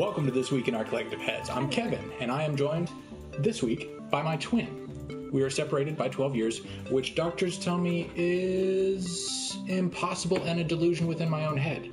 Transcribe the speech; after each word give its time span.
Welcome 0.00 0.24
to 0.24 0.32
This 0.32 0.50
Week 0.50 0.66
in 0.66 0.74
Our 0.74 0.82
Collective 0.82 1.20
Heads. 1.20 1.50
I'm 1.50 1.68
Kevin, 1.68 2.10
and 2.20 2.32
I 2.32 2.42
am 2.44 2.56
joined 2.56 2.90
this 3.38 3.62
week 3.62 3.90
by 4.10 4.22
my 4.22 4.38
twin. 4.38 5.28
We 5.30 5.42
are 5.42 5.50
separated 5.50 5.94
by 5.94 6.08
12 6.08 6.34
years, 6.34 6.62
which 6.88 7.14
doctors 7.14 7.58
tell 7.58 7.76
me 7.76 8.10
is 8.16 9.58
impossible 9.66 10.42
and 10.44 10.58
a 10.58 10.64
delusion 10.64 11.06
within 11.06 11.28
my 11.28 11.44
own 11.44 11.58
head. 11.58 11.90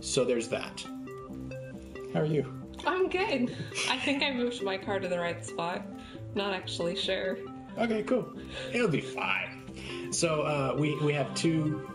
So 0.00 0.24
there's 0.24 0.48
that. 0.48 0.82
How 2.14 2.20
are 2.20 2.24
you? 2.24 2.50
I'm 2.86 3.10
good. 3.10 3.54
I 3.90 3.98
think 3.98 4.22
I 4.22 4.32
moved 4.32 4.62
my 4.62 4.78
car 4.78 4.98
to 4.98 5.06
the 5.06 5.18
right 5.18 5.44
spot. 5.44 5.86
Not 6.34 6.54
actually 6.54 6.96
sure. 6.96 7.36
Okay, 7.76 8.02
cool. 8.04 8.32
It'll 8.72 8.88
be 8.88 9.02
fine. 9.02 10.10
So 10.12 10.44
uh, 10.44 10.76
we 10.78 10.96
we 11.00 11.12
have 11.12 11.34
two. 11.34 11.86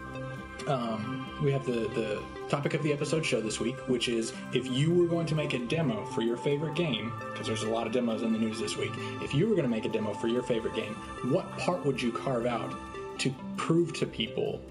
Um, 0.67 1.27
we 1.41 1.51
have 1.51 1.65
the 1.65 1.89
the 1.95 2.21
topic 2.49 2.73
of 2.73 2.83
the 2.83 2.93
episode 2.93 3.25
show 3.25 3.41
this 3.41 3.59
week, 3.59 3.75
which 3.87 4.07
is 4.07 4.33
if 4.53 4.67
you 4.67 4.93
were 4.93 5.07
going 5.07 5.25
to 5.27 5.35
make 5.35 5.53
a 5.53 5.59
demo 5.59 6.05
for 6.07 6.21
your 6.21 6.37
favorite 6.37 6.75
game, 6.75 7.11
because 7.31 7.47
there's 7.47 7.63
a 7.63 7.69
lot 7.69 7.87
of 7.87 7.93
demos 7.93 8.21
in 8.21 8.31
the 8.31 8.39
news 8.39 8.59
this 8.59 8.77
week. 8.77 8.91
If 9.21 9.33
you 9.33 9.47
were 9.47 9.55
going 9.55 9.63
to 9.63 9.69
make 9.69 9.85
a 9.85 9.89
demo 9.89 10.13
for 10.13 10.27
your 10.27 10.43
favorite 10.43 10.75
game, 10.75 10.95
what 11.31 11.57
part 11.57 11.85
would 11.85 12.01
you 12.01 12.11
carve 12.11 12.45
out 12.45 12.73
to 13.19 13.33
prove 13.57 13.93
to 13.93 14.05
people 14.05 14.61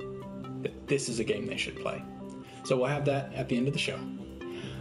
that 0.63 0.87
this 0.87 1.09
is 1.09 1.19
a 1.19 1.25
game 1.25 1.47
they 1.47 1.57
should 1.57 1.77
play? 1.81 2.03
So 2.65 2.77
we'll 2.77 2.87
have 2.87 3.05
that 3.07 3.33
at 3.35 3.49
the 3.49 3.57
end 3.57 3.67
of 3.67 3.75
the 3.75 3.79
show. 3.79 3.99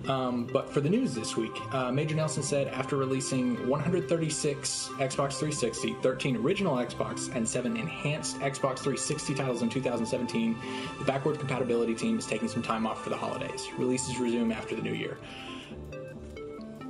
Um, 0.07 0.45
but 0.51 0.69
for 0.69 0.81
the 0.81 0.89
news 0.89 1.13
this 1.13 1.37
week, 1.37 1.53
uh, 1.73 1.91
Major 1.91 2.15
Nelson 2.15 2.43
said 2.43 2.67
after 2.67 2.97
releasing 2.97 3.67
136 3.69 4.89
Xbox 4.97 5.33
360, 5.33 5.93
13 6.01 6.35
original 6.37 6.75
Xbox, 6.75 7.33
and 7.33 7.47
7 7.47 7.77
enhanced 7.77 8.37
Xbox 8.39 8.79
360 8.79 9.33
titles 9.33 9.61
in 9.61 9.69
2017, 9.69 10.57
the 10.99 11.05
backward 11.05 11.39
compatibility 11.39 11.95
team 11.95 12.19
is 12.19 12.25
taking 12.25 12.49
some 12.49 12.61
time 12.61 12.85
off 12.85 13.01
for 13.03 13.09
the 13.09 13.17
holidays. 13.17 13.69
Releases 13.77 14.19
resume 14.19 14.51
after 14.51 14.75
the 14.75 14.81
new 14.81 14.93
year. 14.93 15.17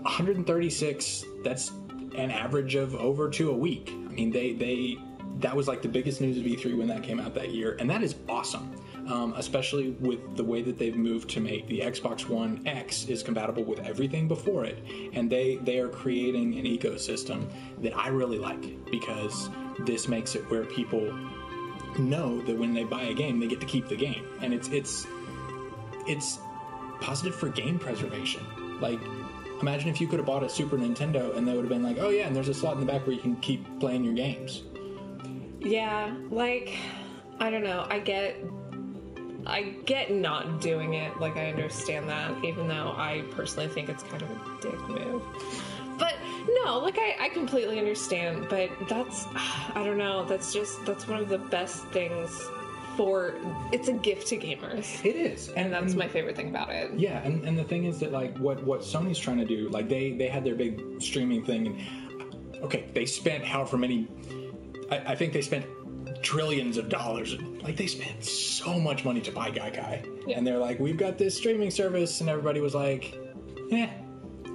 136, 0.02 1.26
that's 1.44 1.72
an 2.16 2.32
average 2.32 2.76
of 2.76 2.96
over 2.96 3.30
two 3.30 3.52
a 3.52 3.56
week. 3.56 3.92
I 3.92 4.12
mean, 4.12 4.32
they, 4.32 4.54
they 4.54 4.98
that 5.40 5.56
was 5.56 5.68
like 5.68 5.82
the 5.82 5.88
biggest 5.88 6.22
news 6.22 6.38
of 6.38 6.44
E3 6.44 6.78
when 6.78 6.88
that 6.88 7.04
came 7.04 7.20
out 7.20 7.34
that 7.36 7.52
year, 7.52 7.76
and 7.80 7.90
that 7.90 8.04
is 8.04 8.16
awesome. 8.30 8.76
Um, 9.08 9.34
especially 9.36 9.92
with 10.00 10.38
the 10.38 10.46
way 10.46 10.62
that 10.62 10.78
they've 10.80 10.96
moved 10.96 11.30
to 11.32 11.42
make 11.42 11.68
the 11.68 11.82
Xbox 11.82 12.30
One 12.30 12.66
X 12.66 13.06
is 13.10 13.22
compatible 13.22 13.66
with 13.66 13.80
everything 13.80 14.30
before 14.30 14.64
it, 14.64 14.78
and 15.12 15.30
they 15.30 15.58
they 15.58 15.80
are 15.80 15.90
creating 15.90 16.58
an 16.58 16.64
ecosystem 16.64 17.46
that 17.82 17.98
I 17.98 18.08
really 18.08 18.38
like 18.38 18.90
because 18.90 19.50
this 19.80 20.08
makes 20.08 20.36
it 20.36 20.50
where 20.50 20.64
people 20.64 21.12
know 22.00 22.42
that 22.44 22.58
when 22.58 22.74
they 22.74 22.86
buy 22.86 23.04
a 23.04 23.14
game, 23.14 23.40
they 23.40 23.48
get 23.48 23.60
to 23.60 23.66
keep 23.66 23.90
the 23.90 23.96
game, 23.96 24.26
and 24.42 24.54
it's 24.54 24.70
it's 24.70 25.06
it's 26.08 26.40
positive 27.02 27.36
for 27.36 27.50
game 27.50 27.78
preservation. 27.78 28.42
Like, 28.80 29.00
imagine 29.62 29.90
if 29.90 30.00
you 30.00 30.08
could 30.08 30.20
have 30.20 30.26
bought 30.26 30.44
a 30.44 30.50
Super 30.50 30.78
Nintendo 30.78 31.36
and 31.36 31.48
they 31.48 31.54
would 31.54 31.62
have 31.66 31.70
been 31.70 31.84
like, 31.84 31.98
oh 32.00 32.10
yeah, 32.10 32.28
and 32.28 32.36
there's 32.36 32.50
a 32.50 32.54
slot 32.54 32.76
in 32.76 32.80
the 32.80 32.86
back 32.86 33.06
where 33.06 33.16
you 33.16 33.22
can 33.22 33.36
keep 33.38 33.66
playing 33.80 34.04
your 34.04 34.14
games. 34.14 34.64
Yeah, 35.60 36.16
like 36.30 36.76
I 37.40 37.50
don't 37.50 37.64
know. 37.64 37.86
I 37.90 38.00
get 38.00 38.38
I 39.46 39.76
get 39.86 40.12
not 40.12 40.62
doing 40.62 40.94
it. 40.94 41.20
Like 41.20 41.38
I 41.38 41.50
understand 41.50 42.10
that, 42.10 42.44
even 42.44 42.68
though 42.68 42.94
I 42.98 43.24
personally 43.32 43.70
think 43.70 43.90
it's 43.90 44.04
kind 44.04 44.22
of 44.22 44.32
a 44.32 44.62
dick 44.62 44.90
move. 44.90 45.22
But 45.98 46.16
no, 46.64 46.80
like 46.80 46.98
I, 46.98 47.16
I 47.20 47.30
completely 47.30 47.80
understand. 47.80 48.48
But 48.50 48.70
that's 48.88 49.26
I 49.36 49.84
don't 49.84 49.98
know. 49.98 50.26
That's 50.26 50.54
just 50.54 50.86
that's 50.86 51.08
one 51.08 51.20
of 51.20 51.30
the 51.30 51.38
best 51.38 51.86
things 51.88 52.50
for 52.96 53.34
it's 53.72 53.88
a 53.88 53.94
gift 53.94 54.28
to 54.28 54.38
gamers. 54.38 55.04
It 55.04 55.16
is, 55.16 55.50
And 55.50 55.74
that's 55.74 55.96
my 55.96 56.08
favorite 56.08 56.36
thing 56.36 56.50
about 56.50 56.70
it. 56.70 56.92
Yeah, 56.94 57.22
and, 57.24 57.44
and 57.44 57.58
the 57.58 57.64
thing 57.64 57.86
is 57.86 58.00
that 58.00 58.12
like 58.12 58.38
what 58.38 58.64
what 58.64 58.82
Sony's 58.82 59.20
trying 59.20 59.38
to 59.38 59.46
do, 59.46 59.70
like 59.70 59.90
they 59.90 60.12
they 60.12 60.28
had 60.28 60.44
their 60.44 60.56
big 60.56 61.02
streaming 61.02 61.44
thing, 61.44 61.68
and 61.68 62.64
okay, 62.64 62.86
they 62.94 63.06
spent 63.06 63.44
however 63.44 63.78
many, 63.78 64.08
I, 64.92 64.98
I 64.98 65.16
think 65.16 65.34
they 65.34 65.42
spent 65.42 65.66
trillions 66.24 66.78
of 66.78 66.90
dollars. 66.90 67.38
Like 67.62 67.76
they 67.78 67.88
spent 67.88 68.24
so 68.24 68.80
much 68.80 69.06
money 69.06 69.22
to 69.22 69.32
buy 69.32 69.52
Gaikai, 69.52 70.26
Yeah. 70.28 70.38
and 70.38 70.48
they're 70.48 70.58
like, 70.58 70.80
we've 70.80 70.98
got 70.98 71.18
this 71.18 71.38
streaming 71.38 71.70
service, 71.72 72.22
and 72.22 72.30
everybody 72.30 72.60
was 72.62 72.74
like, 72.74 73.18
eh. 73.72 73.90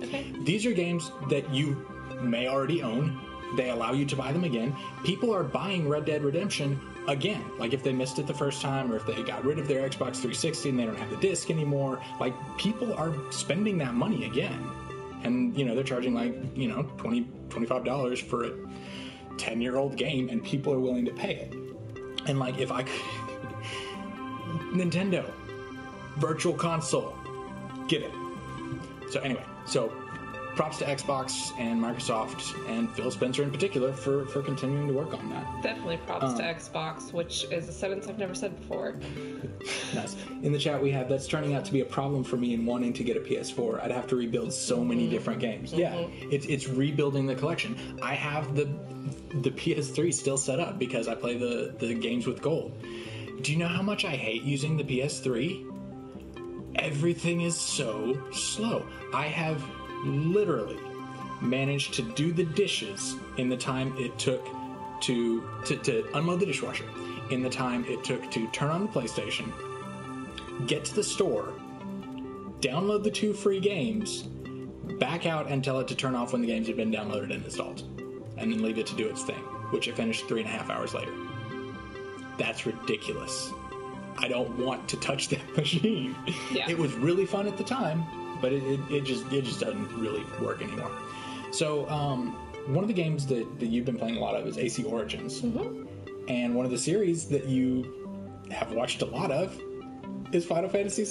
Okay. 0.03 0.33
These 0.45 0.65
are 0.67 0.73
games 0.73 1.11
that 1.31 1.53
you 1.53 1.87
may 2.21 2.49
already 2.49 2.83
own. 2.83 3.21
They 3.56 3.71
allow 3.71 3.93
you 3.93 4.05
to 4.06 4.17
buy 4.17 4.33
them 4.33 4.45
again. 4.45 4.77
People 5.05 5.34
are 5.34 5.43
buying 5.43 5.89
Red 5.89 6.05
Dead 6.05 6.23
Redemption 6.23 6.79
again. 7.09 7.43
Like 7.59 7.73
if 7.73 7.83
they 7.83 7.93
missed 7.93 8.19
it 8.19 8.27
the 8.27 8.35
first 8.35 8.61
time 8.62 8.93
or 8.93 8.97
if 8.97 9.06
they 9.06 9.23
got 9.23 9.45
rid 9.45 9.59
of 9.59 9.67
their 9.67 9.81
Xbox 9.89 10.17
360 10.17 10.69
and 10.69 10.79
they 10.79 10.85
don't 10.85 10.99
have 10.99 11.11
the 11.11 11.17
disc 11.17 11.50
anymore, 11.50 12.00
like 12.21 12.35
people 12.59 12.93
are 12.95 13.12
spending 13.31 13.79
that 13.79 13.95
money 13.95 14.25
again. 14.27 14.71
And 15.25 15.56
you 15.59 15.65
know, 15.65 15.75
they're 15.75 15.83
charging 15.83 16.15
like, 16.15 16.35
you 16.56 16.69
know, 16.69 16.83
20 16.99 17.23
$25 17.49 18.23
for 18.23 18.50
a 19.38 19.50
10-year-old 19.50 19.97
game 19.97 20.28
and 20.28 20.43
people 20.43 20.72
are 20.72 20.81
willing 20.81 21.04
to 21.04 21.12
pay 21.12 21.34
it. 21.37 21.54
And 22.26 22.38
like 22.38 22.59
if 22.59 22.71
I 22.72 22.82
could 22.82 23.00
Nintendo 24.72 25.31
Virtual 26.16 26.54
Console 26.54 27.15
get 27.87 28.03
it. 28.03 28.12
So 29.10 29.21
anyway, 29.21 29.44
so 29.66 29.93
props 30.59 30.79
to 30.79 30.85
Xbox 30.85 31.53
and 31.57 31.81
Microsoft 31.81 32.53
and 32.69 32.91
Phil 32.91 33.13
Spencer 33.13 33.45
in 33.45 33.51
particular 33.53 33.93
for 33.93 34.27
for 34.27 34.43
continuing 34.43 34.89
to 34.89 34.93
work 34.93 35.15
on 35.15 35.31
that. 35.31 35.63
Definitely 35.63 35.99
props 35.99 36.35
to 36.35 36.43
um, 36.43 36.53
Xbox, 36.57 37.13
which 37.13 37.45
is 37.53 37.69
a 37.69 37.73
sentence 37.73 38.09
I've 38.09 38.19
never 38.19 38.35
said 38.35 38.59
before. 38.59 38.97
Nice. 39.95 40.17
In 40.43 40.53
the 40.53 40.59
chat 40.59 40.83
we 40.83 40.91
have 40.91 41.09
that's 41.09 41.27
turning 41.27 41.55
out 41.55 41.65
to 41.65 41.73
be 41.73 41.81
a 41.81 41.85
problem 41.85 42.23
for 42.23 42.37
me 42.37 42.55
in 42.55 42.67
wanting 42.67 42.93
to 42.93 43.05
get 43.05 43.17
a 43.17 43.21
PS4. 43.21 43.83
I'd 43.83 43.91
have 43.91 44.07
to 44.09 44.17
rebuild 44.17 44.53
so 44.53 44.79
mm-hmm. 44.79 44.89
many 44.89 45.09
different 45.09 45.41
games. 45.41 45.73
Yeah, 45.73 45.93
mm-hmm. 45.93 46.33
it's 46.33 46.47
it's 46.47 46.69
rebuilding 46.69 47.27
the 47.27 47.35
collection. 47.35 47.99
I 48.03 48.15
have 48.15 48.57
the 48.57 48.65
the 49.43 49.51
PS3 49.51 50.13
still 50.13 50.37
set 50.37 50.59
up 50.59 50.79
because 50.79 51.07
I 51.07 51.15
play 51.15 51.39
the 51.39 51.75
the 51.79 51.95
games 51.95 52.27
with 52.27 52.43
gold. 52.43 52.73
Do 53.43 53.53
you 53.53 53.59
know 53.59 53.69
how 53.69 53.83
much 53.83 54.05
I 54.05 54.17
hate 54.17 54.43
using 54.43 54.77
the 54.77 54.85
PS3? 54.85 55.67
Everything 56.75 57.43
is 57.43 57.57
so 57.57 58.21
slow. 58.33 58.85
I 59.15 59.27
have 59.27 59.63
literally 60.05 60.79
managed 61.41 61.95
to 61.95 62.03
do 62.03 62.33
the 62.33 62.45
dishes 62.45 63.17
in 63.37 63.49
the 63.49 63.57
time 63.57 63.95
it 63.97 64.19
took 64.19 64.47
to, 65.03 65.43
to, 65.65 65.77
to 65.77 66.09
unload 66.15 66.41
the 66.41 66.47
dishwasher, 66.47 66.85
in 67.31 67.43
the 67.43 67.51
time 67.51 67.85
it 67.87 68.03
took 68.05 68.31
to 68.31 68.47
turn 68.49 68.71
on 68.71 68.83
the 68.83 68.89
PlayStation, 68.89 69.53
get 70.67 70.85
to 70.87 70.95
the 70.95 71.05
store, 71.05 71.53
download 72.61 73.05
the 73.05 73.11
two 73.11 73.33
free 73.33 73.61
games, 73.61 74.23
back 74.99 75.27
out 75.27 75.47
and 75.49 75.63
tell 75.63 75.79
it 75.79 75.89
to 75.89 75.95
turn 75.95 76.15
off 76.15 76.33
when 76.33 76.41
the 76.41 76.49
games 76.49 76.67
have 76.67 76.77
been 76.77 76.93
downloaded 76.93 77.33
and 77.33 77.45
installed, 77.45 77.83
and 78.37 78.53
then 78.53 78.63
leave 78.63 78.79
it 78.79 78.87
to 78.87 78.97
do 78.97 79.09
its 79.09 79.23
thing, 79.23 79.43
which 79.71 79.87
it 79.87 79.97
finished 79.97 80.27
three 80.27 80.41
and 80.41 80.49
a 80.49 80.53
half 80.53 80.71
hours 80.71 80.95
later. 80.95 81.13
That's 82.39 82.67
ridiculous. 82.67 83.53
I 84.17 84.27
don't 84.27 84.59
want 84.59 84.89
to 84.89 84.97
touch 84.97 85.29
that 85.29 85.57
machine. 85.57 86.17
Yeah. 86.51 86.69
It 86.69 86.79
was 86.79 86.93
really 86.95 87.27
fun 87.27 87.47
at 87.47 87.57
the 87.57 87.65
time, 87.65 88.05
but 88.41 88.53
it, 88.53 88.62
it, 88.65 88.81
it 88.91 89.04
just 89.04 89.31
it 89.32 89.43
just 89.44 89.60
doesn't 89.60 89.88
really 89.99 90.25
work 90.41 90.62
anymore. 90.62 90.91
So 91.50 91.88
um, 91.88 92.32
one 92.66 92.84
of 92.84 92.88
the 92.88 92.94
games 92.94 93.26
that, 93.28 93.59
that 93.60 93.66
you've 93.66 93.87
been 93.87 93.99
playing 93.99 94.16
a 94.16 94.21
lot 94.21 94.34
of 94.34 94.47
is 94.47 94.59
AC 94.59 94.84
Origins, 94.84 95.43
and 96.28 96.54
one 96.54 96.65
of 96.65 96.71
the 96.71 96.78
series 96.78 97.26
that 97.28 97.47
you 97.47 97.94
have 98.50 98.72
watched 98.72 99.03
a 99.03 99.06
lot 99.06 99.31
of 99.31 99.59
is 100.32 100.44
Final 100.44 100.69
Fantasy. 100.69 101.04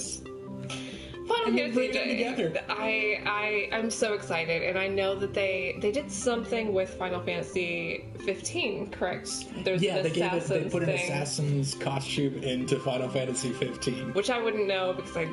Final 1.26 1.52
Fantasy 1.52 1.72
bring 1.72 1.92
them 1.92 2.04
Day. 2.08 2.16
together. 2.34 2.64
I 2.70 3.20
I 3.26 3.76
I'm 3.76 3.90
so 3.90 4.14
excited, 4.14 4.62
and 4.62 4.78
I 4.78 4.88
know 4.88 5.14
that 5.16 5.34
they 5.34 5.76
they 5.80 5.92
did 5.92 6.10
something 6.10 6.72
with 6.72 6.94
Final 6.94 7.20
Fantasy 7.20 8.06
15, 8.24 8.90
correct? 8.90 9.28
There's 9.64 9.82
Yeah, 9.82 9.96
an 9.96 10.04
they 10.04 10.10
gave 10.10 10.32
it. 10.32 10.44
They 10.44 10.64
put 10.70 10.82
an 10.84 10.88
assassin's 10.90 11.74
costume 11.74 12.42
into 12.42 12.78
Final 12.78 13.08
Fantasy 13.10 13.50
15. 13.52 14.14
which 14.14 14.30
I 14.30 14.40
wouldn't 14.40 14.66
know 14.66 14.94
because 14.94 15.16
I 15.16 15.24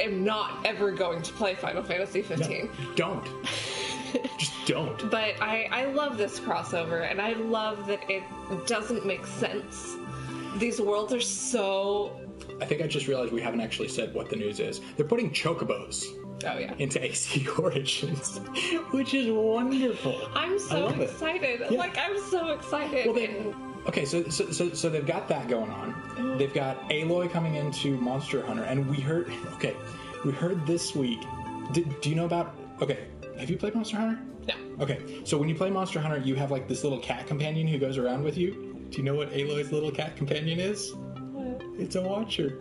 am 0.00 0.24
not 0.24 0.64
ever 0.64 0.90
going 0.92 1.22
to 1.22 1.32
play 1.32 1.54
Final 1.54 1.82
Fantasy 1.82 2.22
15. 2.22 2.70
Don't. 2.96 3.26
Just 4.38 4.52
don't. 4.66 5.10
But 5.10 5.40
I 5.40 5.68
I 5.70 5.84
love 5.86 6.16
this 6.16 6.40
crossover, 6.40 7.10
and 7.10 7.20
I 7.20 7.32
love 7.34 7.86
that 7.86 8.08
it 8.10 8.22
doesn't 8.66 9.04
make 9.04 9.26
sense. 9.26 9.96
These 10.56 10.80
worlds 10.80 11.12
are 11.12 11.20
so 11.20 12.18
I 12.60 12.64
think 12.64 12.82
I 12.82 12.86
just 12.86 13.06
realized 13.06 13.32
we 13.32 13.40
haven't 13.42 13.60
actually 13.60 13.88
said 13.88 14.14
what 14.14 14.30
the 14.30 14.36
news 14.36 14.60
is. 14.60 14.80
They're 14.96 15.06
putting 15.06 15.30
chocobos 15.30 16.04
oh 16.44 16.58
yeah. 16.58 16.74
into 16.78 17.02
AC 17.04 17.46
Origins, 17.58 18.38
which 18.90 19.14
is 19.14 19.30
wonderful. 19.30 20.28
I'm 20.34 20.58
so 20.58 20.88
excited. 20.88 21.62
Yeah. 21.70 21.78
Like 21.78 21.96
I'm 21.98 22.18
so 22.30 22.48
excited. 22.48 23.06
Well, 23.06 23.14
they, 23.14 23.26
And- 23.26 23.54
okay, 23.86 24.04
so, 24.04 24.28
so 24.28 24.50
so 24.50 24.72
so 24.74 24.88
they've 24.88 25.06
got 25.06 25.28
that 25.28 25.48
going 25.48 25.70
on. 25.70 26.38
They've 26.38 26.52
got 26.52 26.88
Aloy 26.90 27.30
coming 27.30 27.54
into 27.54 27.96
Monster 27.98 28.44
Hunter, 28.44 28.64
and 28.64 28.88
we 28.88 28.96
heard. 28.96 29.32
Okay, 29.54 29.76
we 30.24 30.32
heard 30.32 30.66
this 30.66 30.94
week. 30.94 31.20
Did, 31.72 32.00
do 32.00 32.10
you 32.10 32.16
know 32.16 32.24
about? 32.24 32.56
Okay, 32.80 33.08
have 33.38 33.50
you 33.50 33.56
played 33.56 33.74
Monster 33.74 33.96
Hunter? 33.96 34.20
no. 34.48 34.54
Okay, 34.84 35.20
so 35.24 35.36
when 35.38 35.48
you 35.48 35.54
play 35.54 35.70
Monster 35.70 36.00
Hunter, 36.00 36.18
you 36.18 36.34
have 36.34 36.50
like 36.50 36.68
this 36.68 36.82
little 36.82 36.98
cat 36.98 37.26
companion 37.26 37.66
who 37.66 37.78
goes 37.78 37.98
around 37.98 38.24
with 38.24 38.36
you. 38.36 38.86
Do 38.90 38.98
you 38.98 39.04
know 39.04 39.14
what 39.14 39.30
Aloy's 39.32 39.70
little 39.72 39.90
cat 39.90 40.16
companion 40.16 40.58
is? 40.58 40.92
It's 41.78 41.96
a 41.96 42.02
Watcher. 42.02 42.58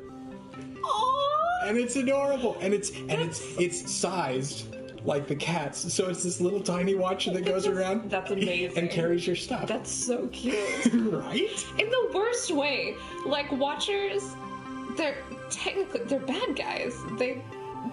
Aww. 0.81 1.69
and 1.69 1.77
it's 1.77 1.95
adorable 1.95 2.55
and 2.61 2.73
it's 2.73 2.91
and 2.91 3.13
it's 3.13 3.41
it's 3.57 3.91
sized 3.91 4.76
like 5.05 5.27
the 5.27 5.35
cats. 5.35 5.93
So 5.93 6.09
it's 6.09 6.23
this 6.23 6.39
little 6.41 6.61
tiny 6.61 6.95
watch 6.95 7.25
that 7.25 7.45
goes 7.45 7.67
around. 7.67 8.09
That's 8.09 8.31
amazing. 8.31 8.77
And 8.77 8.89
carries 8.89 9.25
your 9.25 9.35
stuff. 9.35 9.67
That's 9.67 9.91
so 9.91 10.27
cute. 10.27 10.57
right? 10.93 11.65
In 11.79 11.89
the 11.89 12.11
worst 12.13 12.51
way. 12.51 12.95
Like 13.25 13.51
watchers, 13.51 14.23
they're 14.95 15.17
technically 15.49 16.01
they're 16.05 16.19
bad 16.19 16.55
guys. 16.55 16.95
They 17.17 17.41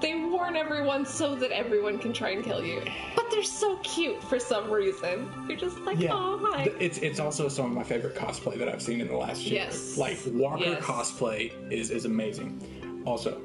they 0.00 0.14
warn 0.24 0.56
everyone 0.56 1.06
so 1.06 1.36
that 1.36 1.52
everyone 1.52 1.98
can 1.98 2.12
try 2.12 2.30
and 2.30 2.42
kill 2.42 2.64
you. 2.64 2.82
But 3.14 3.30
they're 3.30 3.44
so 3.44 3.76
cute 3.78 4.20
for 4.24 4.40
some 4.40 4.70
reason. 4.70 5.28
You're 5.48 5.56
just 5.58 5.78
like, 5.80 5.98
Yeah. 6.00 6.10
oh 6.12 6.38
hi. 6.52 6.68
It's 6.80 6.98
it's 6.98 7.20
also 7.20 7.48
some 7.48 7.66
of 7.66 7.72
my 7.72 7.84
favorite 7.84 8.14
cosplay 8.16 8.58
that 8.58 8.68
I've 8.68 8.82
seen 8.82 9.00
in 9.00 9.06
the 9.08 9.16
last 9.16 9.42
year. 9.42 9.62
Yes. 9.62 9.96
Like 9.96 10.18
Watcher 10.26 10.64
Yes. 10.70 10.82
cosplay 10.82 11.52
is 11.70 11.90
is 11.90 12.04
amazing. 12.06 13.02
Also, 13.06 13.40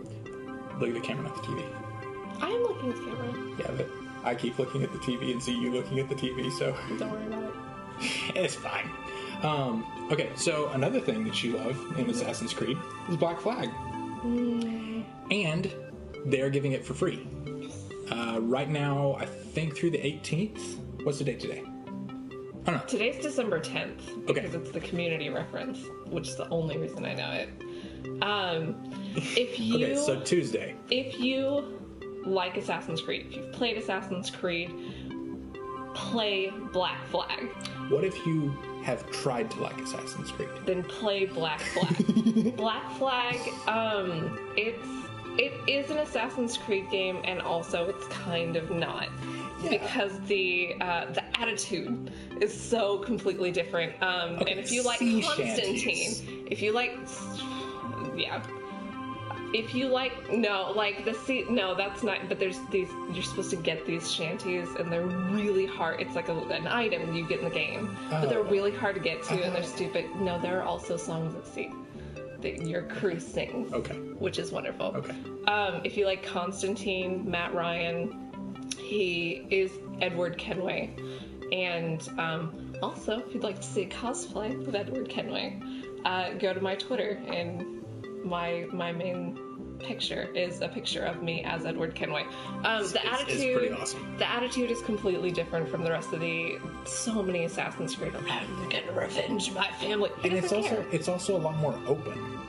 look 0.79 0.89
at 0.89 0.95
the 0.95 1.01
camera, 1.01 1.23
not 1.23 1.35
the 1.35 1.41
TV. 1.41 1.65
I 2.41 2.47
am 2.49 2.61
looking 2.63 2.89
at 2.91 2.95
the 2.97 3.03
camera. 3.03 3.55
Yeah, 3.59 3.71
but 3.77 3.87
I 4.23 4.35
keep 4.35 4.57
looking 4.59 4.83
at 4.83 4.91
the 4.91 4.99
TV 4.99 5.31
and 5.31 5.41
see 5.41 5.57
you 5.57 5.71
looking 5.71 5.99
at 5.99 6.09
the 6.09 6.15
TV, 6.15 6.51
so 6.51 6.75
Don't 6.97 7.11
worry 7.11 7.25
about 7.27 7.43
it. 7.43 7.55
it's 8.35 8.55
fine. 8.55 8.89
Um, 9.43 9.85
okay, 10.11 10.29
so 10.35 10.69
another 10.69 10.99
thing 10.99 11.23
that 11.25 11.43
you 11.43 11.57
love 11.57 11.97
in 11.97 12.09
Assassin's 12.09 12.53
Creed 12.53 12.77
is 13.09 13.15
Black 13.17 13.39
Flag, 13.39 13.69
and 15.31 15.73
they're 16.25 16.49
giving 16.49 16.73
it 16.73 16.85
for 16.85 16.93
free. 16.93 17.25
Uh, 18.11 18.39
right 18.41 18.69
now, 18.69 19.15
I 19.19 19.25
think 19.25 19.77
through 19.77 19.91
the 19.91 19.99
18th. 19.99 20.77
What's 21.03 21.19
the 21.19 21.23
date 21.23 21.39
today? 21.39 21.63
I 21.65 22.71
don't 22.71 22.75
know. 22.75 22.81
Today's 22.87 23.21
December 23.23 23.59
10th 23.61 24.27
Okay. 24.29 24.41
because 24.41 24.53
it's 24.55 24.71
the 24.71 24.81
community 24.81 25.29
reference, 25.29 25.79
which 26.07 26.27
is 26.27 26.35
the 26.35 26.49
only 26.49 26.77
reason 26.77 27.05
I 27.05 27.13
know 27.13 27.31
it. 27.31 27.49
Um, 28.21 28.75
if 29.15 29.57
you 29.59 29.75
Okay, 29.75 29.95
so 29.95 30.19
Tuesday. 30.21 30.75
if 30.89 31.19
you 31.19 31.78
like 32.25 32.57
Assassin's 32.57 33.01
Creed, 33.01 33.27
if 33.29 33.35
you've 33.35 33.51
played 33.51 33.77
Assassin's 33.77 34.29
Creed, 34.29 34.71
play 35.93 36.51
Black 36.71 37.03
Flag. 37.07 37.49
What 37.89 38.03
if 38.03 38.25
you 38.25 38.49
have 38.83 39.09
tried 39.11 39.51
to 39.51 39.61
like 39.61 39.79
Assassin's 39.81 40.31
Creed? 40.31 40.49
Then 40.65 40.83
play 40.83 41.25
Black 41.25 41.59
Flag. 41.59 42.55
Black 42.57 42.91
Flag, 42.97 43.37
um, 43.67 44.39
it's 44.55 44.87
it 45.37 45.53
is 45.67 45.89
an 45.89 45.97
Assassin's 45.99 46.57
Creed 46.57 46.89
game, 46.89 47.19
and 47.23 47.41
also 47.41 47.85
it's 47.87 48.05
kind 48.07 48.55
of 48.55 48.69
not. 48.71 49.07
Yeah. 49.63 49.69
Because 49.71 50.19
the 50.21 50.75
uh, 50.81 51.11
the 51.11 51.23
attitude 51.39 52.11
is 52.41 52.53
so 52.53 52.97
completely 52.99 53.51
different, 53.51 53.93
um, 54.01 54.35
Okay, 54.37 54.51
and 54.51 54.59
if 54.59 54.71
you 54.71 54.83
like 54.83 54.99
sea 54.99 55.21
Constantine, 55.21 55.77
shanties. 55.77 56.23
if 56.47 56.61
you 56.61 56.71
like, 56.73 56.97
yeah, 58.15 58.41
if 59.53 59.73
you 59.73 59.87
like 59.87 60.31
no 60.31 60.71
like 60.75 61.05
the 61.05 61.13
sea 61.13 61.43
no 61.49 61.73
that's 61.73 62.03
not 62.03 62.17
but 62.29 62.39
there's 62.39 62.59
these 62.71 62.89
you're 63.13 63.23
supposed 63.23 63.49
to 63.49 63.55
get 63.55 63.85
these 63.85 64.11
shanties 64.11 64.67
and 64.77 64.91
they're 64.91 65.05
really 65.05 65.65
hard 65.65 65.99
it's 65.99 66.15
like 66.15 66.29
a, 66.29 66.37
an 66.49 66.67
item 66.67 67.13
you 67.15 67.27
get 67.27 67.39
in 67.39 67.45
the 67.45 67.51
game 67.51 67.95
but 68.09 68.29
they're 68.29 68.39
Oh. 68.39 68.43
really 68.43 68.71
hard 68.71 68.95
to 68.95 69.01
get 69.01 69.23
to 69.23 69.43
and 69.43 69.55
they're 69.55 69.63
stupid 69.63 70.05
no 70.17 70.39
there 70.39 70.59
are 70.59 70.63
also 70.63 70.97
songs 70.97 71.33
at 71.35 71.47
sea 71.47 71.71
that 72.41 72.61
your 72.65 72.83
crew 72.83 73.19
sings 73.19 73.73
Okay. 73.73 73.95
which 73.95 74.37
is 74.39 74.51
wonderful 74.51 74.87
Okay. 74.97 75.15
um, 75.47 75.81
if 75.83 75.97
you 75.97 76.05
like 76.05 76.23
constantine 76.23 77.29
matt 77.29 77.53
ryan 77.53 78.69
he 78.77 79.45
is 79.49 79.71
edward 80.01 80.37
kenway 80.37 80.89
and 81.51 82.07
um, 82.19 82.73
also 82.83 83.19
if 83.19 83.33
you'd 83.33 83.43
like 83.43 83.57
to 83.57 83.67
see 83.67 83.81
a 83.83 83.89
cosplay 83.89 84.51
of 84.67 84.75
edward 84.75 85.09
kenway 85.09 85.59
uh, 86.05 86.33
go 86.33 86.53
to 86.53 86.61
my 86.61 86.75
twitter 86.75 87.19
and 87.27 87.78
my 88.23 88.65
my 88.71 88.91
main 88.91 89.37
picture 89.79 90.27
is 90.35 90.59
a 90.61 90.67
picture 90.67 91.03
of 91.03 91.23
me 91.23 91.41
as 91.45 91.65
Edward 91.65 91.95
Kenway. 91.95 92.23
Um, 92.65 92.83
the 92.83 92.99
it's- 92.99 93.21
it's 93.21 93.21
attitude, 93.21 93.57
pretty 93.57 93.73
awesome. 93.73 94.15
the 94.17 94.29
attitude 94.29 94.71
is 94.71 94.81
completely 94.81 95.31
different 95.31 95.69
from 95.69 95.83
the 95.83 95.91
rest 95.91 96.11
of 96.11 96.19
the 96.19 96.57
so 96.85 97.23
many 97.23 97.45
Assassin's 97.45 97.95
Creed. 97.95 98.11
I'm 98.15 98.69
gonna 98.69 98.91
revenge 98.93 99.51
my 99.53 99.67
family. 99.79 100.09
And 100.23 100.33
it's 100.33 100.51
also 100.51 100.67
care. 100.69 100.85
it's 100.91 101.07
also 101.07 101.37
a 101.37 101.39
lot 101.39 101.55
more 101.57 101.79
open. 101.87 102.39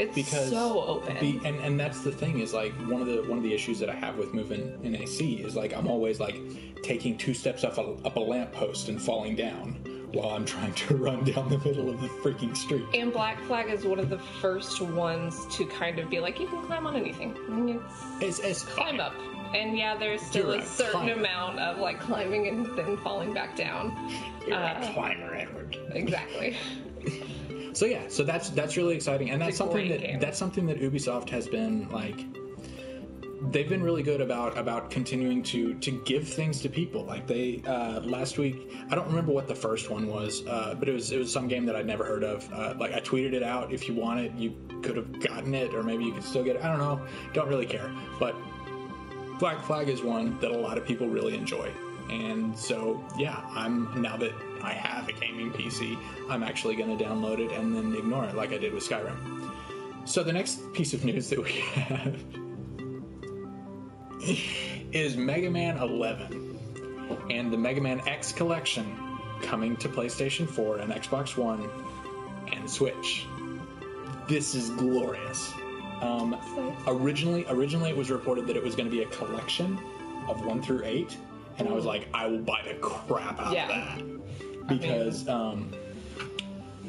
it's 0.00 0.14
because 0.14 0.50
so 0.50 0.82
open. 0.82 1.16
Be, 1.20 1.40
and 1.44 1.56
and 1.60 1.78
that's 1.78 2.00
the 2.00 2.10
thing 2.12 2.40
is 2.40 2.52
like 2.52 2.72
one 2.88 3.00
of 3.00 3.06
the 3.06 3.22
one 3.28 3.38
of 3.38 3.44
the 3.44 3.54
issues 3.54 3.78
that 3.78 3.88
I 3.88 3.94
have 3.94 4.16
with 4.18 4.34
moving 4.34 4.76
in 4.82 4.96
AC 4.96 5.34
is 5.34 5.54
like 5.54 5.72
I'm 5.76 5.86
always 5.86 6.18
like 6.18 6.36
taking 6.82 7.16
two 7.18 7.34
steps 7.34 7.62
up 7.62 7.78
a, 7.78 7.82
up 8.04 8.16
a 8.16 8.20
lamppost 8.20 8.88
and 8.88 9.00
falling 9.00 9.36
down 9.36 9.78
while 10.12 10.30
I'm 10.30 10.44
trying 10.44 10.74
to 10.74 10.96
run 10.96 11.24
down 11.24 11.48
the 11.48 11.58
middle 11.58 11.88
of 11.88 12.00
the 12.00 12.08
freaking 12.08 12.56
street. 12.56 12.84
and 12.94 13.12
Black 13.12 13.40
Flag 13.42 13.70
is 13.70 13.84
one 13.84 13.98
of 13.98 14.10
the 14.10 14.18
first 14.18 14.80
ones 14.80 15.46
to 15.56 15.66
kind 15.66 15.98
of 15.98 16.10
be 16.10 16.20
like, 16.20 16.40
you 16.40 16.46
can 16.48 16.64
climb 16.66 16.86
on 16.86 16.96
anything. 16.96 17.36
It's 18.20 18.38
It's, 18.38 18.38
it's 18.40 18.62
climb 18.62 19.00
up. 19.00 19.14
And 19.54 19.76
yeah, 19.76 19.96
there's 19.96 20.20
still 20.22 20.50
You're 20.52 20.60
a 20.60 20.62
a 20.62 20.66
certain 20.66 21.08
amount 21.10 21.58
of 21.58 21.78
like 21.78 21.98
climbing 22.00 22.46
and 22.46 22.78
then 22.78 22.96
falling 22.98 23.34
back 23.34 23.56
down. 23.56 23.96
You're 24.46 24.56
uh, 24.56 24.80
a 24.80 24.92
climber, 24.92 25.34
Edward. 25.34 25.76
Exactly. 25.92 26.56
So 27.72 27.86
yeah, 27.86 28.02
so 28.08 28.24
that's 28.24 28.50
that's 28.50 28.76
really 28.76 28.94
exciting, 28.94 29.30
and 29.30 29.40
that's 29.40 29.56
something 29.56 29.88
that 29.88 30.00
game. 30.00 30.20
that's 30.20 30.38
something 30.38 30.66
that 30.66 30.80
Ubisoft 30.80 31.30
has 31.30 31.48
been 31.48 31.88
like. 31.90 32.24
They've 33.42 33.68
been 33.68 33.82
really 33.82 34.02
good 34.02 34.20
about 34.20 34.58
about 34.58 34.90
continuing 34.90 35.42
to 35.44 35.74
to 35.74 35.90
give 35.90 36.28
things 36.28 36.60
to 36.60 36.68
people. 36.68 37.04
Like 37.04 37.26
they 37.26 37.62
uh, 37.66 38.00
last 38.00 38.36
week, 38.38 38.70
I 38.90 38.94
don't 38.94 39.08
remember 39.08 39.32
what 39.32 39.48
the 39.48 39.54
first 39.54 39.90
one 39.90 40.08
was, 40.08 40.46
uh, 40.46 40.74
but 40.78 40.88
it 40.88 40.92
was 40.92 41.10
it 41.10 41.18
was 41.18 41.32
some 41.32 41.48
game 41.48 41.64
that 41.66 41.74
I'd 41.74 41.86
never 41.86 42.04
heard 42.04 42.22
of. 42.22 42.50
Uh, 42.52 42.74
like 42.78 42.92
I 42.92 43.00
tweeted 43.00 43.32
it 43.32 43.42
out. 43.42 43.72
If 43.72 43.88
you 43.88 43.94
want 43.94 44.20
it, 44.20 44.32
you 44.34 44.54
could 44.82 44.96
have 44.96 45.20
gotten 45.20 45.54
it, 45.54 45.74
or 45.74 45.82
maybe 45.82 46.04
you 46.04 46.12
could 46.12 46.24
still 46.24 46.44
get 46.44 46.56
it. 46.56 46.64
I 46.64 46.68
don't 46.68 46.78
know. 46.78 47.00
Don't 47.32 47.48
really 47.48 47.66
care. 47.66 47.90
But 48.18 48.34
Black 49.38 49.62
Flag 49.64 49.88
is 49.88 50.02
one 50.02 50.38
that 50.40 50.50
a 50.50 50.56
lot 50.56 50.76
of 50.76 50.84
people 50.84 51.08
really 51.08 51.34
enjoy. 51.34 51.72
And 52.10 52.56
so, 52.58 53.02
yeah, 53.16 53.40
I'm 53.54 54.02
now 54.02 54.16
that 54.18 54.32
I 54.62 54.72
have 54.72 55.08
a 55.08 55.12
gaming 55.12 55.52
PC, 55.52 55.96
I'm 56.28 56.42
actually 56.42 56.76
going 56.76 56.96
to 56.96 57.02
download 57.02 57.38
it 57.38 57.52
and 57.52 57.74
then 57.74 57.94
ignore 57.94 58.24
it 58.24 58.34
like 58.34 58.52
I 58.52 58.58
did 58.58 58.74
with 58.74 58.86
Skyrim. 58.86 59.50
So 60.04 60.22
the 60.22 60.32
next 60.32 60.72
piece 60.72 60.92
of 60.92 61.04
news 61.04 61.30
that 61.30 61.42
we 61.42 61.52
have 61.52 62.20
is 64.92 65.16
Mega 65.16 65.50
Man 65.50 65.78
11 65.78 66.58
and 67.30 67.52
the 67.52 67.56
Mega 67.56 67.80
Man 67.80 68.00
X 68.08 68.32
collection 68.32 68.96
coming 69.42 69.76
to 69.78 69.88
PlayStation 69.88 70.48
4 70.48 70.78
and 70.78 70.92
Xbox 70.92 71.36
One 71.36 71.68
and 72.52 72.68
Switch. 72.70 73.26
This 74.28 74.54
is 74.54 74.70
glorious. 74.70 75.52
Um, 76.00 76.36
originally, 76.86 77.44
originally 77.48 77.90
it 77.90 77.96
was 77.96 78.10
reported 78.10 78.46
that 78.46 78.56
it 78.56 78.62
was 78.62 78.74
going 78.74 78.88
to 78.88 78.94
be 78.94 79.02
a 79.02 79.06
collection 79.06 79.78
of 80.28 80.44
one 80.44 80.62
through 80.62 80.82
eight, 80.84 81.16
and 81.58 81.68
I 81.68 81.72
was 81.72 81.84
like, 81.84 82.08
I 82.14 82.26
will 82.26 82.38
buy 82.38 82.62
the 82.66 82.74
crap 82.74 83.38
out 83.40 83.52
Yeah. 83.52 83.64
of 83.64 83.68
that 83.98 84.68
because 84.68 85.28
um, 85.28 85.72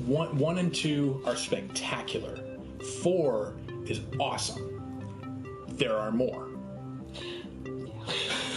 one, 0.06 0.38
one 0.38 0.58
and 0.60 0.74
two 0.74 1.22
are 1.26 1.36
spectacular. 1.36 2.38
Four 3.02 3.54
is 3.86 4.02
awesome. 4.20 5.66
There 5.70 5.98
are 5.98 6.12
more. 6.12 6.48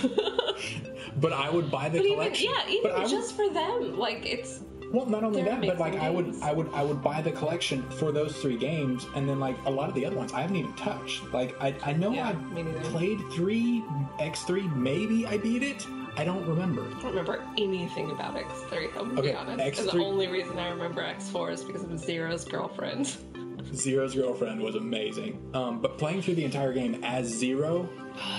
but 1.20 1.32
I 1.32 1.50
would 1.50 1.70
buy 1.70 1.88
the 1.88 1.98
But 1.98 2.06
even 2.06 2.18
collection. 2.18 2.50
yeah, 2.52 2.68
even 2.72 2.82
but 2.90 3.02
would- 3.02 3.10
just 3.10 3.36
for 3.36 3.48
them, 3.50 3.98
like 3.98 4.24
it's 4.26 4.60
well, 4.92 5.06
not 5.06 5.24
only 5.24 5.42
that, 5.42 5.60
but 5.60 5.78
like 5.80 5.96
I 5.96 6.08
would, 6.08 6.26
games. 6.26 6.42
I 6.42 6.52
would, 6.52 6.68
I 6.72 6.84
would 6.84 7.02
buy 7.02 7.20
the 7.20 7.32
collection 7.32 7.82
for 7.90 8.12
those 8.12 8.36
three 8.36 8.56
games, 8.56 9.06
and 9.16 9.28
then 9.28 9.40
like 9.40 9.56
a 9.66 9.70
lot 9.70 9.88
of 9.88 9.94
the 9.96 10.06
other 10.06 10.14
ones 10.14 10.32
I 10.32 10.42
haven't 10.42 10.54
even 10.56 10.72
touched. 10.74 11.24
Like 11.32 11.60
I, 11.60 11.74
I 11.82 11.92
know 11.94 12.12
Yeah, 12.12 12.28
I 12.28 12.62
played 12.84 13.18
three 13.32 13.82
X 14.20 14.42
three, 14.42 14.68
maybe 14.68 15.26
I 15.26 15.36
beat 15.38 15.64
it. 15.64 15.84
I 16.16 16.22
don't 16.24 16.46
remember. 16.46 16.82
I 16.86 16.90
don't 17.00 17.06
remember 17.10 17.42
anything 17.58 18.12
about 18.12 18.36
X3. 18.36 18.86
I'm 18.96 19.08
gonna 19.08 19.18
Okay, 19.20 19.30
be 19.30 19.34
honest. 19.34 19.80
X3 19.82 19.92
the 19.92 19.98
only 19.98 20.28
reason 20.28 20.60
I 20.60 20.68
remember 20.68 21.02
X4 21.02 21.52
is 21.54 21.64
because 21.64 21.82
of 21.82 21.98
Zero's 21.98 22.44
girlfriend. 22.44 23.16
Zero's 23.72 24.14
girlfriend 24.14 24.60
was 24.60 24.74
amazing. 24.74 25.50
Um, 25.54 25.80
but 25.80 25.98
playing 25.98 26.22
through 26.22 26.34
the 26.34 26.44
entire 26.44 26.72
game 26.72 27.02
as 27.04 27.26
Zero, 27.26 27.88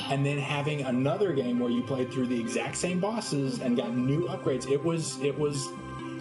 and 0.10 0.26
then 0.26 0.38
having 0.38 0.82
another 0.82 1.34
game 1.34 1.60
where 1.60 1.72
you 1.72 1.84
played 1.84 2.12
through 2.12 2.28
the 2.28 2.40
exact 2.40 2.78
same 2.78 3.00
bosses 3.00 3.60
and 3.60 3.76
got 3.76 3.96
new 3.96 4.28
upgrades, 4.28 4.70
it 4.70 4.84
was 4.84 5.20
it 5.22 5.38
was 5.38 5.68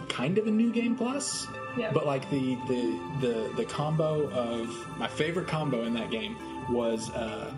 kind 0.09 0.39
of 0.39 0.47
a 0.47 0.51
new 0.51 0.73
game 0.73 0.97
plus. 0.97 1.47
Yeah. 1.77 1.91
But 1.93 2.07
like 2.07 2.29
the 2.31 2.57
the 2.69 3.01
the 3.21 3.53
the 3.57 3.65
combo 3.65 4.29
of 4.31 4.99
my 4.99 5.09
favorite 5.09 5.49
combo 5.49 5.83
in 5.85 5.95
that 5.95 6.11
game 6.11 6.37
was 6.73 7.11
uh, 7.11 7.53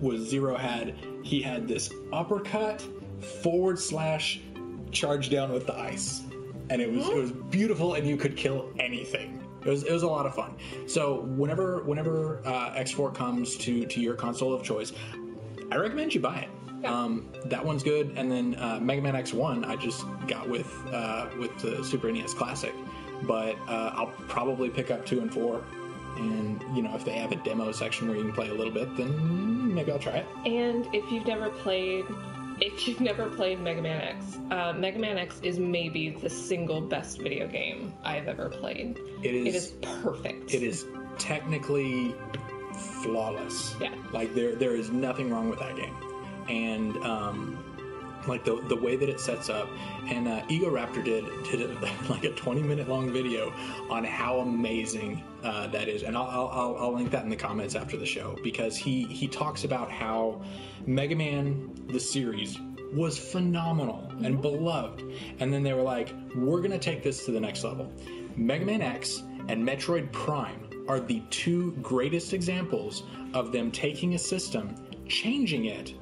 was 0.00 0.22
Zero 0.22 0.56
had 0.56 0.94
he 1.22 1.40
had 1.40 1.66
this 1.66 1.90
uppercut 2.12 2.86
forward 3.42 3.78
slash 3.78 4.40
charge 4.92 5.30
down 5.30 5.52
with 5.52 5.66
the 5.66 5.76
ice, 5.78 6.22
and 6.70 6.80
it 6.80 6.90
was 6.90 7.08
it 7.08 7.16
was 7.16 7.32
beautiful, 7.32 7.94
and 7.94 8.06
you 8.06 8.16
could 8.16 8.36
kill 8.36 8.70
anything. 8.78 9.43
It 9.64 9.70
was, 9.70 9.82
it 9.84 9.92
was 9.92 10.02
a 10.02 10.08
lot 10.08 10.26
of 10.26 10.34
fun. 10.34 10.54
So 10.86 11.20
whenever 11.36 11.82
whenever 11.84 12.40
uh, 12.44 12.74
X4 12.74 13.14
comes 13.14 13.56
to 13.58 13.86
to 13.86 14.00
your 14.00 14.14
console 14.14 14.52
of 14.52 14.62
choice, 14.62 14.92
I 15.72 15.76
recommend 15.76 16.14
you 16.14 16.20
buy 16.20 16.40
it. 16.40 16.48
Yeah. 16.82 16.92
Um, 16.92 17.30
that 17.46 17.64
one's 17.64 17.82
good, 17.82 18.12
and 18.16 18.30
then 18.30 18.56
uh, 18.56 18.78
Mega 18.80 19.00
Man 19.00 19.14
X1 19.14 19.64
I 19.66 19.76
just 19.76 20.04
got 20.28 20.46
with 20.48 20.70
uh, 20.92 21.28
with 21.38 21.56
the 21.58 21.82
Super 21.82 22.12
NES 22.12 22.34
Classic, 22.34 22.74
but 23.22 23.56
uh, 23.68 23.92
I'll 23.94 24.12
probably 24.28 24.68
pick 24.68 24.90
up 24.90 25.06
two 25.06 25.20
and 25.20 25.32
four 25.32 25.64
And 26.18 26.62
you 26.74 26.82
know, 26.82 26.94
if 26.94 27.04
they 27.04 27.12
have 27.12 27.32
a 27.32 27.36
demo 27.36 27.72
section 27.72 28.08
where 28.08 28.16
you 28.16 28.24
can 28.24 28.32
play 28.32 28.50
a 28.50 28.54
little 28.54 28.72
bit, 28.72 28.94
then 28.96 29.74
maybe 29.74 29.90
I'll 29.92 29.98
try 29.98 30.16
it. 30.18 30.26
And 30.44 30.86
if 30.92 31.10
you've 31.10 31.26
never 31.26 31.48
played, 31.50 32.04
if 32.60 32.86
you've 32.86 33.00
never 33.00 33.28
played 33.28 33.60
Mega 33.60 33.82
Man 33.82 34.00
X, 34.00 34.38
uh, 34.50 34.72
Mega 34.72 34.98
Man 34.98 35.18
X 35.18 35.40
is 35.42 35.58
maybe 35.58 36.10
the 36.10 36.30
single 36.30 36.80
best 36.80 37.20
video 37.20 37.46
game 37.48 37.92
I've 38.04 38.28
ever 38.28 38.48
played. 38.48 38.98
It 39.22 39.34
is. 39.34 39.46
It 39.46 39.54
is 39.54 39.72
perfect. 40.02 40.54
It 40.54 40.62
is 40.62 40.86
technically 41.18 42.14
flawless. 43.02 43.74
Yeah. 43.80 43.94
Like 44.12 44.34
there, 44.34 44.54
there 44.54 44.76
is 44.76 44.90
nothing 44.90 45.30
wrong 45.30 45.48
with 45.48 45.58
that 45.58 45.76
game, 45.76 45.96
and 46.48 46.96
um, 46.98 47.73
like 48.26 48.44
the 48.44 48.60
the 48.68 48.76
way 48.76 48.96
that 48.96 49.08
it 49.08 49.20
sets 49.20 49.48
up. 49.48 49.68
And 50.06 50.28
uh, 50.28 50.42
Egoraptor 50.48 51.04
did 51.04 51.24
did 51.44 51.62
a, 51.62 51.74
like 52.08 52.24
a 52.24 52.30
20 52.30 52.62
minute 52.62 52.88
long 52.88 53.12
video 53.12 53.52
on 53.90 54.04
how 54.04 54.40
amazing 54.40 55.22
uh, 55.42 55.66
that 55.68 55.88
is, 55.88 56.02
and 56.02 56.16
I'll, 56.16 56.48
I'll 56.52 56.76
I'll 56.78 56.94
link 56.94 57.10
that 57.10 57.24
in 57.24 57.30
the 57.30 57.36
comments 57.36 57.74
after 57.74 57.96
the 57.96 58.06
show 58.06 58.36
because 58.42 58.76
he 58.76 59.04
he 59.04 59.28
talks 59.28 59.64
about 59.64 59.90
how 59.90 60.42
Mega 60.86 61.16
Man 61.16 61.70
the 61.88 62.00
series 62.00 62.58
was 62.92 63.18
phenomenal 63.18 64.12
and 64.22 64.40
beloved, 64.40 65.02
and 65.40 65.52
then 65.52 65.62
they 65.62 65.72
were 65.72 65.82
like, 65.82 66.14
we're 66.36 66.60
gonna 66.60 66.78
take 66.78 67.02
this 67.02 67.24
to 67.26 67.32
the 67.32 67.40
next 67.40 67.64
level. 67.64 67.92
Mega 68.36 68.64
Man 68.64 68.82
X 68.82 69.22
and 69.48 69.66
Metroid 69.66 70.10
Prime 70.12 70.60
are 70.88 71.00
the 71.00 71.22
two 71.30 71.72
greatest 71.82 72.32
examples 72.32 73.04
of 73.32 73.52
them 73.52 73.70
taking 73.70 74.14
a 74.14 74.18
system, 74.18 74.74
changing 75.08 75.66
it, 75.66 75.94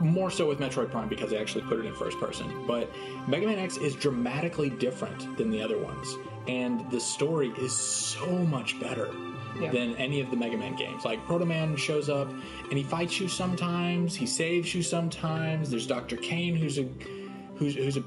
more 0.00 0.30
so 0.30 0.46
with 0.48 0.58
Metroid 0.58 0.90
Prime 0.90 1.08
because 1.08 1.30
they 1.30 1.38
actually 1.38 1.62
put 1.64 1.78
it 1.78 1.86
in 1.86 1.94
first 1.94 2.18
person. 2.20 2.64
But 2.66 2.90
Mega 3.28 3.46
Man 3.46 3.58
X 3.58 3.76
is 3.76 3.94
dramatically 3.94 4.70
different 4.70 5.36
than 5.36 5.50
the 5.50 5.62
other 5.62 5.78
ones, 5.78 6.16
and 6.48 6.88
the 6.90 7.00
story 7.00 7.52
is 7.58 7.72
so 7.72 8.26
much 8.26 8.78
better 8.80 9.10
Yeah. 9.60 9.70
than 9.70 9.94
any 9.96 10.20
of 10.20 10.30
the 10.30 10.36
Mega 10.36 10.56
Man 10.56 10.74
games. 10.74 11.04
Like 11.04 11.24
Proto 11.26 11.44
Man 11.46 11.76
shows 11.76 12.08
up 12.08 12.28
and 12.28 12.72
he 12.76 12.82
fights 12.82 13.20
you 13.20 13.28
sometimes, 13.28 14.14
he 14.16 14.26
saves 14.26 14.74
you 14.74 14.82
sometimes. 14.82 15.70
There's 15.70 15.86
Dr. 15.86 16.16
Kane 16.16 16.56
who's 16.56 16.78
a 16.78 16.86
who's 17.56 17.74
who's 17.76 17.96
a 17.96 18.02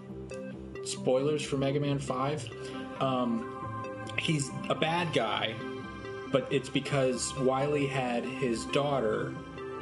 spoilers 0.84 1.42
for 1.42 1.58
Mega 1.58 1.80
Man 1.80 2.00
5. 2.00 2.50
Um, 3.00 3.54
he's 4.18 4.50
a 4.70 4.76
bad 4.76 5.14
guy, 5.14 5.54
but 6.32 6.48
it's 6.52 6.70
because 6.70 7.34
Wily 7.40 7.88
had 7.88 8.24
his 8.26 8.66
daughter, 8.66 9.34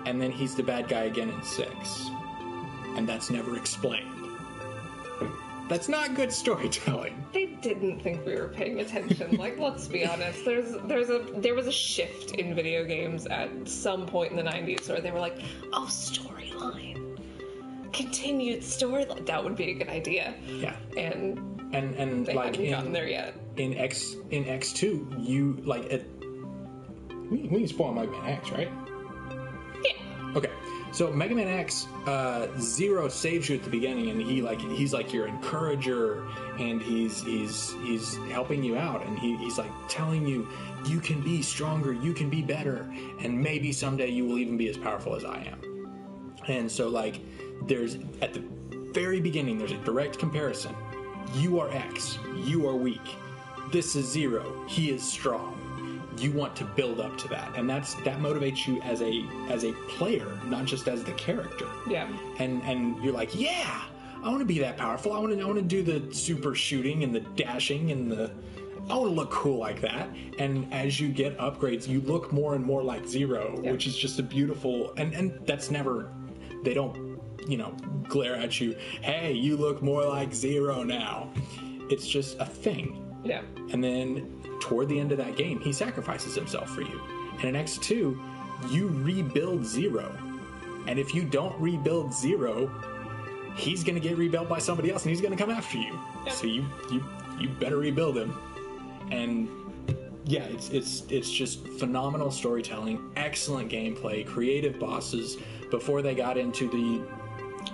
and 0.06 0.22
then 0.22 0.32
he's 0.32 0.56
the 0.56 0.64
bad 0.64 0.88
guy 0.88 1.04
again 1.04 1.30
in 1.30 1.44
6. 1.44 2.10
And 2.96 3.08
that's 3.08 3.30
never 3.30 3.58
explained. 3.58 4.12
That's 5.68 5.90
not 5.90 6.14
good 6.14 6.32
storytelling. 6.32 7.26
they 7.34 7.48
didn't 7.48 8.00
think 8.02 8.24
we 8.26 8.36
were 8.36 8.50
paying 8.50 8.80
attention. 8.82 9.36
like, 9.38 9.58
let's 9.58 9.88
be 9.88 10.06
honest. 10.06 10.46
There's 10.46 10.76
there's 10.84 11.10
a 11.10 11.26
there 11.38 11.56
was 11.56 11.66
a 11.66 11.72
shift 11.72 12.32
in 12.36 12.54
video 12.54 12.86
games 12.86 13.26
at 13.26 13.50
some 13.68 14.06
point 14.06 14.30
in 14.32 14.38
the 14.38 14.44
'90s 14.44 14.88
where 14.88 15.02
they 15.02 15.10
were 15.10 15.20
like, 15.20 15.40
"Oh, 15.74 15.88
storyline, 15.90 17.18
continued 17.92 18.62
storyline. 18.62 19.26
That 19.26 19.44
would 19.44 19.56
be 19.56 19.72
a 19.72 19.74
good 19.74 19.90
idea." 19.90 20.36
Yeah. 20.48 20.76
And 20.96 21.40
And 21.74 21.96
and 21.96 22.26
they 22.28 22.36
like 22.36 22.46
haven't 22.58 22.62
in, 22.66 22.72
gotten 22.72 22.94
there 22.94 23.08
yet. 23.10 23.34
in 23.58 23.76
X 23.76 24.16
in 24.30 24.48
X 24.48 24.72
two, 24.72 25.12
you 25.18 25.54
like 25.64 25.86
it. 25.86 26.06
We, 27.32 27.40
we 27.50 27.58
can 27.58 27.68
spoil 27.68 27.92
Mega 27.92 28.12
Man 28.12 28.26
X, 28.34 28.52
right? 28.52 28.70
Okay, 30.36 30.52
so 30.92 31.12
Mega 31.14 31.34
Man 31.34 31.48
X 31.48 31.88
uh, 32.06 32.48
Zero 32.60 33.08
saves 33.08 33.48
you 33.48 33.56
at 33.56 33.64
the 33.64 33.70
beginning, 33.70 34.10
and 34.10 34.22
he 34.22 34.42
like 34.42 34.60
he's 34.60 34.92
like 34.92 35.14
your 35.14 35.28
encourager, 35.28 36.26
and 36.60 36.82
he's 36.82 37.22
he's 37.22 37.74
he's 37.84 38.18
helping 38.30 38.62
you 38.62 38.78
out, 38.78 39.06
and 39.06 39.18
he, 39.18 39.38
he's 39.38 39.58
like 39.58 39.72
telling 39.88 40.28
you 40.28 40.46
you 40.86 41.00
can 41.00 41.22
be 41.22 41.42
stronger, 41.42 41.94
you 41.94 42.14
can 42.14 42.30
be 42.30 42.42
better, 42.42 42.92
and 43.22 43.40
maybe 43.40 43.72
someday 43.72 44.10
you 44.10 44.26
will 44.26 44.38
even 44.38 44.58
be 44.58 44.68
as 44.68 44.78
powerful 44.78 45.16
as 45.16 45.24
I 45.24 45.38
am. 45.44 46.36
And 46.48 46.70
so 46.70 46.90
like 46.90 47.22
there's 47.64 47.96
at 48.22 48.34
the 48.34 48.44
very 48.92 49.22
beginning 49.22 49.58
there's 49.58 49.72
a 49.72 49.78
direct 49.78 50.20
comparison. 50.20 50.76
You 51.36 51.62
are 51.62 51.72
X, 51.72 52.20
you 52.44 52.68
are 52.68 52.76
weak. 52.76 53.16
This 53.72 53.96
is 53.96 54.06
Zero, 54.06 54.66
he 54.68 54.92
is 54.92 55.02
strong. 55.02 55.65
You 56.18 56.32
want 56.32 56.56
to 56.58 56.66
build 56.66 57.00
up 57.00 57.18
to 57.20 57.28
that, 57.30 57.56
and 57.58 57.70
that's 57.70 57.94
that 58.06 58.20
motivates 58.20 58.68
you 58.68 58.82
as 58.82 59.02
a 59.02 59.26
as 59.50 59.64
a 59.64 59.74
player, 59.90 60.40
not 60.46 60.66
just 60.66 60.88
as 60.88 61.04
the 61.04 61.12
character. 61.14 61.68
Yeah. 61.88 62.08
And 62.40 62.62
and 62.64 63.02
you're 63.04 63.14
like, 63.14 63.38
yeah, 63.40 63.84
I 64.24 64.28
want 64.30 64.40
to 64.40 64.46
be 64.46 64.60
that 64.60 64.78
powerful. 64.78 65.14
I 65.14 65.20
want 65.20 65.34
to 65.38 65.42
I 65.42 65.46
want 65.46 65.58
to 65.58 65.62
do 65.62 65.84
the 65.84 66.14
super 66.14 66.56
shooting 66.56 67.04
and 67.04 67.14
the 67.14 67.20
dashing 67.22 67.92
and 67.92 68.12
the 68.12 68.32
I 68.90 68.96
want 68.96 69.10
to 69.10 69.16
look 69.16 69.32
cool 69.32 69.58
like 69.58 69.82
that. 69.82 70.10
And 70.38 70.72
as 70.72 71.00
you 71.00 71.10
get 71.10 71.38
upgrades, 71.40 71.88
you 71.88 72.02
look 72.02 72.32
more 72.32 72.54
and 72.56 72.64
more 72.64 72.84
like 72.84 73.06
Zero, 73.08 73.60
Yeah. 73.64 73.72
which 73.72 73.88
is 73.88 73.98
just 73.98 74.20
a 74.20 74.24
beautiful 74.24 74.94
and 74.98 75.14
and 75.14 75.40
that's 75.46 75.70
never 75.72 76.12
they 76.64 76.74
don't 76.74 77.20
you 77.48 77.58
know 77.58 77.72
glare 78.08 78.36
at 78.36 78.60
you. 78.62 78.76
Hey, 79.02 79.34
you 79.34 79.58
look 79.58 79.82
more 79.82 80.06
like 80.06 80.34
Zero 80.34 80.84
now. 80.84 81.30
It's 81.90 82.08
just 82.08 82.40
a 82.40 82.46
thing. 82.46 83.02
Yeah. 83.26 83.42
And 83.72 83.84
then 83.84 84.42
toward 84.62 84.88
the 84.88 85.00
end 85.00 85.12
of 85.12 85.18
that 85.18 85.36
game, 85.36 85.60
he 85.60 85.74
sacrifices 85.74 86.36
himself 86.36 86.70
for 86.70 86.82
you. 86.82 87.02
And 87.40 87.44
in 87.44 87.56
X2, 87.56 88.18
you 88.70 88.88
rebuild 88.88 89.66
Zero. 89.66 90.18
And 90.88 91.00
if 91.00 91.14
you 91.14 91.24
don't 91.24 91.60
rebuild 91.60 92.14
Zero, 92.14 92.72
he's 93.56 93.84
going 93.84 93.96
to 93.96 94.02
get 94.02 94.18
rebuilt 94.18 94.48
by 94.48 94.60
somebody 94.60 94.92
else 94.92 95.04
and 95.04 95.10
he's 95.10 95.22
going 95.22 95.36
to 95.36 95.42
come 95.42 95.52
after 95.52 95.78
you. 95.78 95.98
So 96.30 96.46
you 96.48 96.66
you 96.92 97.04
you 97.40 97.50
better 97.50 97.78
rebuild 97.78 98.18
him. 98.18 98.38
And 99.12 99.50
yeah, 100.26 100.44
it's 100.44 100.70
it's 100.70 101.04
it's 101.10 101.30
just 101.30 101.68
phenomenal 101.68 102.32
storytelling, 102.32 103.12
excellent 103.16 103.72
gameplay, 103.72 104.26
creative 104.26 104.80
bosses 104.80 105.38
before 105.72 106.02
they 106.02 106.16
got 106.16 106.38
into 106.38 106.70
the 106.70 107.02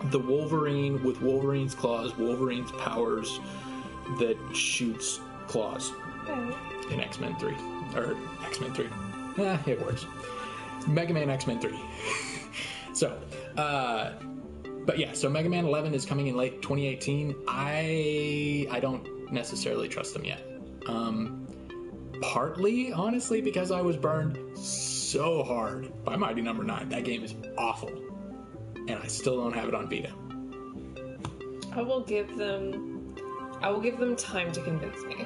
the 0.10 0.20
Wolverine 0.20 1.04
with 1.04 1.22
Wolverine's 1.22 1.76
claws, 1.76 2.16
Wolverine's 2.18 2.72
powers 2.74 3.40
that 4.18 4.38
shoots 4.54 5.20
claws 5.52 5.92
in 6.90 7.00
X 7.00 7.20
Men 7.20 7.36
3. 7.36 7.54
Or 7.96 8.18
X 8.46 8.60
Men 8.62 8.74
3. 8.74 8.90
Eh, 9.38 9.58
it 9.68 9.82
works. 9.82 10.06
Mega 10.88 11.14
Man 11.14 11.30
X 11.30 11.46
Men 11.46 11.60
3. 11.60 11.78
so, 12.94 13.20
uh, 13.58 14.14
but 14.86 14.98
yeah, 14.98 15.14
so 15.14 15.30
Mega 15.30 15.50
Man 15.50 15.66
11 15.66 15.94
is 15.94 16.06
coming 16.06 16.28
in 16.28 16.36
late 16.36 16.62
2018. 16.62 17.36
I 17.48 18.68
I 18.72 18.80
don't 18.80 19.32
necessarily 19.32 19.88
trust 19.88 20.14
them 20.14 20.26
yet. 20.26 20.42
Um, 20.88 21.48
partly, 22.22 22.94
honestly, 22.94 23.42
because 23.42 23.72
I 23.72 23.82
was 23.82 23.98
burned 23.98 24.58
so 24.58 25.44
hard 25.44 25.92
by 26.04 26.16
Mighty 26.16 26.42
Number 26.42 26.64
9. 26.64 26.90
That 26.90 27.04
game 27.04 27.24
is 27.24 27.36
awful. 27.58 27.92
And 28.88 28.92
I 28.92 29.08
still 29.08 29.38
don't 29.38 29.54
have 29.54 29.68
it 29.68 29.76
on 29.76 29.90
Vita. 29.90 30.14
I 31.74 31.82
will 31.82 32.02
give 32.02 32.36
them 32.38 33.16
I 33.62 33.70
will 33.70 33.80
give 33.80 34.00
them 34.00 34.16
time 34.16 34.52
to 34.54 34.62
convince 34.62 35.04
me. 35.04 35.26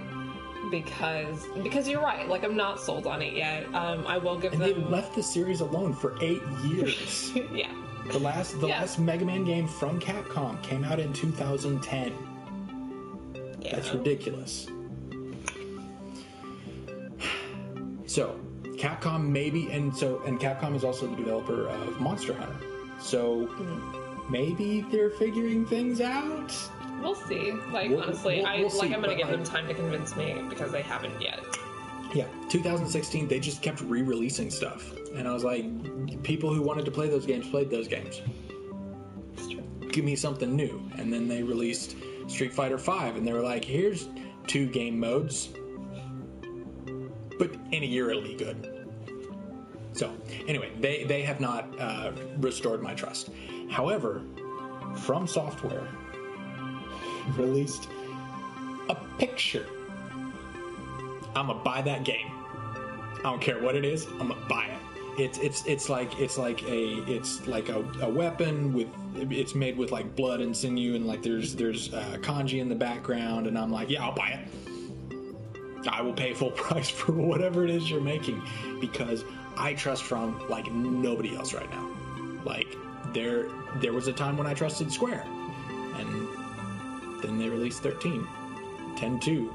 Because 0.71 1.45
because 1.63 1.87
you're 1.87 2.01
right, 2.01 2.27
like 2.27 2.43
I'm 2.43 2.55
not 2.55 2.79
sold 2.79 3.05
on 3.07 3.21
it 3.21 3.33
yet. 3.33 3.65
Um, 3.75 4.05
I 4.07 4.17
will 4.17 4.37
give 4.37 4.53
And 4.53 4.61
they 4.61 4.73
left 4.73 5.15
the 5.15 5.23
series 5.23 5.61
alone 5.61 5.93
for 5.93 6.17
eight 6.21 6.41
years. 6.65 7.31
Yeah. 7.53 7.71
The 8.11 8.19
last 8.19 8.59
the 8.61 8.67
Yeah. 8.67 8.79
last 8.81 8.99
Mega 8.99 9.25
Man 9.25 9.43
game 9.45 9.67
from 9.67 9.99
Capcom 9.99 10.61
came 10.63 10.83
out 10.83 10.99
in 10.99 11.11
2010. 11.13 12.11
yeah. 13.61 13.75
That's 13.75 13.91
ridiculous. 13.93 14.67
So, 18.05 18.39
Capcom 18.77 19.27
maybe 19.27 19.71
and 19.71 19.95
so 19.95 20.21
and 20.25 20.39
Capcom 20.39 20.75
is 20.75 20.83
also 20.83 21.07
the 21.07 21.15
developer 21.15 21.67
of 21.67 21.99
Monster 21.99 22.33
Hunter. 22.33 22.55
So 22.99 23.49
maybe 24.29 24.81
they're 24.91 25.09
figuring 25.11 25.65
things 25.65 26.01
out. 26.01 26.51
We'll 27.05 27.15
see. 27.15 27.51
Like 27.71 27.89
We'll- 27.91 28.01
honestly, 28.01 28.37
we'll- 28.37 28.47
I 28.47 28.55
we'll 28.57 28.63
like 28.69 28.73
see, 28.89 28.93
I'm 28.93 29.01
gonna 29.01 29.15
give 29.15 29.27
them 29.27 29.43
time 29.43 29.67
to 29.67 29.73
convince 29.73 30.15
me 30.15 30.41
because 30.49 30.71
they 30.71 30.81
haven't 30.81 31.21
yet. 31.21 31.39
Yeah, 32.13 32.25
2016 32.49 33.27
they 33.27 33.39
just 33.39 33.61
kept 33.61 33.81
re-releasing 33.81 34.49
stuff. 34.49 34.91
And 35.15 35.27
I 35.27 35.33
was 35.33 35.43
like 35.43 35.65
people 36.23 36.53
who 36.53 36.61
wanted 36.61 36.85
to 36.85 36.91
play 36.91 37.07
those 37.09 37.25
games 37.25 37.47
played 37.47 37.69
those 37.69 37.87
games. 37.87 38.21
Give 39.91 40.03
me 40.03 40.15
something 40.15 40.55
new. 40.55 40.81
And 40.97 41.11
then 41.13 41.27
they 41.27 41.43
released 41.43 41.95
Street 42.27 42.53
Fighter 42.53 42.77
V, 42.77 42.91
and 42.91 43.25
they 43.27 43.33
were 43.33 43.41
like, 43.41 43.63
here's 43.63 44.07
two 44.47 44.65
game 44.67 44.99
modes, 44.99 45.49
but 47.39 47.51
in 47.71 47.83
a 47.83 47.85
year 47.85 48.09
it'll 48.09 48.21
be 48.23 48.35
good. 48.35 48.71
So, 49.93 50.13
anyway, 50.47 50.71
they, 50.79 51.05
they 51.05 51.21
have 51.21 51.39
not 51.39 51.79
uh, 51.79 52.11
restored 52.39 52.81
my 52.81 52.93
trust. 52.93 53.29
However, 53.69 54.21
From 54.97 55.27
Software 55.27 55.87
released 57.37 57.87
a 58.89 58.95
picture. 59.17 59.65
I'm 61.35 61.47
gonna 61.47 61.63
buy 61.63 61.81
that 61.81 62.03
game. 62.03 62.31
I 63.19 63.23
don't 63.23 63.41
care 63.41 63.61
what 63.61 63.75
it 63.75 63.85
is. 63.85 64.05
I'm 64.05 64.29
gonna 64.29 64.35
buy 64.47 64.65
it. 64.65 64.79
It's 65.19 65.37
it's 65.39 65.65
it's 65.65 65.89
like 65.89 66.19
it's 66.19 66.37
like 66.37 66.63
a 66.63 67.03
it's 67.09 67.45
like 67.47 67.69
a, 67.69 67.83
a 68.01 68.09
weapon 68.09 68.73
with 68.73 68.87
it's 69.15 69.55
made 69.55 69.77
with 69.77 69.91
like 69.91 70.15
blood 70.15 70.41
and 70.41 70.55
sinew 70.55 70.95
and 70.95 71.07
like 71.07 71.23
there's 71.23 71.55
there's 71.55 71.93
uh, 71.93 72.17
kanji 72.21 72.59
in 72.59 72.67
the 72.67 72.75
background 72.75 73.47
and 73.47 73.57
I'm 73.57 73.71
like 73.71 73.89
yeah 73.89 74.03
I'll 74.03 74.15
buy 74.15 74.29
it. 74.29 75.87
I 75.87 76.01
will 76.01 76.13
pay 76.13 76.33
full 76.33 76.51
price 76.65 76.89
for 76.89 77.13
whatever 77.13 77.63
it 77.63 77.69
is 77.69 77.89
you're 77.89 78.01
making 78.01 78.41
because 78.81 79.23
I 79.57 79.73
trust 79.73 80.03
From 80.03 80.47
like 80.49 80.71
nobody 80.71 81.35
else 81.35 81.53
right 81.53 81.69
now. 81.71 81.89
Like 82.43 82.75
there 83.13 83.47
there 83.75 83.93
was 83.93 84.07
a 84.07 84.13
time 84.13 84.37
when 84.37 84.47
I 84.47 84.53
trusted 84.53 84.91
Square 84.91 85.25
and 85.95 86.27
then 87.25 87.37
they 87.37 87.49
released 87.49 87.83
13 87.83 88.27
10 88.97 89.19
2 89.19 89.53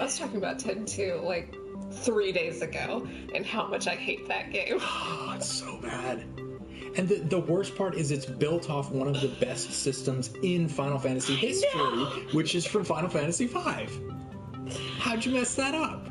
I 0.00 0.04
was 0.04 0.18
talking 0.18 0.36
about 0.36 0.58
10 0.58 0.86
2 0.86 1.20
like 1.24 1.56
three 1.92 2.32
days 2.32 2.62
ago 2.62 3.06
and 3.34 3.44
how 3.44 3.66
much 3.66 3.86
I 3.86 3.94
hate 3.94 4.26
that 4.28 4.50
game. 4.50 4.78
Oh, 5.24 5.34
it's 5.36 5.48
so 5.50 5.78
bad. 5.80 6.24
And 6.96 7.08
the, 7.08 7.16
the 7.16 7.38
worst 7.38 7.76
part 7.76 7.94
is 7.94 8.10
it's 8.10 8.26
built 8.26 8.68
off 8.68 8.90
one 8.90 9.08
of 9.08 9.20
the 9.20 9.28
best 9.28 9.72
systems 9.72 10.30
in 10.42 10.68
Final 10.68 10.98
Fantasy 10.98 11.34
history, 11.34 11.80
which 12.32 12.54
is 12.54 12.66
from 12.66 12.84
Final 12.84 13.08
Fantasy 13.08 13.46
V. 13.46 13.60
How'd 14.98 15.24
you 15.24 15.32
mess 15.32 15.54
that 15.54 15.74
up? 15.74 16.08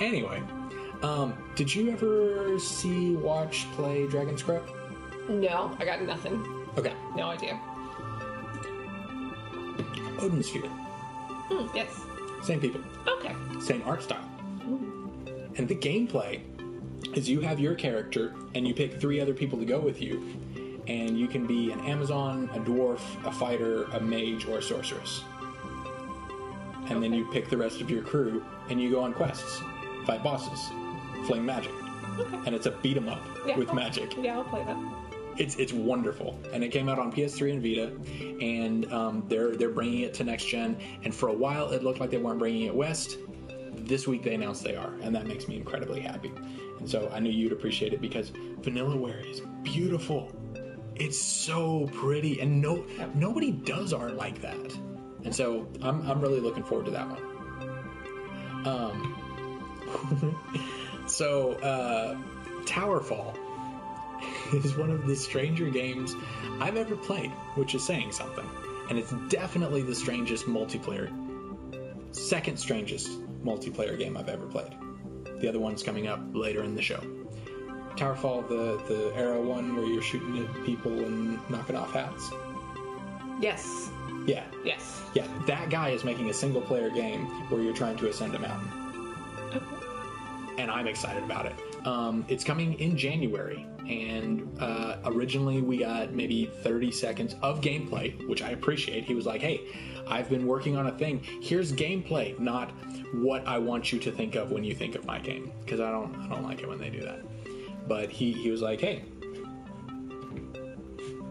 Anyway, 0.00 0.42
um, 1.02 1.34
did 1.56 1.74
you 1.74 1.90
ever 1.90 2.58
see, 2.58 3.16
watch, 3.16 3.66
play 3.72 4.06
Dragon's 4.06 4.42
Crown? 4.42 4.62
No, 5.28 5.74
I 5.78 5.84
got 5.84 6.02
nothing. 6.02 6.44
Okay. 6.76 6.92
No 7.16 7.24
idea. 7.28 7.58
Odin 10.20 10.42
Sphere. 10.42 10.62
Hmm, 10.68 11.66
yes. 11.76 12.00
Same 12.42 12.60
people, 12.60 12.80
Okay. 13.18 13.34
same 13.60 13.82
art 13.86 14.02
style. 14.02 14.24
And 15.56 15.68
the 15.68 15.74
gameplay 15.74 16.40
is 17.16 17.28
you 17.28 17.40
have 17.40 17.58
your 17.60 17.74
character 17.74 18.34
and 18.54 18.66
you 18.66 18.74
pick 18.74 19.00
three 19.00 19.20
other 19.20 19.32
people 19.34 19.58
to 19.58 19.64
go 19.64 19.78
with 19.78 20.00
you, 20.02 20.22
and 20.86 21.18
you 21.18 21.26
can 21.28 21.46
be 21.46 21.70
an 21.72 21.80
Amazon, 21.80 22.50
a 22.54 22.58
dwarf, 22.58 23.00
a 23.26 23.32
fighter, 23.32 23.84
a 23.92 24.00
mage, 24.00 24.46
or 24.46 24.58
a 24.58 24.62
sorceress. 24.62 25.22
And 26.88 27.02
then 27.02 27.14
you 27.14 27.24
pick 27.32 27.48
the 27.48 27.56
rest 27.56 27.80
of 27.80 27.88
your 27.90 28.02
crew 28.02 28.44
and 28.68 28.80
you 28.80 28.90
go 28.90 29.00
on 29.00 29.14
quests, 29.14 29.62
fight 30.06 30.22
bosses, 30.22 30.70
fling 31.26 31.44
magic. 31.46 31.72
Okay. 32.18 32.36
And 32.46 32.54
it's 32.54 32.66
a 32.66 32.70
beat 32.72 32.96
'em 32.98 33.08
up 33.08 33.22
Yeah, 33.46 33.56
with 33.56 33.70
I'll- 33.70 33.74
magic. 33.74 34.14
Yeah, 34.18 34.36
I'll 34.38 34.44
play 34.44 34.62
that. 34.64 34.76
It's 35.36 35.56
it's 35.56 35.72
wonderful, 35.72 36.38
and 36.52 36.62
it 36.62 36.68
came 36.68 36.88
out 36.88 36.98
on 36.98 37.12
PS3 37.12 37.52
and 37.52 37.62
Vita, 37.62 38.44
and 38.44 38.92
um, 38.92 39.24
they're 39.28 39.56
they're 39.56 39.70
bringing 39.70 40.00
it 40.00 40.14
to 40.14 40.24
next 40.24 40.44
gen. 40.46 40.76
And 41.02 41.14
for 41.14 41.28
a 41.28 41.32
while, 41.32 41.70
it 41.70 41.82
looked 41.82 42.00
like 42.00 42.10
they 42.10 42.18
weren't 42.18 42.38
bringing 42.38 42.62
it 42.62 42.74
west. 42.74 43.18
This 43.72 44.06
week, 44.06 44.22
they 44.22 44.34
announced 44.34 44.62
they 44.62 44.76
are, 44.76 44.94
and 45.02 45.14
that 45.14 45.26
makes 45.26 45.48
me 45.48 45.56
incredibly 45.56 46.00
happy. 46.00 46.32
And 46.78 46.88
so 46.88 47.10
I 47.12 47.18
knew 47.18 47.30
you'd 47.30 47.52
appreciate 47.52 47.92
it 47.92 48.00
because 48.00 48.30
Vanillaware 48.30 49.28
is 49.30 49.40
beautiful. 49.62 50.32
It's 50.94 51.20
so 51.20 51.88
pretty, 51.92 52.40
and 52.40 52.62
no 52.62 52.84
nobody 53.14 53.50
does 53.50 53.92
art 53.92 54.14
like 54.14 54.40
that. 54.42 54.78
And 55.24 55.34
so 55.34 55.66
I'm 55.82 56.08
I'm 56.08 56.20
really 56.20 56.40
looking 56.40 56.64
forward 56.64 56.86
to 56.86 56.92
that 56.92 57.08
one. 57.08 58.66
Um. 58.66 59.20
so 61.06 61.52
uh, 61.54 62.16
Towerfall 62.64 63.36
is 64.52 64.76
one 64.76 64.90
of 64.90 65.06
the 65.06 65.16
stranger 65.16 65.70
games 65.70 66.14
I've 66.60 66.76
ever 66.76 66.96
played, 66.96 67.30
which 67.56 67.74
is 67.74 67.82
saying 67.84 68.12
something. 68.12 68.48
And 68.90 68.98
it's 68.98 69.12
definitely 69.28 69.82
the 69.82 69.94
strangest 69.94 70.46
multiplayer, 70.46 71.10
second 72.14 72.58
strangest 72.58 73.08
multiplayer 73.42 73.98
game 73.98 74.16
I've 74.16 74.28
ever 74.28 74.46
played. 74.46 74.74
The 75.40 75.48
other 75.48 75.58
one's 75.60 75.82
coming 75.82 76.06
up 76.06 76.20
later 76.32 76.62
in 76.62 76.74
the 76.74 76.82
show. 76.82 77.00
Towerfall, 77.96 78.48
the 78.48 78.82
the 78.92 79.12
arrow 79.14 79.40
one 79.42 79.76
where 79.76 79.86
you're 79.86 80.02
shooting 80.02 80.38
at 80.44 80.64
people 80.66 80.92
and 80.92 81.38
knocking 81.48 81.76
off 81.76 81.92
hats. 81.92 82.30
Yes. 83.40 83.88
Yeah, 84.26 84.44
Yes. 84.64 85.02
yeah. 85.14 85.26
That 85.46 85.68
guy 85.70 85.90
is 85.90 86.02
making 86.02 86.30
a 86.30 86.34
single 86.34 86.62
player 86.62 86.88
game 86.90 87.26
where 87.50 87.60
you're 87.60 87.74
trying 87.74 87.96
to 87.98 88.08
ascend 88.08 88.34
a 88.34 88.38
mountain. 88.38 88.68
and 90.58 90.70
I'm 90.70 90.86
excited 90.86 91.22
about 91.22 91.46
it. 91.46 91.54
Um, 91.86 92.24
it's 92.28 92.44
coming 92.44 92.74
in 92.80 92.96
January, 92.96 93.66
and 93.88 94.56
uh, 94.60 94.96
originally 95.06 95.60
we 95.60 95.78
got 95.78 96.12
maybe 96.12 96.46
30 96.46 96.90
seconds 96.92 97.34
of 97.42 97.60
gameplay, 97.60 98.26
which 98.28 98.42
I 98.42 98.50
appreciate. 98.50 99.04
He 99.04 99.14
was 99.14 99.26
like, 99.26 99.40
"Hey, 99.40 99.60
I've 100.06 100.28
been 100.28 100.46
working 100.46 100.76
on 100.76 100.86
a 100.86 100.92
thing. 100.92 101.22
Here's 101.42 101.72
gameplay, 101.72 102.38
not 102.38 102.70
what 103.12 103.46
I 103.46 103.58
want 103.58 103.92
you 103.92 103.98
to 104.00 104.10
think 104.10 104.34
of 104.34 104.50
when 104.50 104.64
you 104.64 104.74
think 104.74 104.94
of 104.94 105.04
my 105.04 105.18
game, 105.18 105.52
because 105.60 105.80
I 105.80 105.90
don't, 105.90 106.14
I 106.16 106.28
don't 106.28 106.42
like 106.42 106.60
it 106.60 106.68
when 106.68 106.78
they 106.78 106.90
do 106.90 107.00
that." 107.00 107.20
But 107.86 108.10
he, 108.10 108.32
he 108.32 108.50
was 108.50 108.62
like, 108.62 108.80
"Hey, 108.80 109.04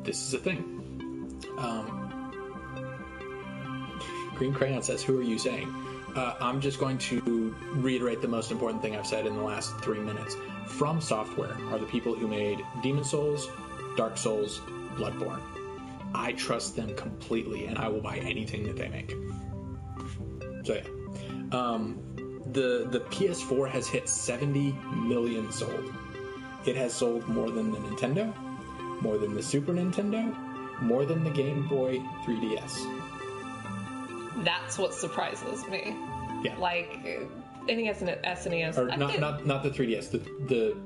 this 0.04 0.28
is 0.28 0.34
a 0.34 0.40
thing." 0.40 1.42
Um, 1.58 2.04
Green 4.36 4.54
Crayon 4.54 4.82
says, 4.82 5.04
Who 5.04 5.20
are 5.20 5.24
you 5.24 5.38
saying? 5.38 5.74
Uh, 6.16 6.36
I'm 6.40 6.62
just 6.62 6.80
going 6.80 6.98
to 7.00 7.56
reiterate 7.72 8.22
the 8.22 8.28
most 8.28 8.52
important 8.52 8.82
thing 8.82 8.96
I've 8.96 9.08
said 9.08 9.26
in 9.26 9.36
the 9.36 9.42
last 9.42 9.76
three 9.80 10.00
minutes. 10.00 10.36
From 10.68 11.02
Software 11.02 11.56
are 11.72 11.78
the 11.78 11.86
people 11.86 12.16
who 12.16 12.28
made 12.28 12.64
Demon 12.82 13.04
Souls, 13.04 13.50
Dark 13.96 14.18
Souls, 14.18 14.62
Bloodborne. 14.96 15.42
I 16.16 16.34
trust 16.34 16.76
them 16.76 16.96
completely, 16.96 17.66
and 17.66 17.78
I 17.78 17.88
will 17.88 18.02
buy 18.02 18.18
anything 18.18 18.64
that 18.66 18.76
they 18.76 18.90
make. 18.90 19.16
So 20.64 20.76
yeah, 20.76 20.84
um, 21.52 22.00
the 22.52 22.88
the 22.90 23.02
PS4 23.12 23.70
has 23.70 23.88
hit 23.88 24.08
70 24.08 24.76
million 24.96 25.52
sold. 25.52 25.94
It 26.66 26.76
has 26.76 26.94
sold 26.94 27.28
more 27.28 27.50
than 27.50 27.72
the 27.72 27.80
Nintendo, 27.80 28.34
more 29.02 29.18
than 29.18 29.36
the 29.36 29.44
Super 29.44 29.74
Nintendo, 29.74 30.34
more 30.82 31.06
than 31.06 31.24
the 31.24 31.30
Game 31.30 31.68
Boy 31.68 32.00
3DS. 32.26 34.44
That's 34.44 34.78
what 34.78 34.94
surprises 34.94 35.68
me. 35.68 35.96
Yeah. 36.44 36.58
Like, 36.58 37.00
NES 37.68 38.02
and 38.02 38.10
SNES. 38.24 38.78
or 38.78 38.92
I 38.92 38.96
not 38.96 39.20
not 39.20 39.46
not 39.46 39.64
the 39.64 39.70
3DS, 39.70 40.12
the 40.12 40.18
the 40.48 40.78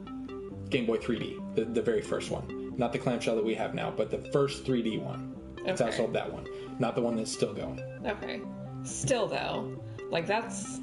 Game 0.70 0.86
Boy 0.86 0.98
3D, 0.98 1.56
the, 1.56 1.66
the 1.66 1.82
very 1.82 2.02
first 2.02 2.30
one, 2.32 2.74
not 2.78 2.92
the 2.94 3.00
clamshell 3.00 3.36
that 3.36 3.46
we 3.46 3.56
have 3.56 3.74
now, 3.74 3.92
but 3.96 4.12
the 4.12 4.20
first 4.32 4.64
3D 4.66 5.02
one. 5.02 5.34
It's 5.66 5.82
Okay. 5.82 5.92
outsold 5.92 6.14
that 6.14 6.32
one, 6.32 6.46
not 6.80 6.96
the 6.96 7.02
one 7.02 7.16
that's 7.18 7.32
still 7.32 7.54
going. 7.54 7.82
Okay. 8.06 8.42
Still 8.84 9.28
though, 9.28 9.82
like 10.10 10.28
that's 10.28 10.80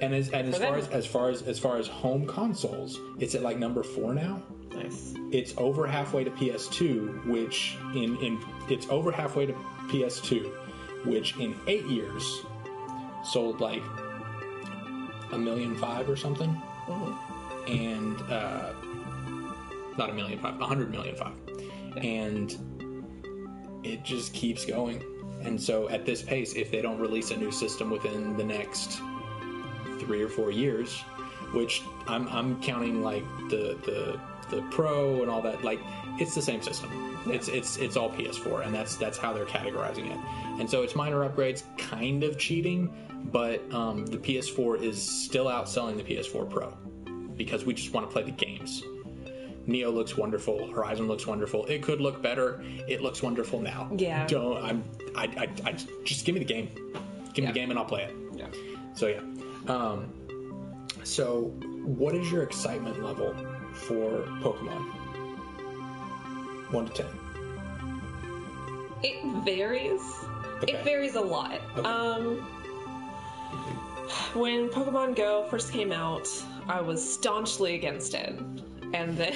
And 0.00 0.14
as 0.14 0.28
and 0.30 0.48
as 0.48 0.56
For 0.56 0.62
far 0.62 0.70
them. 0.72 0.80
as 0.80 0.88
as 0.88 1.06
far 1.06 1.28
as 1.30 1.42
as 1.42 1.58
far 1.58 1.76
as 1.78 1.86
home 1.88 2.26
consoles, 2.26 2.98
it's 3.18 3.34
at 3.34 3.42
like 3.42 3.58
number 3.58 3.82
four 3.82 4.14
now. 4.14 4.42
nice. 4.74 5.14
It's 5.32 5.54
over 5.56 5.86
halfway 5.86 6.24
to 6.24 6.30
PS2, 6.30 7.26
which 7.26 7.76
in 7.94 8.16
in 8.18 8.38
it's 8.68 8.86
over 8.90 9.10
halfway 9.10 9.46
to 9.46 9.54
PS2, 9.88 10.50
which 11.06 11.36
in 11.38 11.54
eight 11.66 11.86
years 11.86 12.42
sold 13.24 13.60
like 13.60 13.82
a 15.32 15.38
million 15.38 15.76
five 15.76 16.08
or 16.08 16.16
something, 16.16 16.60
and 17.66 18.20
uh, 18.30 18.72
not 19.98 20.10
a 20.10 20.12
million 20.12 20.38
five, 20.38 20.60
a 20.60 20.66
hundred 20.66 20.90
million 20.90 21.16
five, 21.16 21.34
and 21.96 22.56
it 23.82 24.02
just 24.04 24.32
keeps 24.32 24.64
going. 24.64 25.02
And 25.42 25.60
so 25.60 25.88
at 25.88 26.06
this 26.06 26.22
pace, 26.22 26.54
if 26.54 26.70
they 26.70 26.80
don't 26.80 27.00
release 27.00 27.32
a 27.32 27.36
new 27.36 27.50
system 27.50 27.90
within 27.90 28.36
the 28.36 28.44
next 28.44 29.00
three 29.98 30.22
or 30.22 30.28
four 30.28 30.52
years, 30.52 31.00
which 31.52 31.82
I'm, 32.06 32.28
I'm 32.28 32.60
counting 32.62 33.02
like 33.02 33.24
the, 33.50 33.76
the 33.84 34.20
the 34.50 34.62
Pro 34.70 35.22
and 35.22 35.30
all 35.30 35.42
that, 35.42 35.64
like 35.64 35.80
it's 36.18 36.34
the 36.34 36.42
same 36.42 36.62
system. 36.62 37.18
It's 37.26 37.48
it's 37.48 37.76
it's 37.78 37.96
all 37.96 38.10
PS4, 38.10 38.66
and 38.66 38.74
that's 38.74 38.96
that's 38.96 39.18
how 39.18 39.32
they're 39.32 39.46
categorizing 39.46 40.10
it. 40.10 40.18
And 40.60 40.68
so 40.68 40.82
it's 40.82 40.94
minor 40.94 41.28
upgrades, 41.28 41.62
kind 41.78 42.22
of 42.22 42.38
cheating, 42.38 42.92
but 43.24 43.60
um, 43.72 44.06
the 44.06 44.18
PS4 44.18 44.82
is 44.82 45.00
still 45.02 45.46
outselling 45.46 45.96
the 45.96 46.02
PS4 46.02 46.48
Pro 46.50 46.70
because 47.36 47.64
we 47.64 47.74
just 47.74 47.92
want 47.92 48.06
to 48.08 48.12
play 48.12 48.22
the 48.22 48.30
games. 48.30 48.82
Neo 49.66 49.90
looks 49.90 50.16
wonderful. 50.16 50.70
Horizon 50.72 51.06
looks 51.06 51.26
wonderful. 51.26 51.64
It 51.66 51.82
could 51.82 52.00
look 52.00 52.20
better. 52.20 52.62
It 52.88 53.00
looks 53.00 53.22
wonderful 53.22 53.60
now. 53.60 53.88
Yeah. 53.96 54.26
Don't. 54.26 54.56
I'm. 54.62 54.84
I. 55.14 55.24
I. 55.64 55.68
I 55.70 55.72
just 56.04 56.24
give 56.24 56.34
me 56.34 56.40
the 56.40 56.44
game. 56.44 56.68
Give 57.32 57.38
me 57.38 57.42
Yeah. 57.44 57.52
the 57.52 57.58
game 57.60 57.70
and 57.70 57.78
I'll 57.78 57.84
play 57.84 58.02
it. 58.02 58.14
Yeah. 58.34 58.46
So 58.94 59.06
yeah. 59.06 59.20
Um, 59.72 60.12
so 61.04 61.42
what 61.84 62.14
is 62.16 62.30
your 62.32 62.42
excitement 62.42 63.02
level 63.04 63.34
for 63.72 64.22
Pokemon? 64.42 64.82
One 66.72 66.86
to 66.88 66.92
ten. 66.92 67.06
It 69.04 69.44
varies. 69.44 70.00
Okay. 70.62 70.72
It 70.74 70.84
varies 70.84 71.14
a 71.14 71.20
lot. 71.20 71.60
Okay. 71.76 71.88
Um, 71.88 72.46
when 74.34 74.68
Pokemon 74.68 75.16
Go 75.16 75.44
first 75.50 75.72
came 75.72 75.92
out, 75.92 76.28
I 76.68 76.80
was 76.80 77.02
staunchly 77.14 77.74
against 77.74 78.14
it, 78.14 78.38
and 78.92 79.16
then 79.16 79.34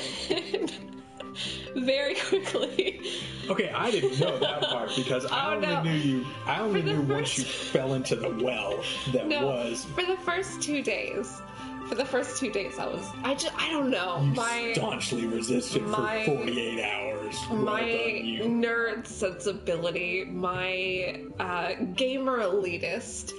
very 1.76 2.14
quickly, 2.14 3.00
Okay, 3.48 3.70
I 3.70 3.90
didn't 3.92 4.18
know 4.18 4.38
that 4.38 4.62
part 4.62 4.90
because 4.96 5.24
oh, 5.30 5.30
I 5.30 5.52
Oh, 5.52 5.54
only 5.54 5.66
no. 5.68 5.82
knew 5.82 5.92
you. 5.94 6.26
I 6.46 6.58
only 6.60 6.82
knew 6.82 7.00
once 7.02 7.38
you 7.38 7.44
fell 7.44 7.94
into 7.94 8.16
the 8.16 8.30
well 8.30 8.82
that 9.12 9.28
no, 9.28 9.46
was. 9.46 9.84
for 9.94 10.02
the 10.04 10.16
first 10.16 10.60
two 10.60 10.82
days, 10.82 11.40
for 11.88 11.94
the 11.94 12.04
first 12.04 12.38
two 12.38 12.50
days, 12.50 12.78
I 12.78 12.86
was. 12.86 13.08
I 13.22 13.34
just. 13.34 13.54
I 13.56 13.70
don't 13.70 13.90
know. 13.90 14.20
my 14.20 14.72
Staunchly 14.74 15.26
resisted 15.26 15.82
my- 15.82 16.24
for 16.24 16.36
48 16.36 16.84
hours. 16.84 17.36
Well 17.50 17.58
my 17.58 17.82
nerd 17.82 19.06
sensibility, 19.06 20.24
my 20.24 21.22
uh, 21.40 21.72
gamer 21.94 22.38
elitist 22.38 23.32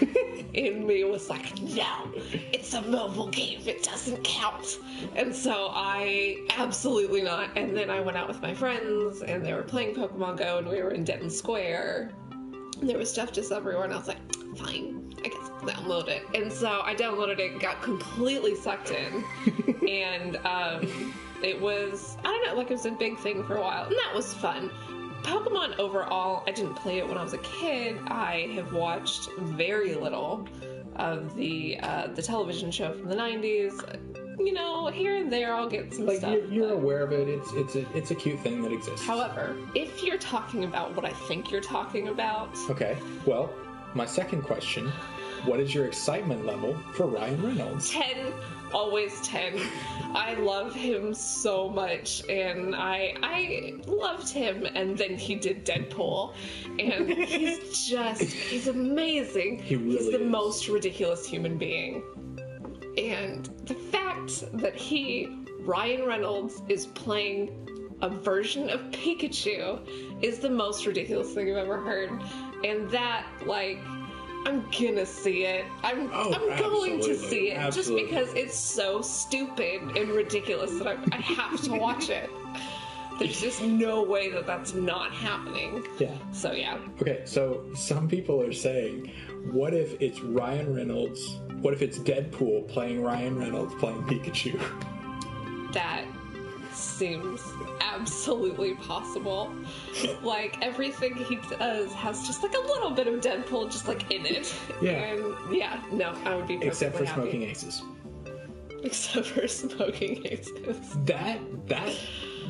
in 0.54 0.86
me 0.86 1.04
was 1.04 1.28
like, 1.28 1.60
no, 1.60 2.10
it's 2.52 2.72
a 2.74 2.82
mobile 2.82 3.28
game. 3.28 3.60
It 3.66 3.82
doesn't 3.82 4.22
count. 4.24 4.78
And 5.14 5.34
so 5.34 5.68
I 5.72 6.46
absolutely 6.56 7.22
not. 7.22 7.50
And 7.56 7.76
then 7.76 7.90
I 7.90 8.00
went 8.00 8.16
out 8.16 8.28
with 8.28 8.40
my 8.40 8.54
friends 8.54 9.22
and 9.22 9.44
they 9.44 9.52
were 9.52 9.62
playing 9.62 9.94
Pokemon 9.94 10.38
Go 10.38 10.58
and 10.58 10.66
we 10.68 10.82
were 10.82 10.90
in 10.92 11.04
Denton 11.04 11.30
Square. 11.30 12.12
And 12.80 12.88
there 12.88 12.96
was 12.98 13.10
stuff 13.10 13.32
just 13.32 13.52
everywhere 13.52 13.84
and 13.84 13.92
I 13.92 13.96
was 13.98 14.08
like, 14.08 14.18
fine, 14.56 14.97
I 15.24 15.28
guess 15.28 15.50
I'll 15.62 15.68
download 15.68 16.08
it. 16.08 16.22
And 16.34 16.52
so 16.52 16.80
I 16.84 16.94
downloaded 16.94 17.38
it, 17.38 17.60
got 17.60 17.82
completely 17.82 18.54
sucked 18.54 18.90
in. 18.90 19.24
and 19.88 20.36
um, 20.46 21.14
it 21.42 21.60
was, 21.60 22.16
I 22.20 22.22
don't 22.24 22.46
know, 22.46 22.54
like 22.54 22.70
it 22.70 22.74
was 22.74 22.86
a 22.86 22.90
big 22.92 23.18
thing 23.18 23.44
for 23.44 23.56
a 23.56 23.60
while. 23.60 23.84
And 23.84 23.94
that 23.96 24.12
was 24.14 24.32
fun. 24.34 24.70
Pokemon 25.22 25.78
overall, 25.78 26.44
I 26.46 26.52
didn't 26.52 26.74
play 26.76 26.98
it 26.98 27.08
when 27.08 27.18
I 27.18 27.22
was 27.22 27.32
a 27.34 27.38
kid. 27.38 27.98
I 28.06 28.50
have 28.54 28.72
watched 28.72 29.30
very 29.38 29.94
little 29.94 30.46
of 30.96 31.34
the 31.36 31.78
uh, 31.80 32.06
the 32.08 32.22
television 32.22 32.70
show 32.70 32.92
from 32.92 33.08
the 33.08 33.16
'90s. 33.16 33.98
You 34.38 34.52
know, 34.52 34.86
here 34.86 35.16
and 35.16 35.32
there, 35.32 35.52
I'll 35.54 35.68
get 35.68 35.92
some 35.92 36.06
Like 36.06 36.18
stuff. 36.18 36.32
you're, 36.32 36.44
you're 36.46 36.72
aware 36.72 37.02
of 37.02 37.10
it. 37.12 37.28
It's 37.28 37.52
it's 37.54 37.74
a 37.74 37.96
it's 37.96 38.10
a 38.12 38.14
cute 38.14 38.38
thing 38.40 38.62
that 38.62 38.70
exists. 38.72 39.04
However, 39.04 39.56
if 39.74 40.02
you're 40.04 40.18
talking 40.18 40.62
about 40.64 40.94
what 40.94 41.04
I 41.04 41.10
think 41.12 41.50
you're 41.50 41.60
talking 41.60 42.08
about, 42.08 42.56
Okay. 42.70 42.96
Well, 43.26 43.52
my 43.94 44.06
second 44.06 44.42
question: 44.42 44.92
What 45.44 45.60
is 45.60 45.74
your 45.74 45.86
excitement 45.86 46.44
level 46.46 46.76
for 46.94 47.06
Ryan 47.06 47.42
Reynolds? 47.42 47.90
10 47.90 48.32
always 48.72 49.20
10 49.22 49.58
i 50.14 50.34
love 50.34 50.74
him 50.74 51.14
so 51.14 51.68
much 51.68 52.22
and 52.28 52.74
i 52.74 53.14
i 53.22 53.72
loved 53.86 54.28
him 54.28 54.66
and 54.74 54.96
then 54.96 55.16
he 55.16 55.34
did 55.34 55.64
deadpool 55.64 56.34
and 56.78 57.10
he's 57.10 57.86
just 57.88 58.22
he's 58.22 58.68
amazing 58.68 59.58
He 59.58 59.76
really 59.76 59.96
he's 59.96 60.10
the 60.10 60.20
is. 60.20 60.30
most 60.30 60.68
ridiculous 60.68 61.26
human 61.26 61.56
being 61.56 62.02
and 62.98 63.46
the 63.64 63.74
fact 63.74 64.44
that 64.54 64.74
he 64.74 65.28
ryan 65.60 66.04
reynolds 66.04 66.60
is 66.68 66.86
playing 66.86 67.50
a 68.02 68.08
version 68.08 68.68
of 68.70 68.80
pikachu 68.90 69.80
is 70.22 70.38
the 70.40 70.50
most 70.50 70.86
ridiculous 70.86 71.32
thing 71.32 71.50
i've 71.50 71.56
ever 71.56 71.78
heard 71.78 72.10
and 72.64 72.90
that 72.90 73.24
like 73.46 73.78
I'm 74.46 74.64
gonna 74.70 75.04
see 75.04 75.44
it. 75.44 75.64
I'm 75.82 76.08
Oh, 76.12 76.32
I'm 76.32 76.58
going 76.58 77.00
to 77.00 77.16
see 77.16 77.50
it 77.50 77.58
absolutely. 77.58 78.02
just 78.04 78.10
because 78.10 78.34
it's 78.34 78.56
so 78.56 79.02
stupid 79.02 79.82
and 79.96 80.10
ridiculous 80.10 80.70
that 80.78 80.86
I, 80.86 80.96
I 81.12 81.20
have 81.20 81.60
to 81.62 81.72
watch 81.72 82.08
it. 82.08 82.30
There's 83.18 83.40
just 83.40 83.60
no 83.62 84.04
way 84.04 84.30
that 84.30 84.46
that's 84.46 84.74
not 84.74 85.12
happening. 85.12 85.84
Yeah. 85.98 86.14
So 86.32 86.52
yeah, 86.52 86.78
Okay. 87.02 87.22
So 87.24 87.64
some 87.74 88.08
people 88.08 88.40
are 88.40 88.52
saying, 88.52 89.10
what 89.50 89.74
if 89.74 90.00
it's 90.00 90.20
Ryan 90.20 90.72
Reynolds? 90.72 91.36
What 91.60 91.74
if 91.74 91.82
it's 91.82 91.98
Deadpool 91.98 92.68
playing 92.68 93.02
Ryan 93.02 93.36
Reynolds 93.36 93.74
playing 93.74 94.02
Pikachu? 94.04 94.58
that 95.72 96.04
seems 96.98 97.40
absolutely 97.80 98.74
possible. 98.74 99.52
Like 100.22 100.58
everything 100.62 101.14
he 101.14 101.36
does 101.36 101.92
has 101.94 102.26
just 102.26 102.42
like 102.42 102.54
a 102.54 102.60
little 102.60 102.90
bit 102.90 103.06
of 103.06 103.20
Deadpool 103.20 103.70
just 103.70 103.86
like 103.88 104.10
in 104.10 104.26
it. 104.26 104.54
Yeah. 104.82 104.90
And 104.90 105.54
yeah, 105.54 105.80
no, 105.92 106.14
I 106.24 106.34
would 106.34 106.46
be 106.48 106.58
Except 106.62 106.96
for 106.96 107.04
happy. 107.04 107.20
smoking 107.20 107.42
aces. 107.42 107.82
Except 108.82 109.26
for 109.26 109.46
smoking 109.48 110.26
aces. 110.26 110.96
that 111.04 111.38
that 111.66 111.94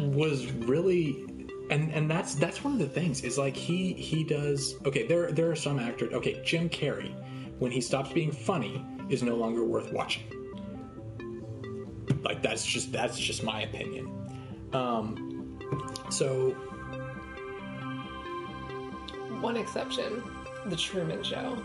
was 0.01 0.51
really 0.53 1.25
and 1.71 1.93
and 1.93 2.11
that's 2.11 2.35
that's 2.35 2.63
one 2.65 2.73
of 2.73 2.79
the 2.79 2.89
things 2.89 3.23
is 3.23 3.37
like 3.37 3.57
he 3.57 3.93
he 3.95 4.25
does 4.25 4.77
okay 4.87 5.07
there 5.07 5.33
there 5.33 5.51
are 5.51 5.57
some 5.57 5.79
actors 5.79 6.13
okay 6.15 6.41
jim 6.45 6.69
carrey 6.69 7.13
when 7.59 7.71
he 7.73 7.81
stops 7.81 8.13
being 8.13 8.31
funny 8.31 8.85
is 9.09 9.23
no 9.23 9.35
longer 9.35 9.65
worth 9.65 9.93
watching 9.93 10.23
like 12.23 12.43
that's 12.43 12.65
just 12.65 12.93
that's 12.93 13.19
just 13.19 13.43
my 13.43 13.63
opinion 13.63 14.28
um 14.73 15.59
so 16.11 16.55
One 19.41 19.57
exception, 19.57 20.23
The 20.67 20.77
Truman 20.77 21.23
Show. 21.23 21.57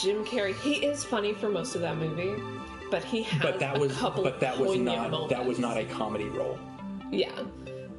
Jim 0.00 0.24
Carrey, 0.24 0.54
he 0.54 0.74
is 0.86 1.04
funny 1.04 1.34
for 1.34 1.50
most 1.50 1.74
of 1.74 1.82
that 1.82 1.96
movie, 1.98 2.42
but 2.90 3.04
he 3.04 3.22
has 3.24 3.42
but 3.42 3.58
that 3.60 3.76
a 3.76 3.80
was 3.80 3.96
couple 3.98 4.22
but 4.22 4.40
that 4.40 4.58
was 4.58 4.78
not 4.78 5.28
that 5.28 5.44
was 5.44 5.58
not 5.58 5.76
a 5.76 5.84
comedy 5.84 6.24
role 6.24 6.58
Yeah, 7.10 7.38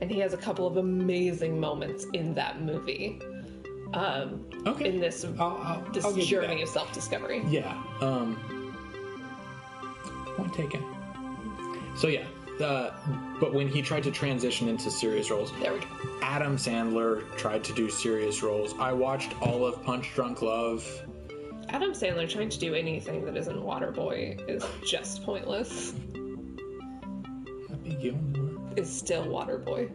and 0.02 0.10
he 0.10 0.20
has 0.20 0.34
a 0.34 0.38
couple 0.38 0.66
of 0.66 0.78
amazing 0.78 1.60
moments 1.60 2.06
in 2.14 2.34
that 2.36 2.62
movie. 2.62 3.22
Um, 3.94 4.46
okay 4.66 4.88
in 4.90 5.00
this 5.00 5.26
I'll, 5.38 5.58
I'll, 5.62 5.86
this 5.94 6.06
I'll 6.06 6.14
journey 6.14 6.62
of 6.64 6.70
self 6.70 6.92
discovery. 6.94 7.44
Yeah. 7.48 7.72
Um. 8.00 8.74
Point 10.38 10.54
taken. 10.54 10.84
So 11.96 12.08
yeah. 12.08 12.26
Uh, 12.62 12.92
but 13.40 13.54
when 13.54 13.68
he 13.68 13.82
tried 13.82 14.04
to 14.04 14.12
transition 14.12 14.68
into 14.70 14.90
serious 14.92 15.30
roles, 15.32 15.52
There 15.60 15.74
we 15.74 15.80
go. 15.80 15.86
Adam 16.22 16.56
Sandler 16.58 17.24
tried 17.38 17.64
to 17.66 17.74
do 17.74 17.90
serious 17.90 18.42
roles. 18.44 18.74
I 18.80 18.94
watched 18.94 19.34
all 19.42 19.66
of 19.66 19.82
Punch 19.84 20.14
Drunk 20.14 20.42
Love. 20.42 20.86
Adam 21.70 21.92
Sandler 21.94 22.30
trying 22.30 22.50
to 22.50 22.60
do 22.60 22.74
anything 22.76 23.26
that 23.26 23.36
isn't 23.38 23.56
Waterboy 23.58 24.48
is 24.50 24.64
just 24.86 25.24
pointless. 25.24 25.94
Happy 27.70 27.96
Gilmore. 28.02 28.60
Is 28.76 28.92
still 28.92 29.26
Waterboy. 29.26 29.92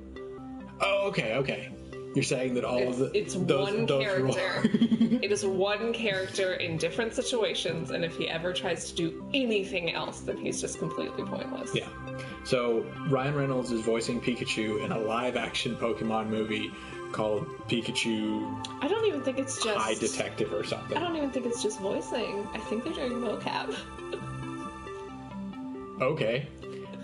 Oh, 0.81 1.09
okay, 1.09 1.35
okay. 1.37 1.71
You're 2.15 2.23
saying 2.23 2.55
that 2.55 2.65
all 2.65 2.79
It's, 2.79 2.93
of 2.93 3.13
the 3.13 3.19
it's 3.19 3.35
those, 3.35 3.75
one 3.75 3.87
those 3.87 4.03
character. 4.05 4.61
it 5.23 5.31
is 5.31 5.45
one 5.45 5.93
character 5.93 6.55
in 6.55 6.79
different 6.79 7.13
situations, 7.15 7.91
and 7.91 8.05
if 8.05 8.17
he 8.17 8.27
ever 8.29 8.53
tries 8.55 8.91
to 8.91 8.97
do 8.97 9.29
anything 9.35 9.93
else, 9.93 10.21
then 10.21 10.39
he's 10.39 10.61
just 10.61 10.79
completely 10.79 11.25
pointless. 11.25 11.75
yeah. 11.75 11.89
So 12.47 12.87
Ryan 13.09 13.35
Reynolds 13.35 13.73
is 13.73 13.81
voicing 13.81 14.21
Pikachu 14.21 14.85
in 14.85 14.93
a 14.93 14.99
live-action 14.99 15.75
Pokemon 15.77 16.29
movie 16.29 16.71
called 17.11 17.45
Pikachu 17.69 18.65
I 18.81 18.87
don't 18.87 19.05
even 19.05 19.23
think 19.23 19.41
it's 19.41 19.63
just. 19.63 19.77
High 19.77 19.95
Detective 19.95 20.53
or 20.53 20.63
something. 20.63 20.97
I 20.97 21.01
don't 21.01 21.17
even 21.17 21.31
think 21.31 21.47
it's 21.47 21.61
just 21.61 21.81
voicing. 21.81 22.47
I 22.55 22.59
think 22.59 22.85
they're 22.85 22.93
doing 22.93 23.15
mocap. 23.15 23.75
Okay. 26.01 26.47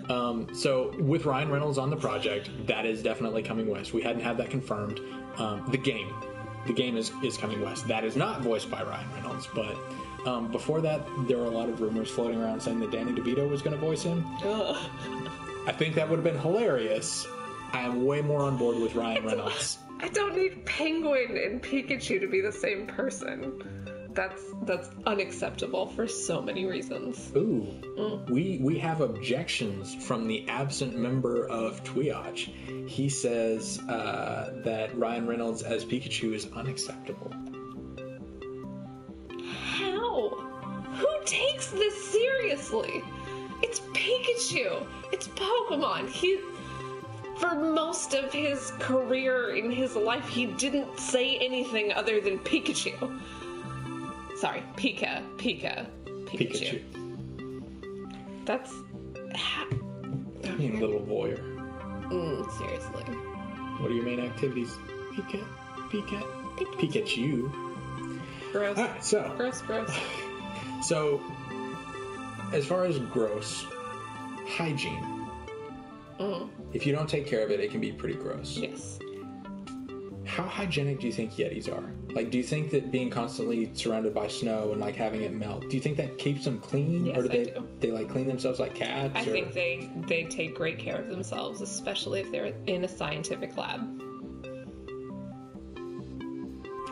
Um, 0.09 0.47
so 0.55 0.93
with 0.97 1.25
Ryan 1.25 1.49
Reynolds 1.49 1.77
on 1.77 1.89
the 1.89 1.97
project, 1.97 2.49
that 2.67 2.85
is 2.85 3.03
definitely 3.03 3.43
coming 3.43 3.67
west. 3.67 3.93
We 3.93 4.01
hadn't 4.01 4.21
had 4.21 4.37
that 4.37 4.49
confirmed. 4.49 5.01
Um, 5.37 5.65
the 5.71 5.77
game, 5.77 6.13
the 6.67 6.73
game 6.73 6.95
is 6.95 7.11
is 7.21 7.35
coming 7.35 7.59
west. 7.59 7.87
That 7.89 8.05
is 8.05 8.15
not 8.15 8.41
voiced 8.41 8.71
by 8.71 8.81
Ryan 8.83 9.11
Reynolds, 9.15 9.49
but 9.53 9.75
um, 10.25 10.51
before 10.51 10.81
that, 10.81 11.01
there 11.27 11.37
were 11.37 11.45
a 11.45 11.51
lot 11.51 11.69
of 11.69 11.81
rumors 11.81 12.09
floating 12.09 12.41
around 12.41 12.61
saying 12.61 12.79
that 12.79 12.91
Danny 12.91 13.11
DeVito 13.11 13.49
was 13.49 13.61
going 13.61 13.75
to 13.75 13.79
voice 13.79 14.03
him. 14.03 14.25
Ugh. 14.43 14.77
I 15.65 15.71
think 15.71 15.95
that 15.95 16.09
would 16.09 16.17
have 16.17 16.23
been 16.23 16.39
hilarious. 16.39 17.25
I 17.71 17.81
am 17.81 18.05
way 18.05 18.21
more 18.21 18.41
on 18.41 18.57
board 18.57 18.77
with 18.77 18.95
Ryan 18.95 19.25
Reynolds. 19.25 19.77
I 19.99 20.09
don't 20.09 20.35
need 20.35 20.65
Penguin 20.65 21.37
and 21.37 21.61
Pikachu 21.61 22.19
to 22.19 22.27
be 22.27 22.41
the 22.41 22.51
same 22.51 22.87
person. 22.87 24.09
That's 24.13 24.41
that's 24.63 24.89
unacceptable 25.07 25.87
for 25.87 26.07
so 26.07 26.41
many 26.41 26.65
reasons. 26.65 27.31
Ooh, 27.35 27.65
we 28.29 28.59
we 28.61 28.77
have 28.79 29.01
objections 29.01 29.95
from 29.95 30.27
the 30.27 30.47
absent 30.49 30.95
member 30.95 31.47
of 31.47 31.83
TWIOCH. 31.83 32.87
He 32.87 33.09
says 33.09 33.79
uh, 33.89 34.61
that 34.65 34.95
Ryan 34.95 35.25
Reynolds 35.25 35.63
as 35.63 35.83
Pikachu 35.83 36.33
is 36.33 36.47
unacceptable. 36.53 37.33
Who 40.13 41.07
takes 41.25 41.71
this 41.71 42.11
seriously? 42.11 43.03
It's 43.63 43.79
Pikachu. 43.79 44.85
It's 45.11 45.27
Pokemon. 45.29 46.07
He 46.09 46.39
for 47.37 47.55
most 47.55 48.13
of 48.13 48.31
his 48.31 48.71
career 48.79 49.55
in 49.55 49.71
his 49.71 49.95
life 49.95 50.27
he 50.27 50.45
didn't 50.45 50.99
say 50.99 51.37
anything 51.37 51.91
other 51.93 52.21
than 52.21 52.37
Pikachu. 52.39 52.93
Sorry, 54.37 54.61
Pika, 54.75 55.23
Pika, 55.37 55.87
Pikachu. 56.05 56.83
Pikachu. 56.83 58.45
That's 58.45 58.71
I 60.45 60.55
mean, 60.55 60.79
little 60.79 60.99
voyeur. 60.99 61.39
mm, 62.11 62.51
seriously. 62.57 63.03
What 63.79 63.89
are 63.89 63.93
your 63.95 64.03
main 64.05 64.19
activities? 64.19 64.77
Pika, 65.15 65.43
Pika, 65.89 66.21
Pikachu. 66.77 67.72
Gross. 68.53 68.77
All 68.77 68.85
right, 68.85 69.03
so 69.03 69.33
Gross, 69.35 69.61
gross. 69.61 69.91
so 70.83 71.21
as 72.53 72.65
far 72.65 72.85
as 72.85 72.99
gross 72.99 73.65
hygiene, 74.47 75.09
Mm, 76.19 76.47
if 76.73 76.85
you 76.85 76.93
don't 76.93 77.09
take 77.09 77.25
care 77.25 77.43
of 77.43 77.49
it, 77.49 77.59
it 77.59 77.71
can 77.71 77.81
be 77.81 77.91
pretty 77.91 78.13
gross. 78.13 78.55
yes. 78.55 78.99
how 80.25 80.43
hygienic 80.43 80.99
do 80.99 81.07
you 81.07 81.11
think 81.13 81.33
Yetis 81.33 81.67
are? 81.75 81.91
Like, 82.13 82.29
do 82.29 82.37
you 82.37 82.43
think 82.43 82.69
that 82.69 82.91
being 82.91 83.09
constantly 83.09 83.71
surrounded 83.73 84.13
by 84.13 84.27
snow 84.27 84.71
and 84.71 84.79
like 84.79 84.95
having 84.95 85.23
it 85.23 85.33
melt, 85.33 85.67
do 85.69 85.75
you 85.75 85.81
think 85.81 85.97
that 85.97 86.19
keeps 86.19 86.45
them 86.45 86.59
clean, 86.59 87.07
Yes, 87.07 87.17
or 87.17 87.23
do 87.23 87.29
I 87.29 87.31
they 87.31 87.43
do. 87.45 87.67
they 87.79 87.91
like 87.91 88.09
clean 88.09 88.27
themselves 88.27 88.59
like 88.59 88.75
cats? 88.75 89.13
I 89.15 89.21
or, 89.21 89.23
think 89.25 89.53
they 89.53 89.89
they 90.07 90.25
take 90.25 90.53
great 90.55 90.77
care 90.77 90.97
of 91.01 91.09
themselves, 91.09 91.61
especially 91.61 92.19
if 92.21 92.31
they're 92.31 92.53
in 92.67 92.83
a 92.83 92.87
scientific 92.87 93.57
lab. 93.57 93.81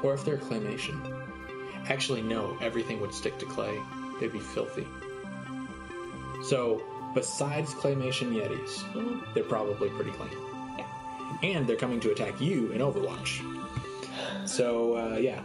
or 0.04 0.16
if 0.16 0.26
they're 0.26 0.38
claymation. 0.38 1.21
Actually, 1.92 2.22
no. 2.22 2.58
Everything 2.62 3.02
would 3.02 3.14
stick 3.14 3.38
to 3.40 3.46
clay. 3.46 3.78
They'd 4.22 4.32
be 4.32 4.40
filthy. 4.40 4.88
So, 6.42 6.82
besides 7.14 7.74
claymation 7.74 8.32
Yetis, 8.34 9.34
they're 9.34 9.44
probably 9.44 9.90
pretty 9.90 10.12
clean. 10.12 10.32
Yeah. 10.78 10.88
And 11.44 11.68
they're 11.68 11.76
coming 11.76 12.00
to 12.00 12.12
attack 12.12 12.40
you 12.40 12.72
in 12.72 12.80
Overwatch. 12.80 13.46
So, 14.48 14.96
uh, 14.96 15.18
yeah. 15.18 15.44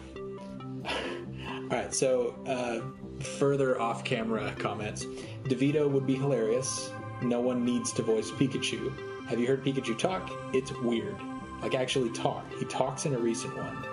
Alright, 1.64 1.92
so 1.92 2.36
uh, 2.46 3.24
further 3.24 3.80
off 3.80 4.04
camera 4.04 4.54
comments. 4.56 5.04
DeVito 5.46 5.90
would 5.90 6.06
be 6.06 6.14
hilarious. 6.14 6.92
No 7.22 7.40
one 7.40 7.64
needs 7.64 7.90
to 7.94 8.02
voice 8.02 8.30
Pikachu. 8.30 8.92
Have 9.26 9.40
you 9.40 9.48
heard 9.48 9.64
Pikachu 9.64 9.98
talk? 9.98 10.30
It's 10.54 10.70
weird. 10.70 11.16
Like, 11.60 11.74
actually 11.74 12.10
talk. 12.10 12.44
He 12.56 12.66
talks 12.66 13.04
in 13.04 13.14
a 13.14 13.18
recent 13.18 13.56
one. 13.56 13.84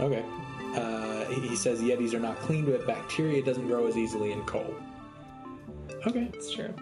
Okay. 0.00 0.24
Uh, 0.76 1.24
he 1.26 1.56
says 1.56 1.80
Yetis 1.80 2.14
are 2.14 2.20
not 2.20 2.38
clean, 2.40 2.64
but 2.66 2.86
bacteria 2.86 3.42
doesn't 3.42 3.66
grow 3.66 3.86
as 3.86 3.96
easily 3.96 4.32
in 4.32 4.42
coal. 4.42 4.74
Okay. 6.06 6.28
It's 6.34 6.50
true. 6.52 6.72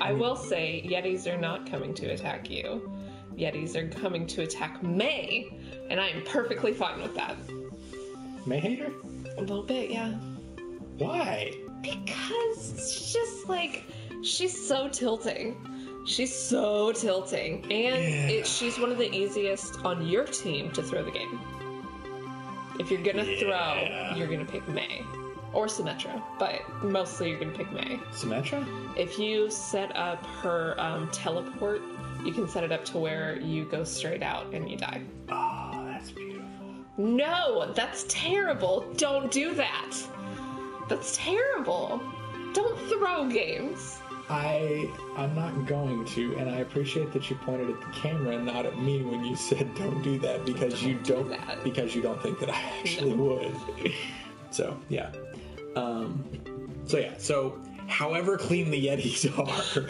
I 0.00 0.12
will 0.12 0.36
say 0.36 0.84
Yetis 0.86 1.32
are 1.32 1.38
not 1.40 1.70
coming 1.70 1.94
to 1.94 2.06
attack 2.08 2.50
you. 2.50 2.90
Yetis 3.36 3.76
are 3.76 3.88
coming 3.88 4.26
to 4.28 4.42
attack 4.42 4.82
Mei, 4.82 5.46
and 5.90 6.00
I 6.00 6.08
am 6.08 6.22
perfectly 6.24 6.72
fine 6.72 7.00
with 7.00 7.14
that. 7.14 7.36
Mei 8.46 8.58
hater? 8.60 8.92
A 9.38 9.40
little 9.40 9.62
bit, 9.62 9.90
yeah. 9.90 10.12
Why? 10.98 11.52
Because 11.82 12.72
it's 12.74 13.12
just 13.12 13.48
like 13.48 13.84
she's 14.22 14.66
so 14.68 14.88
tilting. 14.88 15.56
She's 16.06 16.34
so 16.34 16.92
tilting, 16.92 17.62
and 17.64 17.72
Yeah. 18.04 18.28
it, 18.28 18.46
she's 18.46 18.78
one 18.78 18.92
of 18.92 18.98
the 18.98 19.10
easiest 19.14 19.84
on 19.84 20.06
your 20.06 20.24
team 20.24 20.70
to 20.72 20.82
throw 20.82 21.02
the 21.02 21.10
game. 21.10 21.40
If 22.78 22.90
you're 22.90 23.02
gonna 23.02 23.22
Yeah. 23.24 23.38
throw, 24.10 24.16
you're 24.16 24.28
gonna 24.28 24.44
pick 24.44 24.66
Mei 24.68 25.02
or 25.52 25.66
Symmetra, 25.66 26.20
but 26.38 26.60
mostly 26.82 27.30
you're 27.30 27.38
gonna 27.38 27.52
pick 27.52 27.70
Mei. 27.72 27.98
Symmetra? 28.12 28.64
If 28.96 29.18
you 29.18 29.48
set 29.50 29.94
up 29.96 30.24
her 30.42 30.74
um, 30.80 31.08
teleport, 31.12 31.82
you 32.24 32.32
can 32.32 32.48
set 32.48 32.64
it 32.64 32.72
up 32.72 32.84
to 32.86 32.98
where 32.98 33.38
you 33.40 33.64
go 33.64 33.84
straight 33.84 34.22
out 34.22 34.46
and 34.52 34.68
you 34.70 34.76
die. 34.76 35.02
Oh, 35.30 35.84
that's 35.86 36.10
beautiful. 36.10 36.40
No, 36.96 37.72
that's 37.72 38.04
terrible. 38.08 38.84
Don't 38.96 39.30
do 39.30 39.54
that. 39.54 39.92
That's 40.88 41.16
terrible. 41.16 42.00
Don't 42.52 42.78
throw 42.88 43.28
games. 43.28 43.98
I 44.30 44.90
I'm 45.16 45.34
not 45.34 45.66
going 45.66 46.04
to, 46.06 46.36
and 46.36 46.48
I 46.48 46.56
appreciate 46.58 47.12
that 47.12 47.28
you 47.28 47.36
pointed 47.36 47.70
at 47.70 47.80
the 47.80 47.86
camera 47.92 48.36
and 48.36 48.46
not 48.46 48.64
at 48.66 48.78
me 48.78 49.02
when 49.02 49.24
you 49.24 49.36
said 49.36 49.74
don't 49.74 50.02
do 50.02 50.18
that 50.20 50.44
because 50.46 50.82
you 50.82 50.94
do 50.94 51.14
don't 51.14 51.28
that. 51.30 51.62
because 51.62 51.94
you 51.94 52.00
don't 52.02 52.20
think 52.22 52.38
that 52.40 52.48
I 52.50 52.54
actually 52.80 53.12
would. 53.14 53.54
So 54.50 54.76
yeah. 54.88 55.12
Um 55.76 56.24
so 56.86 56.98
yeah, 56.98 57.14
so 57.18 57.60
however 57.86 58.38
clean 58.38 58.70
the 58.70 58.86
Yetis 58.86 59.26
are, 59.38 59.88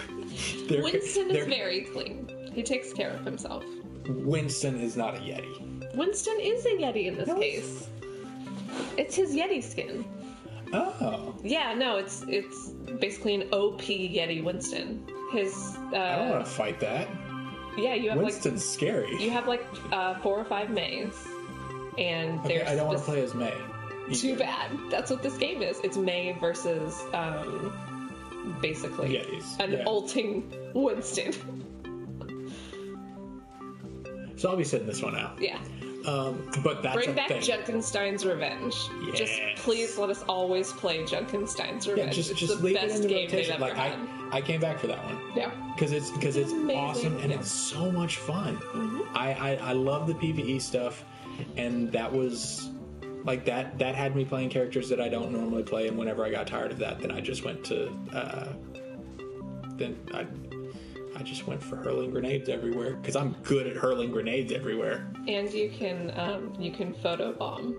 they're, 0.68 0.82
Winston 0.82 1.28
they're, 1.28 1.42
is 1.42 1.48
very 1.48 1.82
clean. 1.82 2.50
He 2.52 2.62
takes 2.62 2.92
care 2.92 3.10
of 3.10 3.24
himself. 3.24 3.64
Winston 4.08 4.80
is 4.80 4.96
not 4.96 5.14
a 5.14 5.18
Yeti. 5.18 5.94
Winston 5.96 6.36
is 6.40 6.64
a 6.66 6.70
Yeti 6.70 7.06
in 7.06 7.16
this 7.16 7.28
No. 7.28 7.38
case. 7.38 7.88
It's 8.96 9.14
his 9.14 9.34
Yeti 9.34 9.62
skin. 9.62 10.04
Oh. 10.74 11.34
Yeah, 11.42 11.74
no, 11.74 11.96
it's 11.96 12.24
it's 12.26 12.70
basically 12.98 13.34
an 13.36 13.42
OP 13.52 13.82
Yeti 13.82 14.42
Winston. 14.42 15.06
His 15.32 15.54
uh, 15.92 15.96
I 15.96 16.16
don't 16.16 16.30
want 16.30 16.44
to 16.44 16.50
fight 16.50 16.80
that. 16.80 17.08
yeah, 17.76 17.94
you 17.94 18.10
have 18.10 18.18
Winston's 18.18 18.64
scary. 18.64 19.12
like 19.12 19.20
you 19.20 19.30
have 19.30 19.46
like 19.46 19.64
uh, 19.92 20.18
four 20.18 20.38
or 20.38 20.44
five 20.44 20.70
Meis, 20.70 21.26
and 21.98 22.40
okay, 22.40 22.58
there's 22.58 22.68
I 22.68 22.74
don't 22.74 22.88
want 22.88 22.98
to 22.98 23.04
play 23.04 23.22
as 23.22 23.34
Mei. 23.34 23.54
Too 24.12 24.36
bad. 24.36 24.70
That's 24.90 25.10
what 25.10 25.22
this 25.22 25.36
game 25.38 25.62
is. 25.62 25.80
It's 25.82 25.96
Mei 25.96 26.36
versus 26.40 27.02
um, 27.14 28.58
basically 28.60 29.10
Yetis, 29.16 29.58
an 29.60 29.72
yeah. 29.72 29.84
ulting 29.86 30.52
Winston. 30.74 31.32
So 34.36 34.50
I'll 34.50 34.56
be 34.56 34.64
sitting 34.64 34.86
this 34.86 35.00
one 35.00 35.16
out. 35.16 35.40
yeah. 35.40 35.58
Um, 36.06 36.50
but 36.62 36.82
that's 36.82 36.94
Bring 36.96 37.14
back 37.14 37.28
thing. 37.28 37.40
Junkenstein's 37.40 38.26
Revenge. 38.26 38.74
Just 39.14 39.40
please 39.56 39.96
let 39.96 40.10
us 40.10 40.22
always 40.28 40.70
play 40.72 41.02
Junkenstein's 41.04 41.88
Revenge. 41.88 42.08
Yeah, 42.08 42.12
just 42.12 42.30
it's 42.32 42.40
just 42.40 42.58
the 42.58 42.64
leave 42.64 42.76
it 42.76 42.82
best 42.82 42.96
in 42.96 43.02
the 43.02 43.08
game 43.08 43.30
they've 43.30 43.48
rotation. 43.48 43.54
ever 43.54 43.62
Like 43.62 43.78
I, 43.78 43.88
had. 43.88 44.08
I 44.32 44.40
came 44.42 44.60
back 44.60 44.78
for 44.78 44.86
that 44.88 45.02
one 45.04 45.18
Yeah. 45.34 45.50
because 45.74 45.92
it's 45.92 46.10
because 46.10 46.36
it's, 46.36 46.52
It's 46.52 46.72
awesome 46.74 47.16
and 47.18 47.30
Yeah. 47.30 47.38
it's 47.38 47.50
so 47.50 47.90
much 47.90 48.18
fun. 48.18 48.56
Mm-hmm. 48.58 49.16
I, 49.16 49.32
I 49.32 49.54
I 49.70 49.72
love 49.72 50.06
the 50.06 50.14
PVE 50.14 50.60
stuff, 50.60 51.04
and 51.56 51.90
that 51.92 52.12
was 52.12 52.68
like 53.24 53.44
that 53.46 53.78
that 53.78 53.94
had 53.94 54.14
me 54.14 54.24
playing 54.26 54.50
characters 54.50 54.88
that 54.90 55.00
I 55.00 55.08
don't 55.08 55.32
normally 55.32 55.62
play. 55.62 55.88
And 55.88 55.96
whenever 55.96 56.24
I 56.24 56.30
got 56.30 56.46
tired 56.46 56.70
of 56.72 56.78
that, 56.80 56.98
then 57.00 57.10
I 57.12 57.20
just 57.20 57.44
went 57.44 57.64
to 57.66 57.88
uh, 58.12 58.52
then 59.76 59.96
I. 60.12 60.26
I 61.16 61.22
just 61.22 61.46
went 61.46 61.62
for 61.62 61.76
hurling 61.76 62.10
grenades 62.10 62.48
everywhere 62.48 62.96
because 62.96 63.16
I'm 63.16 63.36
good 63.42 63.66
at 63.66 63.76
hurling 63.76 64.10
grenades 64.10 64.52
everywhere. 64.52 65.12
And 65.28 65.52
you 65.52 65.70
can 65.70 66.12
um, 66.16 66.54
you 66.58 66.72
can 66.72 66.92
photo 66.94 67.32
bomb 67.32 67.78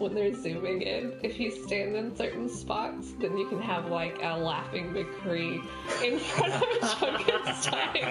when 0.00 0.14
they're 0.14 0.34
zooming 0.34 0.80
in. 0.82 1.12
If 1.22 1.38
you 1.38 1.50
stand 1.50 1.94
in 1.94 2.16
certain 2.16 2.48
spots, 2.48 3.12
then 3.20 3.36
you 3.36 3.46
can 3.48 3.60
have 3.60 3.90
like 3.90 4.18
a 4.22 4.36
laughing 4.36 4.94
McCree 4.94 5.62
in 6.02 6.18
front 6.20 6.54
of 6.54 6.62
Junkenstein. 6.80 8.02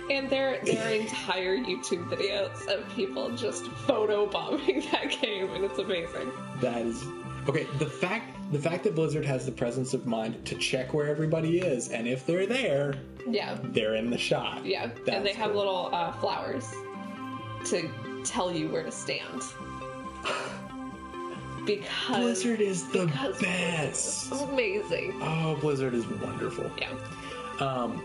and 0.10 0.28
there 0.28 0.58
there 0.64 0.84
are 0.84 0.90
entire 0.94 1.56
YouTube 1.56 2.08
videos 2.08 2.66
of 2.66 2.88
people 2.94 3.30
just 3.36 3.66
photo 3.66 4.26
bombing 4.26 4.80
that 4.92 5.10
game, 5.22 5.48
and 5.50 5.64
it's 5.64 5.78
amazing. 5.78 6.32
That 6.60 6.82
is 6.82 7.04
okay. 7.48 7.66
The 7.78 7.86
fact 7.86 8.37
the 8.52 8.58
fact 8.58 8.84
that 8.84 8.94
Blizzard 8.94 9.24
has 9.26 9.44
the 9.46 9.52
presence 9.52 9.92
of 9.94 10.06
mind 10.06 10.44
to 10.46 10.54
check 10.56 10.94
where 10.94 11.06
everybody 11.08 11.58
is, 11.60 11.88
and 11.90 12.06
if 12.08 12.24
they're 12.26 12.46
there, 12.46 12.94
Yeah, 13.28 13.58
they're 13.62 13.96
in 13.96 14.10
the 14.10 14.18
shot. 14.18 14.64
yeah. 14.64 14.86
That's 14.86 15.08
and 15.10 15.26
they 15.26 15.34
have 15.34 15.50
cool. 15.52 15.58
little 15.58 15.90
uh, 15.92 16.12
flowers 16.12 16.64
to 17.66 17.90
tell 18.24 18.50
you 18.52 18.68
where 18.68 18.82
to 18.84 18.90
stand. 18.92 19.42
Because 21.66 22.16
Blizzard 22.16 22.60
is 22.60 22.88
the 22.92 23.04
because 23.06 23.38
best. 23.42 24.32
Amazing. 24.32 25.18
Oh, 25.20 25.54
Blizzard 25.60 25.92
is 25.92 26.06
wonderful. 26.06 26.70
Yeah. 26.78 26.88
Um, 27.60 28.02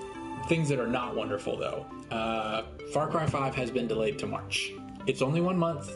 things 0.49 0.67
that 0.67 0.79
are 0.79 0.87
not 0.87 1.15
wonderful 1.15 1.55
though. 1.57 1.85
Uh, 2.13 2.63
Far 2.91 3.07
Cry 3.07 3.25
5 3.25 3.55
has 3.55 3.71
been 3.71 3.87
delayed 3.87 4.19
to 4.19 4.27
March. 4.27 4.73
It's 5.07 5.21
only 5.21 5.39
one 5.39 5.57
month. 5.57 5.93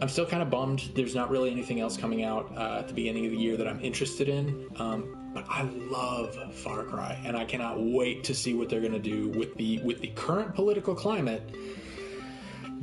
I'm 0.00 0.08
still 0.08 0.26
kind 0.26 0.42
of 0.42 0.50
bummed. 0.50 0.90
There's 0.94 1.14
not 1.14 1.30
really 1.30 1.50
anything 1.50 1.80
else 1.80 1.96
coming 1.96 2.24
out 2.24 2.52
uh, 2.56 2.78
at 2.80 2.88
the 2.88 2.94
beginning 2.94 3.26
of 3.26 3.30
the 3.32 3.38
year 3.38 3.56
that 3.56 3.68
I'm 3.68 3.80
interested 3.80 4.28
in. 4.28 4.66
Um, 4.76 5.30
but 5.32 5.44
I 5.48 5.62
love 5.62 6.36
Far 6.54 6.84
Cry, 6.84 7.20
and 7.24 7.36
I 7.36 7.44
cannot 7.44 7.80
wait 7.80 8.24
to 8.24 8.34
see 8.34 8.54
what 8.54 8.68
they're 8.68 8.80
going 8.80 8.92
to 8.92 8.98
do 8.98 9.28
with 9.30 9.54
the 9.54 9.78
with 9.82 10.00
the 10.00 10.08
current 10.08 10.54
political 10.54 10.94
climate. 10.94 11.42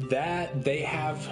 That 0.09 0.63
they 0.63 0.81
have 0.81 1.27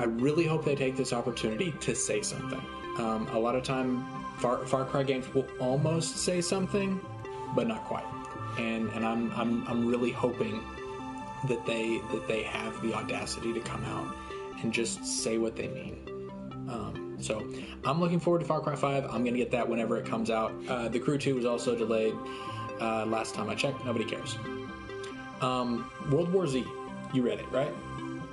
I 0.00 0.04
really 0.04 0.46
hope 0.46 0.64
they 0.64 0.74
take 0.74 0.96
this 0.96 1.12
opportunity 1.12 1.72
to 1.80 1.94
say 1.94 2.22
something. 2.22 2.60
Um, 2.98 3.28
a 3.32 3.38
lot 3.38 3.54
of 3.54 3.62
time, 3.62 4.04
Far, 4.38 4.66
Far 4.66 4.84
Cry 4.84 5.02
games 5.02 5.32
will 5.34 5.46
almost 5.60 6.16
say 6.16 6.40
something, 6.40 7.00
but 7.54 7.68
not 7.68 7.84
quite. 7.84 8.04
And 8.58 8.90
and 8.90 9.06
I'm 9.06 9.32
I'm 9.32 9.66
I'm 9.68 9.86
really 9.86 10.10
hoping 10.10 10.62
that 11.48 11.64
they 11.66 12.00
that 12.12 12.26
they 12.26 12.42
have 12.42 12.80
the 12.82 12.94
audacity 12.94 13.52
to 13.52 13.60
come 13.60 13.84
out 13.84 14.12
and 14.62 14.72
just 14.72 15.04
say 15.04 15.38
what 15.38 15.56
they 15.56 15.68
mean. 15.68 15.98
Um, 16.68 17.16
so 17.20 17.46
I'm 17.84 18.00
looking 18.00 18.20
forward 18.20 18.40
to 18.40 18.44
Far 18.46 18.60
Cry 18.60 18.74
5. 18.76 19.04
I'm 19.06 19.24
gonna 19.24 19.36
get 19.36 19.50
that 19.50 19.68
whenever 19.68 19.96
it 19.98 20.06
comes 20.06 20.30
out. 20.30 20.52
Uh, 20.68 20.88
the 20.88 20.98
Crew 20.98 21.18
2 21.18 21.34
was 21.34 21.44
also 21.44 21.74
delayed. 21.76 22.14
Uh, 22.80 23.04
last 23.06 23.34
time 23.34 23.48
I 23.50 23.54
checked, 23.54 23.84
nobody 23.84 24.04
cares. 24.04 24.36
Um, 25.40 25.90
World 26.10 26.32
War 26.32 26.46
Z, 26.46 26.64
you 27.12 27.22
read 27.22 27.38
it 27.40 27.50
right? 27.52 27.72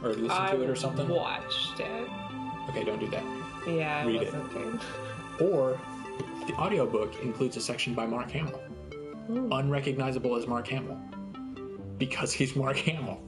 Or 0.04 0.10
listened 0.10 0.32
I 0.32 0.52
to 0.52 0.64
it 0.64 0.70
or 0.70 0.76
something? 0.76 1.08
watched 1.10 1.80
it. 1.80 2.10
Okay, 2.70 2.84
don't 2.84 3.00
do 3.00 3.08
that. 3.10 3.24
Yeah, 3.68 3.98
I 4.04 4.06
Read 4.06 4.22
it. 4.22 4.34
wasn't 4.34 4.52
thinking. 4.54 4.80
Or 5.42 5.80
the 6.48 6.54
audiobook 6.54 7.20
includes 7.22 7.58
a 7.58 7.62
section 7.62 7.94
by 7.94 8.06
Mark 8.06 8.32
Hamill. 8.32 8.62
Unrecognizable 9.52 10.36
as 10.36 10.48
Mark 10.48 10.68
Hamill. 10.68 11.00
Because 11.98 12.32
he's 12.32 12.56
Mark 12.56 12.78
Hamill. 12.78 13.22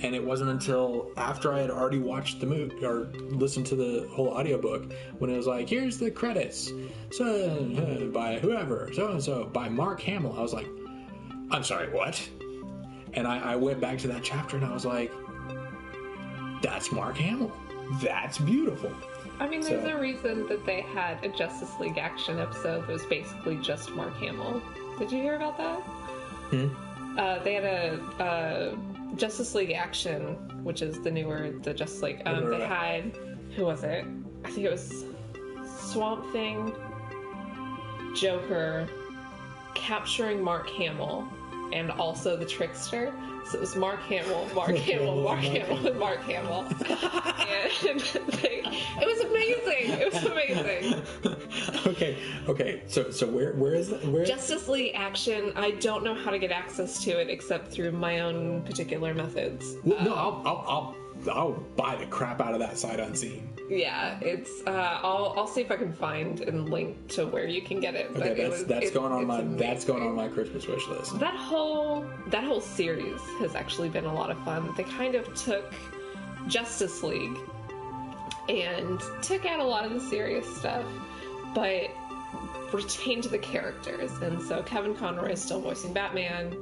And 0.00 0.14
it 0.14 0.22
wasn't 0.22 0.50
until 0.50 1.10
after 1.16 1.52
I 1.52 1.60
had 1.60 1.70
already 1.70 1.98
watched 1.98 2.40
the 2.40 2.46
movie 2.46 2.84
or 2.84 3.10
listened 3.30 3.66
to 3.66 3.76
the 3.76 4.08
whole 4.12 4.28
audiobook 4.28 4.92
when 5.18 5.30
it 5.30 5.36
was 5.36 5.46
like, 5.46 5.68
here's 5.68 5.98
the 5.98 6.10
credits. 6.10 6.70
So 7.12 7.24
uh, 7.24 8.04
by 8.06 8.38
whoever, 8.38 8.90
so 8.92 9.08
and 9.12 9.22
so, 9.22 9.44
by 9.44 9.68
Mark 9.68 10.00
Hamill. 10.02 10.34
I 10.36 10.42
was 10.42 10.52
like, 10.52 10.66
I'm 11.50 11.62
sorry, 11.64 11.88
what? 11.90 12.20
And 13.14 13.26
I, 13.26 13.52
I 13.52 13.56
went 13.56 13.80
back 13.80 13.98
to 13.98 14.08
that 14.08 14.22
chapter 14.24 14.56
and 14.56 14.64
I 14.66 14.72
was 14.72 14.84
like, 14.84 15.12
that's 16.62 16.90
Mark 16.92 17.16
Hamill. 17.16 17.52
That's 18.02 18.38
beautiful. 18.38 18.90
I 19.38 19.48
mean, 19.48 19.60
there's 19.60 19.82
So- 19.84 19.96
a 19.96 20.00
reason 20.00 20.46
that 20.48 20.64
they 20.66 20.80
had 20.80 21.22
a 21.24 21.28
Justice 21.28 21.70
League 21.80 21.98
action 21.98 22.38
episode 22.38 22.82
that 22.82 22.88
was 22.88 23.04
basically 23.06 23.56
just 23.56 23.90
Mark 23.92 24.14
Hamill. 24.16 24.62
Did 24.98 25.12
you 25.12 25.20
hear 25.22 25.36
about 25.36 25.56
that? 25.58 25.82
Uh, 27.18 27.42
they 27.42 27.54
had 27.54 27.64
a, 27.64 28.00
uh 28.22 28.76
Justice 29.16 29.54
League 29.54 29.72
action, 29.72 30.34
which 30.64 30.82
is 30.82 31.00
the 31.00 31.10
newer 31.10 31.52
the 31.62 31.74
Justice 31.74 32.02
League. 32.02 32.22
Um, 32.26 32.50
they 32.50 32.60
had 32.60 33.16
who 33.56 33.64
was 33.64 33.84
it? 33.84 34.04
I 34.44 34.50
think 34.50 34.66
it 34.66 34.70
was 34.70 35.04
Swamp 35.78 36.30
Thing, 36.32 36.74
Joker, 38.16 38.88
capturing 39.74 40.42
Mark 40.42 40.68
Hamill, 40.70 41.28
and 41.72 41.90
also 41.90 42.36
the 42.36 42.44
Trickster. 42.44 43.12
So 43.46 43.58
it 43.58 43.60
was 43.60 43.76
Mark 43.76 44.00
Hamill, 44.02 44.48
Mark 44.54 44.74
Hamill, 44.74 45.22
Mark 45.22 45.40
Hamill, 45.40 45.86
and 45.86 45.98
Mark 45.98 46.22
Hamill. 46.22 46.60
and 47.88 48.00
they, 48.00 48.62
it 48.64 49.06
was 49.06 49.20
amazing. 49.20 50.00
It 50.00 50.12
was 50.12 50.24
amazing. 50.24 51.02
okay, 51.86 52.18
okay. 52.48 52.82
So 52.86 53.10
so 53.10 53.26
where 53.26 53.52
where 53.54 53.74
is 53.74 53.90
that? 53.90 54.04
Where? 54.06 54.24
Justice 54.24 54.68
League 54.68 54.92
action. 54.94 55.52
I 55.56 55.72
don't 55.72 56.04
know 56.04 56.14
how 56.14 56.30
to 56.30 56.38
get 56.38 56.50
access 56.50 57.02
to 57.04 57.20
it 57.20 57.28
except 57.28 57.70
through 57.70 57.92
my 57.92 58.20
own 58.20 58.62
particular 58.62 59.14
methods. 59.14 59.76
Well, 59.84 60.02
no, 60.02 60.12
um, 60.12 60.18
I'll, 60.18 60.42
I'll 60.46 60.64
I'll 60.68 60.96
I'll 61.28 61.52
buy 61.76 61.96
the 61.96 62.06
crap 62.06 62.40
out 62.40 62.52
of 62.54 62.60
that 62.60 62.78
sight 62.78 63.00
unseen. 63.00 63.48
Yeah, 63.70 64.18
it's. 64.20 64.50
Uh, 64.66 64.98
I'll 65.02 65.32
I'll 65.36 65.46
see 65.46 65.62
if 65.62 65.70
I 65.70 65.76
can 65.76 65.92
find 65.92 66.40
and 66.40 66.68
link 66.68 67.08
to 67.12 67.26
where 67.26 67.46
you 67.48 67.62
can 67.62 67.80
get 67.80 67.94
it. 67.94 68.10
Okay, 68.14 68.30
it 68.30 68.36
that's 68.36 68.50
was- 68.50 68.64
that's 68.66 68.86
it- 68.86 68.94
going 68.94 69.12
on 69.12 69.26
my 69.26 69.42
that's 69.42 69.84
going 69.86 70.02
on 70.02 70.14
my 70.14 70.28
Christmas 70.28 70.66
wish 70.66 70.86
list. 70.88 71.18
That 71.18 71.34
whole 71.34 72.04
that 72.28 72.44
whole 72.44 72.60
series 72.60 73.20
has 73.40 73.54
actually 73.54 73.88
been 73.88 74.04
a 74.04 74.12
lot 74.14 74.30
of 74.30 74.38
fun. 74.44 74.72
They 74.76 74.84
kind 74.84 75.14
of 75.14 75.32
took 75.34 75.72
Justice 76.46 77.02
League 77.02 77.38
and 78.48 79.00
took 79.22 79.46
out 79.46 79.60
a 79.60 79.64
lot 79.64 79.86
of 79.86 79.94
the 79.94 80.00
serious 80.00 80.46
stuff, 80.56 80.84
but 81.54 81.88
retained 82.72 83.24
the 83.24 83.38
characters. 83.38 84.10
And 84.20 84.42
so 84.42 84.62
Kevin 84.62 84.94
Conroy 84.94 85.30
is 85.32 85.42
still 85.42 85.60
voicing 85.60 85.92
Batman. 85.94 86.54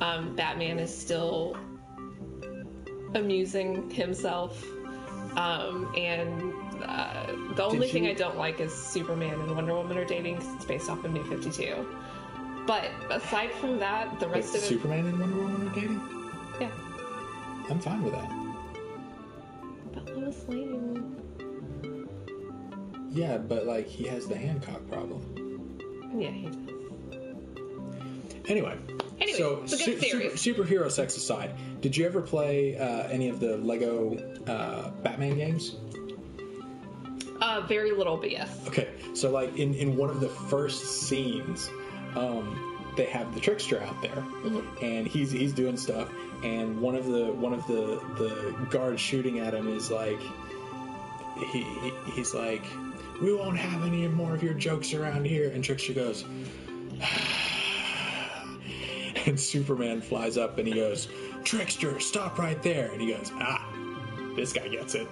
Um, 0.00 0.36
Batman 0.36 0.78
is 0.78 0.96
still 0.96 1.56
amusing 3.14 3.90
himself. 3.90 4.64
Um, 5.36 5.92
and 5.96 6.52
uh, 6.82 7.26
the 7.54 7.62
only 7.64 7.88
thing 7.88 8.06
I 8.06 8.14
don't 8.14 8.38
like 8.38 8.58
is 8.60 8.72
Superman 8.74 9.34
and 9.40 9.54
Wonder 9.54 9.74
Woman 9.74 9.98
are 9.98 10.04
dating 10.04 10.36
because 10.36 10.54
it's 10.54 10.64
based 10.64 10.88
off 10.88 11.04
of 11.04 11.12
New 11.12 11.24
52. 11.24 11.86
But 12.66 12.90
aside 13.10 13.52
from 13.52 13.78
that, 13.78 14.18
the 14.18 14.26
Wait, 14.26 14.36
rest 14.36 14.54
of 14.56 14.62
it, 14.62 14.66
Superman 14.66 15.06
and 15.06 15.20
Wonder 15.20 15.36
Woman 15.36 15.68
are 15.68 15.74
dating. 15.74 16.00
yeah. 16.60 16.70
I'm 17.68 17.78
fine 17.80 18.02
with 18.02 18.14
that. 18.14 18.30
But 19.92 20.16
Lois 20.16 20.44
Lane, 20.48 21.16
Yeah, 23.10 23.38
but 23.38 23.66
like 23.66 23.86
he 23.86 24.04
has 24.08 24.26
the 24.26 24.36
Hancock 24.36 24.86
problem. 24.88 25.78
yeah, 26.16 26.30
he 26.30 26.46
does. 26.46 26.56
Anyway. 28.48 28.76
Anyway, 29.20 29.38
so 29.38 29.60
it's 29.62 29.72
a 29.72 29.84
good 29.84 30.00
series. 30.00 30.40
super, 30.40 30.64
superhero 30.64 30.90
sex 30.90 31.16
aside, 31.16 31.54
did 31.80 31.96
you 31.96 32.04
ever 32.04 32.20
play 32.20 32.76
uh, 32.76 33.08
any 33.08 33.28
of 33.28 33.40
the 33.40 33.56
Lego 33.58 34.16
uh, 34.46 34.90
Batman 35.02 35.36
games? 35.36 35.76
Uh, 37.40 37.62
very 37.62 37.92
little, 37.92 38.16
but 38.16 38.30
yes. 38.30 38.50
Okay, 38.66 38.88
so 39.14 39.30
like 39.30 39.56
in, 39.56 39.74
in 39.74 39.96
one 39.96 40.10
of 40.10 40.20
the 40.20 40.28
first 40.28 41.02
scenes, 41.02 41.70
um, 42.14 42.92
they 42.96 43.04
have 43.06 43.34
the 43.34 43.40
trickster 43.40 43.80
out 43.82 44.00
there, 44.02 44.24
and 44.82 45.06
he's 45.06 45.30
he's 45.30 45.52
doing 45.52 45.76
stuff, 45.76 46.10
and 46.42 46.80
one 46.80 46.94
of 46.94 47.06
the 47.06 47.26
one 47.32 47.52
of 47.52 47.66
the 47.66 48.00
the 48.16 48.56
guards 48.70 49.00
shooting 49.00 49.38
at 49.40 49.54
him 49.54 49.68
is 49.74 49.90
like, 49.90 50.20
he, 51.52 51.62
he 51.62 51.92
he's 52.14 52.34
like, 52.34 52.64
we 53.20 53.34
won't 53.34 53.58
have 53.58 53.84
any 53.84 54.08
more 54.08 54.34
of 54.34 54.42
your 54.42 54.54
jokes 54.54 54.94
around 54.94 55.26
here, 55.26 55.50
and 55.50 55.62
Trickster 55.62 55.92
goes. 55.92 56.24
And 59.26 59.38
Superman 59.52 60.00
flies 60.00 60.38
up 60.38 60.58
and 60.58 60.66
he 60.66 60.74
goes, 60.74 61.08
Trickster, 61.44 62.00
stop 62.00 62.38
right 62.38 62.62
there. 62.62 62.90
And 62.92 63.00
he 63.00 63.12
goes, 63.12 63.30
Ah, 63.34 63.68
this 64.34 64.52
guy 64.52 64.68
gets 64.68 64.94
it. 64.94 65.06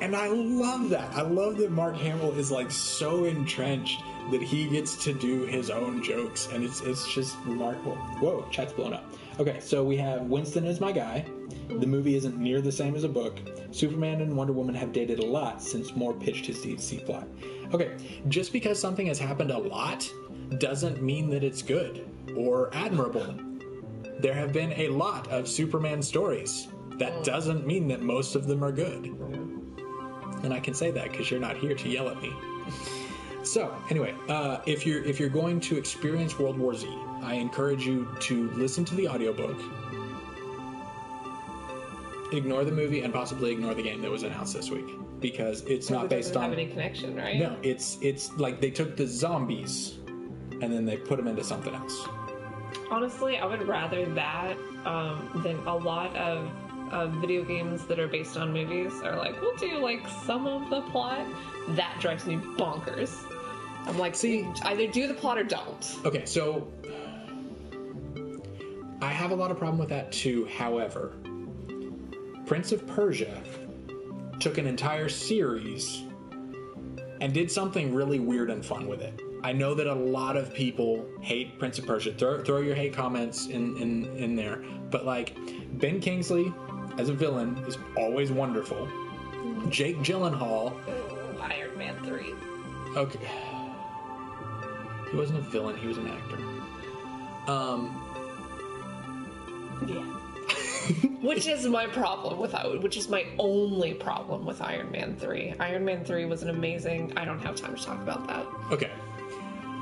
And 0.00 0.14
I 0.14 0.28
love 0.28 0.90
that. 0.90 1.12
I 1.14 1.22
love 1.22 1.58
that 1.58 1.70
Mark 1.70 1.96
Hamill 1.96 2.38
is 2.38 2.50
like 2.50 2.70
so 2.70 3.24
entrenched 3.24 4.02
that 4.30 4.42
he 4.42 4.66
gets 4.68 5.02
to 5.04 5.12
do 5.12 5.44
his 5.44 5.70
own 5.70 6.02
jokes, 6.02 6.48
and 6.52 6.64
it's 6.64 6.80
it's 6.80 7.12
just 7.12 7.36
remarkable. 7.44 7.94
Whoa, 8.20 8.46
chat's 8.50 8.72
blown 8.72 8.92
up. 8.92 9.04
Okay, 9.38 9.60
so 9.60 9.84
we 9.84 9.96
have 9.98 10.22
Winston 10.22 10.66
as 10.66 10.80
my 10.80 10.92
guy. 10.92 11.24
The 11.68 11.86
movie 11.86 12.16
isn't 12.16 12.36
near 12.36 12.60
the 12.60 12.72
same 12.72 12.96
as 12.96 13.04
a 13.04 13.08
book. 13.08 13.38
Superman 13.70 14.20
and 14.20 14.36
Wonder 14.36 14.52
Woman 14.52 14.74
have 14.74 14.92
dated 14.92 15.18
a 15.18 15.26
lot 15.26 15.62
since 15.62 15.94
Moore 15.94 16.14
pitched 16.14 16.46
his 16.46 16.58
DC 16.58 17.04
plot. 17.04 17.28
Okay, 17.72 17.96
just 18.28 18.52
because 18.52 18.80
something 18.80 19.06
has 19.06 19.18
happened 19.18 19.50
a 19.50 19.58
lot 19.58 20.10
doesn't 20.58 21.02
mean 21.02 21.30
that 21.30 21.44
it's 21.44 21.62
good 21.62 22.08
or 22.36 22.74
admirable. 22.74 23.34
There 24.20 24.34
have 24.34 24.52
been 24.52 24.72
a 24.72 24.88
lot 24.88 25.28
of 25.28 25.48
Superman 25.48 26.02
stories. 26.02 26.68
That 26.98 27.24
doesn't 27.24 27.66
mean 27.66 27.88
that 27.88 28.00
most 28.00 28.34
of 28.34 28.46
them 28.46 28.64
are 28.64 28.72
good. 28.72 29.04
And 30.42 30.54
I 30.54 30.60
can 30.60 30.74
say 30.74 30.90
that 30.90 31.10
because 31.10 31.30
you're 31.30 31.40
not 31.40 31.56
here 31.56 31.74
to 31.74 31.88
yell 31.88 32.08
at 32.08 32.20
me. 32.22 32.32
So 33.42 33.74
anyway, 33.90 34.14
uh, 34.28 34.58
if 34.66 34.86
you're 34.86 35.04
if 35.04 35.20
you're 35.20 35.28
going 35.28 35.60
to 35.60 35.76
experience 35.76 36.38
World 36.38 36.58
War 36.58 36.74
Z, 36.74 36.88
I 37.22 37.34
encourage 37.34 37.86
you 37.86 38.08
to 38.20 38.50
listen 38.52 38.84
to 38.86 38.94
the 38.94 39.08
audiobook, 39.08 39.56
ignore 42.32 42.64
the 42.64 42.72
movie, 42.72 43.02
and 43.02 43.12
possibly 43.12 43.52
ignore 43.52 43.74
the 43.74 43.82
game 43.82 44.02
that 44.02 44.10
was 44.10 44.24
announced 44.24 44.54
this 44.54 44.70
week 44.70 44.86
because 45.20 45.62
it's 45.62 45.90
not 45.90 46.06
it 46.06 46.10
based 46.10 46.34
doesn't 46.34 46.42
on 46.42 46.50
have 46.50 46.58
any 46.58 46.68
connection, 46.68 47.14
right? 47.16 47.36
no. 47.36 47.56
It's 47.62 47.98
it's 48.00 48.32
like 48.36 48.60
they 48.60 48.70
took 48.70 48.96
the 48.96 49.06
zombies 49.06 49.98
and 50.60 50.72
then 50.72 50.84
they 50.84 50.96
put 50.96 51.16
them 51.16 51.28
into 51.28 51.44
something 51.44 51.74
else. 51.74 52.08
Honestly, 52.90 53.36
I 53.36 53.46
would 53.46 53.66
rather 53.66 54.06
that 54.14 54.56
um, 54.84 55.40
than 55.44 55.56
a 55.66 55.76
lot 55.76 56.14
of 56.16 56.50
uh, 56.92 57.06
video 57.08 57.44
games 57.44 57.84
that 57.86 57.98
are 57.98 58.08
based 58.08 58.36
on 58.36 58.52
movies 58.52 58.92
are 59.02 59.16
like, 59.16 59.40
we'll 59.40 59.56
do 59.56 59.78
like 59.78 60.06
some 60.24 60.46
of 60.46 60.70
the 60.70 60.82
plot. 60.90 61.26
That 61.70 61.96
drives 62.00 62.26
me 62.26 62.36
bonkers. 62.36 63.24
I'm 63.86 63.98
like, 63.98 64.14
See- 64.14 64.46
either 64.62 64.86
do 64.86 65.06
the 65.06 65.14
plot 65.14 65.38
or 65.38 65.44
don't. 65.44 65.96
Okay, 66.04 66.24
so 66.24 66.68
I 69.00 69.10
have 69.10 69.30
a 69.30 69.34
lot 69.34 69.50
of 69.50 69.58
problem 69.58 69.78
with 69.78 69.90
that 69.90 70.12
too. 70.12 70.46
However, 70.46 71.12
Prince 72.46 72.72
of 72.72 72.86
Persia 72.86 73.42
took 74.38 74.58
an 74.58 74.66
entire 74.66 75.08
series 75.08 76.02
and 77.20 77.32
did 77.32 77.50
something 77.50 77.94
really 77.94 78.20
weird 78.20 78.50
and 78.50 78.64
fun 78.64 78.86
with 78.86 79.00
it. 79.00 79.20
I 79.46 79.52
know 79.52 79.74
that 79.74 79.86
a 79.86 79.94
lot 79.94 80.36
of 80.36 80.52
people 80.52 81.06
hate 81.20 81.56
Prince 81.56 81.78
of 81.78 81.86
Persia. 81.86 82.12
Throw, 82.12 82.42
throw 82.42 82.62
your 82.62 82.74
hate 82.74 82.92
comments 82.92 83.46
in, 83.46 83.76
in, 83.76 84.16
in 84.16 84.34
there. 84.34 84.56
But 84.90 85.06
like 85.06 85.36
Ben 85.78 86.00
Kingsley 86.00 86.52
as 86.98 87.10
a 87.10 87.12
villain 87.12 87.56
is 87.68 87.78
always 87.96 88.32
wonderful. 88.32 88.88
Jake 89.68 89.98
Gyllenhaal, 89.98 90.72
Iron 91.40 91.78
Man 91.78 91.94
3. 92.02 92.34
okay, 92.96 93.30
he 95.12 95.16
wasn't 95.16 95.38
a 95.38 95.42
villain. 95.42 95.76
He 95.76 95.86
was 95.86 95.98
an 95.98 96.08
actor. 96.08 96.38
Um, 97.48 98.02
Yeah. 99.86 100.02
which 101.22 101.46
is 101.46 101.66
my 101.66 101.86
problem 101.86 102.40
with 102.40 102.52
which 102.82 102.96
is 102.96 103.08
my 103.08 103.24
only 103.38 103.94
problem 103.94 104.44
with 104.44 104.60
Iron 104.60 104.90
Man 104.90 105.14
3. 105.14 105.54
Iron 105.60 105.84
Man 105.84 106.04
3 106.04 106.24
was 106.24 106.42
an 106.42 106.50
amazing 106.50 107.12
I 107.16 107.24
don't 107.24 107.38
have 107.38 107.54
time 107.54 107.76
to 107.76 107.84
talk 107.84 108.02
about 108.02 108.26
that. 108.26 108.44
Okay. 108.72 108.90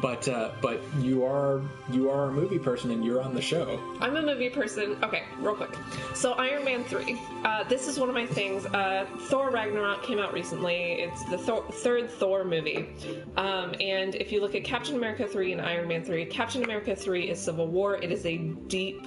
But 0.05 0.29
uh, 0.29 0.51
but 0.61 0.83
you 0.99 1.25
are 1.25 1.62
you 1.90 2.11
are 2.11 2.29
a 2.29 2.31
movie 2.31 2.59
person 2.59 2.90
and 2.90 3.03
you're 3.03 3.23
on 3.23 3.33
the 3.33 3.40
show. 3.40 3.81
I'm 4.01 4.14
a 4.19 4.21
movie 4.21 4.51
person. 4.51 4.99
Okay, 5.03 5.23
real 5.38 5.55
quick. 5.55 5.75
So 6.12 6.35
Iron 6.35 6.62
Man 6.62 6.85
3. 6.85 7.19
Uh, 7.43 7.64
this 7.64 7.88
is 7.88 7.99
one 7.99 8.11
of 8.11 8.14
my 8.14 8.27
things. 8.27 8.67
Uh, 8.67 9.07
Thor 9.19 9.49
Ragnarok 9.49 10.03
came 10.03 10.19
out 10.19 10.35
recently. 10.35 11.01
It's 11.01 11.25
the 11.31 11.38
Thor- 11.38 11.64
third 11.73 12.11
Thor 12.11 12.45
movie. 12.45 12.90
Um, 13.38 13.75
and 13.81 14.14
if 14.17 14.31
you 14.31 14.43
look 14.43 14.55
at 14.55 14.62
Captain 14.62 14.95
America 14.95 15.27
3 15.27 15.53
and 15.53 15.62
Iron 15.62 15.88
Man 15.88 16.05
3, 16.05 16.27
Captain 16.27 16.62
America 16.62 16.95
3 16.95 17.31
is 17.31 17.40
Civil 17.40 17.69
War. 17.69 17.97
It 17.97 18.12
is 18.12 18.27
a 18.27 18.37
deep 18.37 19.07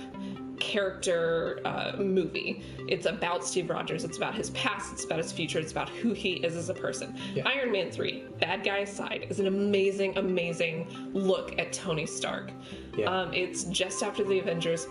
character 0.60 1.60
uh, 1.66 1.94
movie. 1.98 2.64
It's 2.88 3.06
about 3.06 3.46
Steve 3.46 3.70
Rogers. 3.70 4.04
It's 4.04 4.18
about 4.18 4.36
his 4.36 4.50
past. 4.52 4.94
It's 4.94 5.06
about 5.06 5.20
his 5.20 5.32
future. 5.32 5.60
It's 5.60 5.72
about 5.72 5.90
who 5.90 6.14
he 6.14 6.34
is 6.36 6.56
as 6.56 6.70
a 6.70 6.74
person. 6.74 7.18
Yeah. 7.34 7.48
Iron 7.48 7.72
Man 7.72 7.92
3, 7.92 8.24
bad 8.40 8.64
guy 8.64 8.80
aside, 8.80 9.28
is 9.30 9.40
an 9.40 9.48
amazing, 9.48 10.18
amazing 10.18 10.88
look 11.14 11.58
at 11.60 11.74
Tony 11.74 12.06
Stark. 12.06 12.52
Yeah. 12.98 13.06
Um, 13.08 13.34
it's 13.34 13.66
just 13.66 14.04
after 14.04 14.24
the 14.24 14.40
Avengers. 14.40 14.88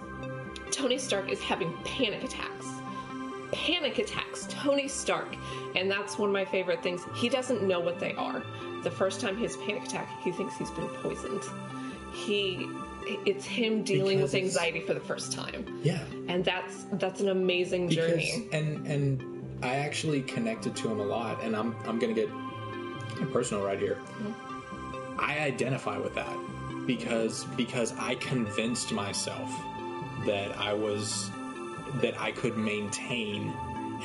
Tony 0.70 0.98
Stark 0.98 1.30
is 1.30 1.40
having 1.40 1.72
panic 1.84 2.24
attacks. 2.24 2.66
Panic 3.52 3.98
attacks, 3.98 4.46
Tony 4.50 4.88
Stark. 4.88 5.36
And 5.74 5.90
that's 5.90 6.18
one 6.18 6.30
of 6.30 6.32
my 6.32 6.44
favorite 6.44 6.82
things. 6.82 7.02
He 7.14 7.28
doesn't 7.28 7.62
know 7.62 7.80
what 7.80 7.98
they 7.98 8.12
are. 8.14 8.42
The 8.82 8.90
first 8.90 9.20
time 9.20 9.36
he 9.36 9.42
his 9.42 9.56
panic 9.56 9.84
attack, 9.84 10.08
he 10.22 10.32
thinks 10.32 10.56
he's 10.56 10.70
been 10.70 10.88
poisoned. 10.88 11.42
he 12.12 12.68
it's 13.07 13.44
him 13.44 13.82
dealing 13.82 14.18
Because 14.18 14.32
with 14.32 14.42
anxiety 14.42 14.80
for 14.80 14.94
the 14.94 15.00
first 15.00 15.32
time. 15.32 15.80
Yeah. 15.82 16.02
And 16.28 16.44
that's 16.44 16.86
that's 16.92 17.20
an 17.20 17.28
amazing 17.28 17.88
Because 17.88 18.11
journey. 18.11 18.48
and 18.52 18.86
and 18.86 19.59
I 19.62 19.76
actually 19.76 20.22
connected 20.22 20.76
to 20.76 20.88
him 20.88 21.00
a 21.00 21.04
lot, 21.04 21.42
and 21.42 21.57
I'm 21.57 21.74
I'm 21.86 21.98
gonna 21.98 22.14
get 22.14 22.28
personal 23.32 23.64
right 23.64 23.78
here. 23.78 23.94
Mm-hmm. 23.94 25.20
I 25.20 25.38
identify 25.40 25.96
with 25.98 26.14
that 26.14 26.36
because 26.86 27.44
because 27.57 27.92
I 27.98 28.16
convinced 28.16 28.92
myself 28.92 29.50
that 30.26 30.57
I 30.59 30.72
was 30.72 31.30
that 32.00 32.20
I 32.20 32.32
could 32.32 32.57
maintain 32.57 33.54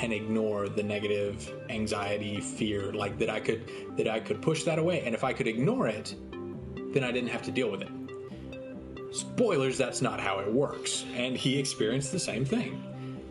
and 0.01 0.13
ignore 0.13 0.69
the 0.69 0.83
negative 0.83 1.51
anxiety, 1.69 2.39
fear, 2.39 2.93
like 2.93 3.17
that 3.19 3.29
I 3.29 3.39
could 3.39 3.97
that 3.97 4.07
I 4.07 4.19
could 4.19 4.41
push 4.41 4.63
that 4.63 4.79
away, 4.79 5.01
and 5.05 5.13
if 5.13 5.23
I 5.23 5.33
could 5.33 5.47
ignore 5.47 5.87
it, 5.87 6.15
then 6.93 7.03
I 7.03 7.11
didn't 7.11 7.29
have 7.29 7.43
to 7.43 7.51
deal 7.51 7.69
with 7.69 7.81
it. 7.81 7.89
Spoilers, 9.11 9.77
that's 9.77 10.01
not 10.01 10.19
how 10.19 10.39
it 10.39 10.51
works. 10.51 11.05
And 11.15 11.35
he 11.35 11.57
experienced 11.59 12.11
the 12.11 12.19
same 12.19 12.45
thing 12.45 12.81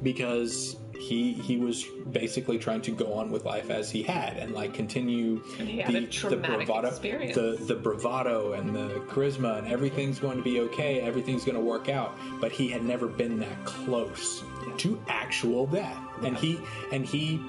because 0.03 0.77
he 0.99 1.33
he 1.33 1.57
was 1.57 1.85
basically 2.13 2.59
trying 2.59 2.83
to 2.83 2.91
go 2.91 3.15
on 3.15 3.31
with 3.31 3.47
life 3.47 3.71
as 3.71 3.91
he 3.91 4.03
had 4.03 4.37
and 4.37 4.53
like 4.53 4.75
continue 4.75 5.43
And 5.59 5.67
he 5.67 5.79
had 5.79 5.95
a 5.95 6.07
traumatic 6.07 6.67
bravado 6.67 6.89
experience. 6.89 7.35
the 7.35 7.57
the 7.65 7.75
bravado 7.75 8.53
and 8.53 8.75
the 8.77 8.89
charisma 9.09 9.59
and 9.59 9.69
everything's 9.69 10.19
going 10.19 10.37
to 10.37 10.43
be 10.43 10.61
okay 10.61 11.01
everything's 11.01 11.43
going 11.47 11.55
to 11.57 11.63
work 11.65 11.89
out 11.89 12.15
but 12.39 12.53
he 12.53 12.69
had 12.69 12.85
never 12.85 13.07
been 13.07 13.39
that 13.39 13.65
close 13.65 14.45
to 14.77 15.01
actual 15.09 15.67
death 15.67 15.99
and 16.23 16.37
he 16.37 16.61
and 16.93 17.07
he 17.07 17.41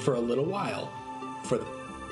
for 0.00 0.14
a 0.14 0.20
little 0.20 0.44
while 0.46 0.90
for 1.44 1.58
the, 1.58 1.64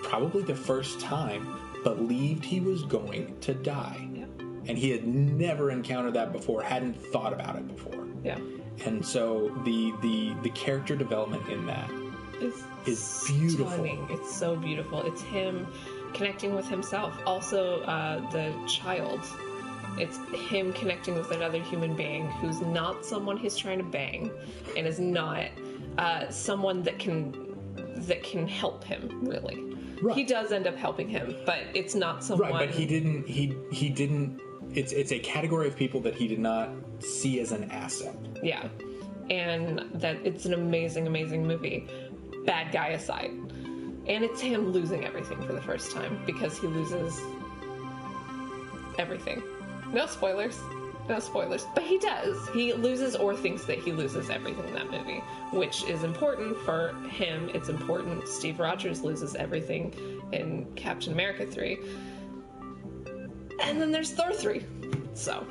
probably 0.04 0.42
the 0.44 0.54
first 0.54 1.00
time 1.00 1.58
believed 1.82 2.44
he 2.44 2.60
was 2.60 2.84
going 2.84 3.36
to 3.40 3.52
die 3.52 4.08
Yeah. 4.14 4.21
And 4.66 4.78
he 4.78 4.90
had 4.90 5.06
never 5.06 5.70
encountered 5.70 6.14
that 6.14 6.32
before 6.32 6.62
hadn't 6.62 6.94
thought 7.12 7.32
about 7.32 7.56
it 7.56 7.66
before 7.68 8.06
Yeah. 8.24 8.38
and 8.84 9.04
so 9.04 9.48
the 9.64 9.92
the 10.02 10.34
the 10.42 10.50
character 10.50 10.94
development 10.96 11.48
in 11.48 11.66
that 11.66 11.90
is 12.40 12.64
Is 12.86 13.24
beautiful. 13.28 13.70
stunning. 13.72 14.06
It's 14.10 14.34
so 14.34 14.56
beautiful. 14.56 15.02
It's 15.02 15.22
him 15.22 15.66
connecting 16.12 16.54
with 16.56 16.68
himself. 16.68 17.16
Also, 17.26 17.80
uh, 17.82 18.18
the 18.30 18.52
child. 18.66 19.20
It's 19.98 20.18
him 20.50 20.72
connecting 20.72 21.14
with 21.14 21.30
another 21.30 21.60
human 21.60 21.94
being 21.94 22.28
who's 22.40 22.60
not 22.62 23.04
someone 23.04 23.36
he's 23.36 23.56
trying 23.56 23.78
to 23.78 23.84
bang, 23.84 24.30
and 24.76 24.86
is 24.86 24.98
not 24.98 25.44
uh, 25.98 26.28
someone 26.30 26.82
that 26.82 26.98
can 26.98 27.20
that 28.08 28.22
can 28.24 28.48
help 28.48 28.82
him. 28.82 29.20
Really, 29.22 29.62
Right. 30.02 30.16
he 30.16 30.24
does 30.24 30.50
end 30.50 30.66
up 30.66 30.74
helping 30.76 31.08
him, 31.08 31.36
but 31.46 31.60
it's 31.74 31.94
not 31.94 32.24
someone. 32.24 32.50
right 32.50 32.66
but 32.66 32.74
he 32.74 32.86
didn't 32.86 33.28
he 33.28 33.54
he 33.70 33.88
didn't 33.88 34.40
it's 34.74 34.92
it's 34.92 35.12
a 35.12 35.18
category 35.18 35.68
of 35.68 35.76
people 35.76 36.00
that 36.00 36.14
he 36.14 36.26
did 36.26 36.38
not 36.38 36.70
see 37.00 37.40
as 37.40 37.52
an 37.52 37.70
asset 37.70 38.14
Yeah. 38.42 38.68
And 39.30 39.84
that 39.94 40.16
it's 40.24 40.44
an 40.46 40.54
amazing, 40.54 41.06
amazing 41.06 41.46
movie. 41.46 41.88
Bad 42.44 42.72
guy 42.72 42.88
aside. 42.88 43.30
And 43.30 44.24
it's 44.24 44.40
him 44.40 44.70
losing 44.72 45.04
everything 45.04 45.40
for 45.42 45.52
the 45.52 45.60
first 45.62 45.92
time 45.92 46.20
because 46.26 46.58
he 46.58 46.66
loses 46.66 47.20
everything. 48.98 49.42
No 49.92 50.06
spoilers. 50.06 50.58
No 51.08 51.18
spoilers. 51.20 51.66
But 51.74 51.84
he 51.84 51.98
does. 51.98 52.48
He 52.50 52.72
loses 52.72 53.14
or 53.16 53.34
thinks 53.34 53.64
that 53.66 53.78
he 53.78 53.92
loses 53.92 54.28
everything 54.28 54.66
in 54.68 54.74
that 54.74 54.90
movie, 54.90 55.22
which 55.52 55.84
is 55.84 56.02
important 56.04 56.56
for 56.58 56.94
him. 57.08 57.48
It's 57.54 57.68
important. 57.68 58.26
Steve 58.28 58.58
Rogers 58.58 59.02
loses 59.02 59.34
everything 59.34 59.94
in 60.32 60.66
Captain 60.74 61.12
America 61.12 61.46
3. 61.46 61.78
And 63.60 63.80
then 63.80 63.90
there's 63.92 64.10
Thor 64.12 64.32
3. 64.32 64.64
So, 65.14 65.46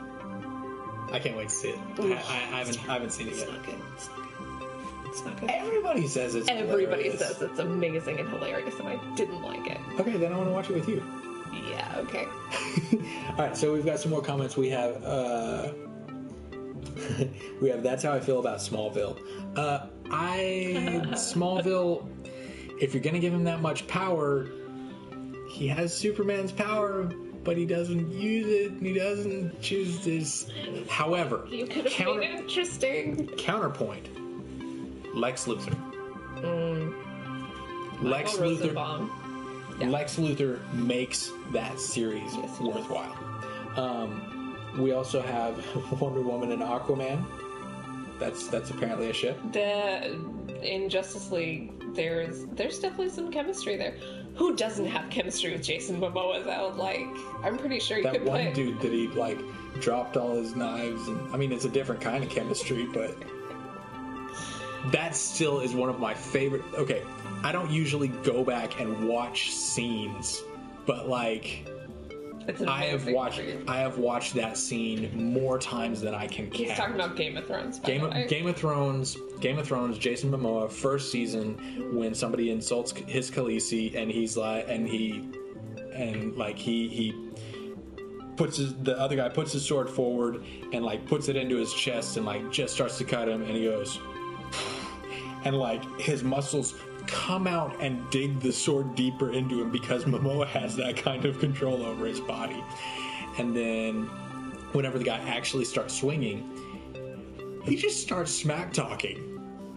i 1.14 1.20
can't 1.20 1.36
wait 1.36 1.50
to 1.50 1.54
see 1.54 1.68
it 1.70 1.80
i, 2.00 2.04
I, 2.04 2.14
I 2.14 2.58
haven't 2.60 2.90
i 2.90 2.94
haven't 2.94 3.10
seen 3.12 3.28
it 3.28 3.32
it's 3.32 3.40
yet 3.42 3.50
not 3.52 3.66
good. 3.66 3.76
It's 3.96 4.08
not 4.08 4.18
good. 4.30 5.10
It's 5.10 5.26
not 5.26 5.40
good. 5.42 5.50
everybody 5.50 6.08
says 6.08 6.36
it's 6.36 6.48
Everybody 6.48 6.86
hilarious. 6.86 7.20
says 7.20 7.42
it's 7.42 7.60
amazing 7.60 8.20
and 8.22 8.30
hilarious, 8.30 8.80
and 8.80 8.88
I 8.88 9.16
didn't 9.16 9.42
like 9.42 9.68
it. 9.68 9.78
okay 10.00 10.16
then 10.18 10.32
i 10.32 10.38
want 10.38 10.48
to 10.50 10.54
watch 10.54 10.70
it 10.70 10.76
with 10.76 10.88
you 10.88 11.04
Yeah, 11.70 11.96
okay. 11.98 12.26
all 13.32 13.36
right 13.46 13.58
so 13.58 13.74
we've 13.74 13.86
got 13.86 14.00
some 14.00 14.10
more 14.12 14.22
comments 14.22 14.56
we 14.56 14.70
have 14.70 15.04
uh 15.04 15.74
we 17.62 17.70
have 17.70 17.84
that's 17.84 18.04
how 18.04 18.14
i 18.14 18.20
feel 18.22 18.40
about 18.40 18.60
smallville 18.60 19.20
uh 19.58 19.88
i 20.12 21.02
smallville 21.12 22.08
if 22.82 22.94
you're 22.94 23.04
gonna 23.04 23.20
give 23.20 23.34
him 23.34 23.44
that 23.44 23.62
much 23.62 23.86
power 23.88 24.48
he 25.50 25.68
has 25.68 25.94
superman's 25.94 26.54
power 26.54 27.12
but 27.44 27.58
he 27.58 27.66
doesn't 27.66 28.12
use 28.12 28.48
it 28.48 28.72
and 28.72 28.86
he 28.86 28.94
doesn't 28.94 29.60
choose 29.62 30.04
this 30.06 30.48
however 30.90 31.46
You 31.50 31.66
could 31.66 31.86
have 31.86 31.94
counter- 31.94 32.20
made 32.20 32.30
it 32.32 32.40
interesting. 32.42 33.28
counterpoint 33.38 34.08
lex 35.16 35.46
luthor 35.46 35.76
lex 38.02 38.38
Michael 38.40 38.56
luthor 38.56 39.10
Yeah. 39.80 39.90
Lex 39.90 40.18
Luthor 40.18 40.60
makes 40.74 41.32
that 41.54 41.80
series 41.80 42.36
Yes, 42.36 42.60
worthwhile. 42.60 43.16
Um, 43.78 44.56
we 44.78 44.92
also 44.92 45.22
have 45.24 45.56
Wonder 46.00 46.22
Woman 46.22 46.52
and 46.52 46.62
Aquaman. 46.62 47.26
That's 48.20 48.48
that's 48.48 48.70
apparently 48.70 49.10
a 49.10 49.14
ship. 49.14 49.40
The 49.54 50.20
in 50.62 50.88
Justice 50.88 51.32
League, 51.32 51.96
there's 51.96 52.46
there's 52.54 52.78
definitely 52.78 53.10
some 53.10 53.32
chemistry 53.32 53.76
there. 53.76 53.96
Who 54.42 54.56
doesn't 54.56 54.88
have 54.88 55.08
chemistry 55.12 55.52
with 55.52 55.62
Jason 55.62 56.02
Momoa 56.02 56.44
though? 56.44 56.74
Like, 56.76 57.06
I'm 57.44 57.60
pretty 57.60 57.80
sure 57.80 57.98
you 57.98 58.04
That 58.04 58.14
could 58.14 58.26
one 58.26 58.44
put. 58.44 58.56
dude 58.56 58.82
that 58.82 58.92
he 58.92 59.08
like 59.10 59.38
dropped 59.80 60.18
all 60.18 60.36
his 60.36 60.56
knives, 60.56 61.08
and 61.08 61.32
I 61.32 61.38
mean 61.38 61.52
it's 61.52 61.66
a 61.66 61.70
different 61.70 62.02
kind 62.02 62.24
of 62.24 62.30
chemistry, 62.32 62.88
but 62.92 63.16
that 64.92 65.16
still 65.16 65.60
is 65.60 65.76
one 65.76 65.90
of 65.90 66.00
my 66.00 66.16
favorite. 66.16 66.64
Okay, 66.74 67.04
I 67.44 67.52
don't 67.52 67.70
usually 67.70 68.08
go 68.08 68.44
back 68.44 68.80
and 68.80 69.08
watch 69.08 69.52
scenes, 69.52 70.42
but 70.88 71.08
like 71.08 71.70
I 72.68 72.86
have 72.86 73.08
watched. 73.08 73.42
I 73.68 73.78
have 73.78 73.98
watched 73.98 74.34
that 74.36 74.58
scene 74.58 75.12
more 75.34 75.60
times 75.60 76.02
than 76.02 76.14
I 76.14 76.28
can 76.28 76.46
count. 76.46 76.56
He's 76.56 76.74
talking 76.74 76.96
about 76.96 77.16
Game 77.16 77.38
of 77.38 77.46
Thrones. 77.46 77.80
By 77.80 77.88
Game 77.88 78.02
the 78.02 78.08
of, 78.08 78.14
way. 78.14 78.28
Game 78.28 78.48
of 78.48 78.56
Thrones, 78.56 79.18
Game 79.40 79.60
of 79.60 79.68
Thrones, 79.68 79.98
Jason 79.98 80.32
Momoa, 80.32 80.72
first 80.72 81.12
season 81.12 81.96
when 81.96 82.14
somebody 82.14 82.52
insults 82.52 82.92
his 82.92 83.30
Khaleesi 83.30 83.96
and 83.96 84.12
he's 84.12 84.38
like, 84.38 84.66
and 84.68 84.88
he, 84.88 85.30
and 85.94 86.36
like 86.36 86.58
he 86.58 86.88
he 86.88 87.32
puts 88.38 88.58
his, 88.58 88.76
the 88.78 88.98
other 89.00 89.16
guy 89.16 89.30
puts 89.30 89.52
his 89.52 89.66
sword 89.66 89.90
forward 89.90 90.44
and 90.74 90.84
like 90.84 91.06
puts 91.06 91.30
it 91.30 91.36
into 91.36 91.58
his 91.58 91.74
chest 91.74 92.18
and 92.18 92.26
like 92.26 92.52
just 92.52 92.74
starts 92.74 92.98
to 92.98 93.04
cut 93.04 93.30
him 93.30 93.44
and 93.44 93.56
he 93.56 93.66
goes, 93.66 94.00
and 95.46 95.58
like 95.58 95.84
his 96.00 96.24
muscles 96.24 96.76
come 97.08 97.48
out 97.48 97.76
and 97.80 98.10
dig 98.10 98.40
the 98.40 98.52
sword 98.52 98.96
deeper 98.96 99.32
into 99.32 99.62
him 99.62 99.72
because 99.72 100.04
Momoa 100.06 100.48
has 100.48 100.76
that 100.78 100.98
kind 100.98 101.26
of 101.26 101.40
control 101.40 101.84
over 101.84 102.06
his 102.06 102.20
body. 102.20 102.64
And 103.38 103.56
then 103.56 104.04
whenever 104.74 104.98
the 104.98 105.04
guy 105.04 105.20
actually 105.20 105.66
starts 105.66 105.96
swinging, 105.96 106.50
he 107.64 107.76
just 107.76 108.02
starts 108.02 108.32
smack 108.32 108.74
talking. 108.74 109.28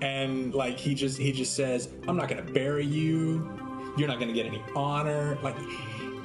And 0.01 0.55
like 0.55 0.79
he 0.79 0.95
just 0.95 1.19
he 1.19 1.33
just 1.33 1.55
says, 1.55 1.89
"I'm 2.09 2.17
not 2.17 2.29
going 2.29 2.45
to 2.45 2.53
bury 2.53 2.85
you. 2.85 3.49
You're 3.97 4.09
not 4.09 4.19
going 4.19 4.29
to 4.29 4.35
get 4.35 4.47
any 4.47 4.63
honor." 4.75 5.39
Like 5.43 5.57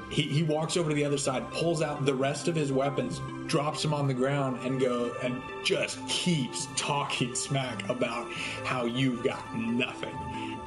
he, 0.09 0.23
he 0.23 0.43
walks 0.43 0.75
over 0.75 0.89
to 0.89 0.95
the 0.95 1.05
other 1.05 1.17
side, 1.17 1.49
pulls 1.51 1.81
out 1.81 2.05
the 2.05 2.13
rest 2.13 2.47
of 2.47 2.55
his 2.55 2.71
weapons, 2.71 3.21
drops 3.47 3.81
them 3.81 3.93
on 3.93 4.07
the 4.07 4.13
ground, 4.13 4.59
and 4.63 4.79
go 4.79 5.15
and 5.21 5.41
just 5.63 6.05
keeps 6.07 6.67
talking 6.75 7.35
smack 7.35 7.87
about 7.89 8.29
how 8.63 8.85
you've 8.85 9.23
got 9.23 9.55
nothing. 9.55 10.15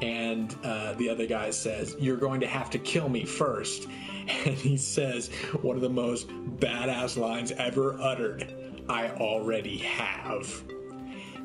And 0.03 0.55
uh, 0.65 0.95
the 0.95 1.09
other 1.09 1.27
guy 1.27 1.51
says, 1.51 1.97
"You're 1.99 2.17
going 2.17 2.41
to 2.41 2.47
have 2.49 2.69
to 2.71 2.79
kill 2.79 3.09
me 3.09 3.25
first. 3.25 3.89
And 4.47 4.55
he 4.55 4.77
says 4.77 5.31
one 5.63 5.75
of 5.75 5.83
the 5.83 5.89
most 5.89 6.29
badass 6.29 7.17
lines 7.17 7.51
ever 7.51 8.01
uttered. 8.01 8.55
I 8.89 9.09
already 9.09 9.79
have. 9.79 10.63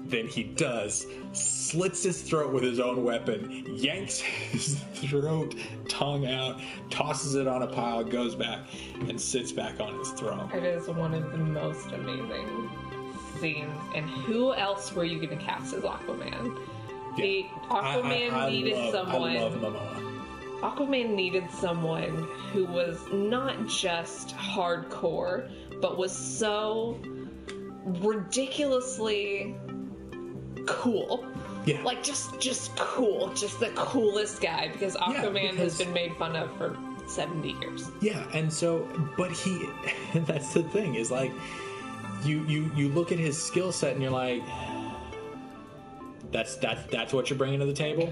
Then 0.06 0.28
he 0.28 0.44
does, 0.44 1.08
slits 1.34 2.04
his 2.04 2.22
throat 2.22 2.54
with 2.54 2.64
his 2.64 2.80
own 2.80 3.04
weapon, 3.04 3.66
yanks 3.76 4.20
his 4.20 4.76
throat, 4.94 5.56
tongue 5.90 6.28
out, 6.28 6.62
tosses 6.92 7.34
it 7.34 7.48
on 7.48 7.64
a 7.64 7.68
pile, 7.68 8.04
goes 8.04 8.36
back, 8.36 8.68
and 9.08 9.20
sits 9.20 9.52
back 9.52 9.80
on 9.80 9.98
his 9.98 10.12
throne. 10.12 10.50
It 10.54 10.64
is 10.64 10.88
one 10.88 11.16
of 11.16 11.32
the 11.32 11.38
most 11.40 11.88
amazing 11.92 12.70
scenes. 13.40 13.76
And 13.96 14.08
who 14.08 14.54
else 14.54 14.94
were 14.94 15.04
you 15.04 15.18
going 15.18 15.38
to 15.38 15.44
cast 15.44 15.74
as 15.74 15.84
Aquaman? 15.84 16.58
Aquaman 17.18 18.50
needed 18.50 18.76
love, 18.78 18.92
someone. 18.92 19.38
I 19.38 19.42
love 19.42 19.54
Momoa. 19.54 20.04
Aquaman 20.62 21.14
needed 21.14 21.50
someone 21.52 22.28
who 22.52 22.66
was 22.66 23.00
not 23.14 23.68
just 23.68 24.36
hardcore, 24.36 25.52
but 25.82 25.98
was 25.98 26.12
so 26.16 27.00
ridiculously 27.84 29.56
cool. 30.66 31.26
Yeah. 31.66 31.84
Like 31.84 32.02
just 32.04 32.40
just 32.40 32.76
cool, 32.78 33.34
just 33.34 33.60
the 33.60 33.70
coolest 33.76 34.42
guy 34.42 34.70
because 34.72 34.96
Aquaman 34.96 35.56
has 35.56 35.78
because- 35.78 35.78
been 35.80 35.94
made 35.94 36.16
fun 36.18 36.36
of 36.36 36.56
for 36.58 36.78
70 37.08 37.52
years. 37.62 37.90
Yeah, 38.02 38.26
and 38.34 38.52
so, 38.52 38.88
but 39.18 39.32
he, 39.32 39.66
that's 40.14 40.54
the 40.54 40.64
thing 40.64 40.96
is 40.96 41.12
like, 41.12 41.32
you 42.24 42.44
you 42.48 42.72
you 42.76 42.90
look 42.90 43.12
at 43.12 43.20
his 43.20 43.42
skill 43.42 43.72
set 43.72 43.94
and 43.94 44.02
you're 44.02 44.12
like, 44.12 44.42
that's 46.32 46.56
that's 46.58 46.90
that's 46.92 47.14
what 47.14 47.30
you're 47.30 47.38
bringing 47.40 47.60
to 47.60 47.66
the 47.66 47.74
table. 47.74 48.12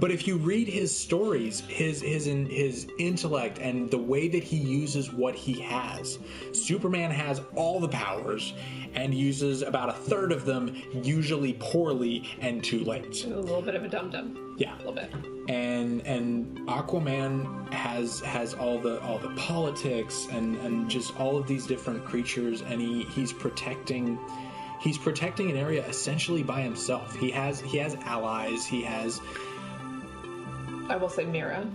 But 0.00 0.12
if 0.12 0.28
you 0.28 0.36
read 0.36 0.68
his 0.68 0.96
stories, 0.96 1.58
his 1.60 2.00
his 2.00 2.28
in, 2.28 2.46
his 2.46 2.86
intellect 3.00 3.58
and 3.58 3.90
the 3.90 3.98
way 3.98 4.28
that 4.28 4.44
he 4.44 4.56
uses 4.56 5.12
what 5.12 5.34
he 5.34 5.60
has, 5.60 6.20
Superman 6.52 7.10
has 7.10 7.40
all 7.56 7.80
the 7.80 7.88
powers 7.88 8.54
and 8.94 9.12
uses 9.12 9.62
about 9.62 9.88
a 9.88 9.92
third 9.92 10.30
of 10.30 10.44
them, 10.44 10.74
usually 11.02 11.54
poorly 11.54 12.28
and 12.40 12.62
too 12.62 12.84
late. 12.84 13.24
A 13.24 13.28
little 13.28 13.60
bit 13.60 13.74
of 13.74 13.82
a 13.82 13.88
dum 13.88 14.10
dum. 14.10 14.54
Yeah, 14.56 14.76
A 14.76 14.78
little 14.78 14.92
bit. 14.92 15.12
and 15.48 16.00
and 16.06 16.58
Aquaman 16.68 17.72
has 17.72 18.20
has 18.20 18.54
all 18.54 18.78
the 18.78 19.00
all 19.02 19.18
the 19.18 19.30
politics 19.30 20.28
and 20.30 20.56
and 20.58 20.88
just 20.88 21.18
all 21.18 21.36
of 21.36 21.48
these 21.48 21.66
different 21.66 22.04
creatures, 22.04 22.62
and 22.62 22.80
he 22.80 23.02
he's 23.04 23.32
protecting. 23.32 24.16
He's 24.80 24.96
protecting 24.98 25.50
an 25.50 25.56
area 25.56 25.84
essentially 25.86 26.42
by 26.42 26.60
himself. 26.62 27.14
He 27.16 27.30
has 27.32 27.60
he 27.60 27.78
has 27.78 27.94
allies. 27.96 28.64
He 28.66 28.82
has 28.82 29.20
I 30.88 30.96
will 30.96 31.08
say 31.08 31.24
Mera. 31.24 31.66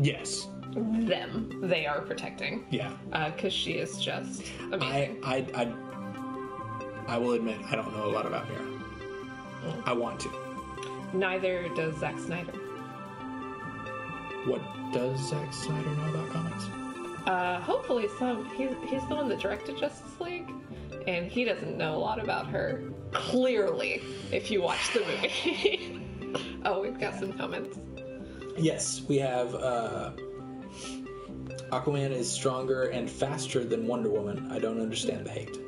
yes, 0.00 0.48
Them. 0.74 1.60
They 1.62 1.86
are 1.86 2.00
protecting. 2.00 2.64
yeah. 2.70 2.92
Because 3.34 3.52
she 3.52 3.72
is 3.72 3.98
just 3.98 4.42
I 4.72 4.74
amazing. 4.76 5.20
I 5.24 5.46
I 5.54 7.14
I 7.14 7.18
will 7.18 7.32
admit 7.32 7.58
I 7.70 7.76
don't 7.76 7.94
know 7.96 8.06
a 8.06 8.12
lot 8.12 8.26
about 8.26 8.48
Mera. 8.48 9.82
I 9.86 9.92
want 9.92 10.20
to. 10.20 10.30
Neither 11.14 11.68
does 11.74 11.96
Zack 11.98 12.18
Snyder. 12.18 12.52
What 14.46 14.60
does 14.92 15.28
Zack 15.28 15.52
Snyder 15.52 15.88
know 15.90 16.08
about 16.10 16.30
comics? 16.30 16.64
Uh, 17.26 17.60
hopefully 17.60 18.08
some. 18.18 18.44
He's, 18.56 18.70
he's 18.88 19.06
the 19.08 19.14
one 19.14 19.28
that 19.28 19.38
directed 19.40 19.76
Justice 19.78 20.18
League, 20.20 20.48
and 21.08 21.32
he 21.32 21.42
doesn't 21.42 21.78
know 21.78 21.96
a 21.96 21.98
lot 21.98 22.22
about 22.22 22.46
her. 22.48 22.82
Clearly, 23.12 24.02
if 24.30 24.50
you 24.50 24.60
watch 24.60 24.92
the 24.92 25.00
movie. 25.00 26.02
oh, 26.66 26.82
we've 26.82 27.00
got 27.00 27.18
some 27.18 27.32
comments. 27.32 27.78
Yes, 28.58 29.00
we 29.08 29.16
have 29.16 29.54
uh, 29.54 30.10
Aquaman 31.72 32.10
is 32.10 32.30
stronger 32.30 32.84
and 32.88 33.10
faster 33.10 33.64
than 33.64 33.86
Wonder 33.86 34.10
Woman. 34.10 34.50
I 34.52 34.58
don't 34.58 34.80
understand 34.80 35.24
the 35.24 35.30
hate. 35.30 35.58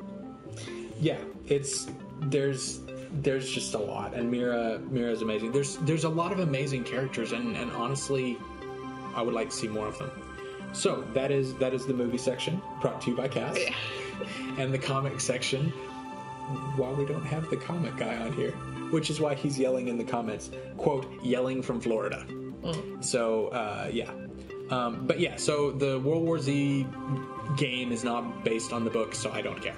Yeah, 1.00 1.18
it's 1.46 1.88
there's 2.24 2.80
there's 3.22 3.50
just 3.50 3.72
a 3.74 3.78
lot, 3.78 4.12
and 4.12 4.30
Mera 4.30 4.78
Mera 4.90 5.10
is 5.10 5.22
amazing. 5.22 5.52
There's 5.52 5.76
there's 5.78 6.04
a 6.04 6.08
lot 6.08 6.32
of 6.32 6.40
amazing 6.40 6.84
characters, 6.84 7.32
and 7.32 7.56
and 7.56 7.70
honestly, 7.72 8.36
I 9.14 9.22
would 9.22 9.34
like 9.34 9.48
to 9.48 9.56
see 9.56 9.68
more 9.68 9.86
of 9.86 9.98
them. 9.98 10.10
So 10.72 11.02
that 11.14 11.30
is 11.30 11.54
that 11.54 11.72
is 11.72 11.86
the 11.86 11.94
movie 11.94 12.18
section 12.18 12.60
brought 12.82 13.00
to 13.02 13.10
you 13.10 13.16
by 13.16 13.28
Kas. 13.28 13.56
And 14.58 14.72
the 14.72 14.78
comic 14.78 15.20
section. 15.20 15.72
While 16.74 16.94
we 16.94 17.04
don't 17.04 17.24
have 17.26 17.48
the 17.48 17.56
comic 17.56 17.96
guy 17.96 18.16
on 18.16 18.32
here, 18.32 18.50
which 18.90 19.08
is 19.08 19.20
why 19.20 19.34
he's 19.34 19.56
yelling 19.56 19.86
in 19.86 19.96
the 19.96 20.04
comments, 20.04 20.50
quote, 20.78 21.06
yelling 21.22 21.62
from 21.62 21.80
Florida. 21.80 22.26
So 23.00 23.48
uh, 23.48 23.88
yeah, 23.92 24.10
um, 24.70 25.06
but 25.06 25.20
yeah. 25.20 25.36
So 25.36 25.70
the 25.70 25.98
World 26.00 26.24
War 26.24 26.38
Z 26.38 26.86
game 27.56 27.92
is 27.92 28.04
not 28.04 28.44
based 28.44 28.72
on 28.72 28.84
the 28.84 28.90
book, 28.90 29.14
so 29.14 29.30
I 29.30 29.42
don't 29.42 29.60
care. 29.62 29.76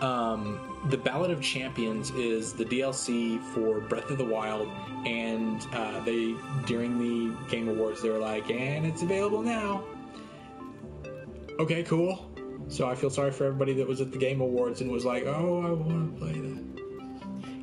Um, 0.00 0.58
the 0.90 0.98
Ballad 0.98 1.30
of 1.30 1.40
Champions 1.40 2.10
is 2.10 2.52
the 2.52 2.64
DLC 2.64 3.40
for 3.54 3.80
Breath 3.80 4.10
of 4.10 4.18
the 4.18 4.24
Wild, 4.24 4.68
and 5.06 5.66
uh, 5.72 6.00
they 6.00 6.34
during 6.66 6.98
the 6.98 7.36
Game 7.48 7.68
Awards 7.68 8.02
they 8.02 8.10
were 8.10 8.18
like, 8.18 8.50
and 8.50 8.84
it's 8.86 9.02
available 9.02 9.42
now. 9.42 9.84
Okay, 11.58 11.84
cool. 11.84 12.30
So 12.68 12.88
I 12.88 12.94
feel 12.94 13.10
sorry 13.10 13.30
for 13.30 13.44
everybody 13.44 13.74
that 13.74 13.88
was 13.88 14.00
at 14.00 14.10
the 14.10 14.18
Game 14.18 14.40
Awards 14.40 14.80
and 14.80 14.90
was 14.90 15.04
like, 15.04 15.24
oh, 15.26 15.62
I 15.62 15.70
want 15.70 16.14
to 16.14 16.20
play 16.20 16.32
that 16.32 16.64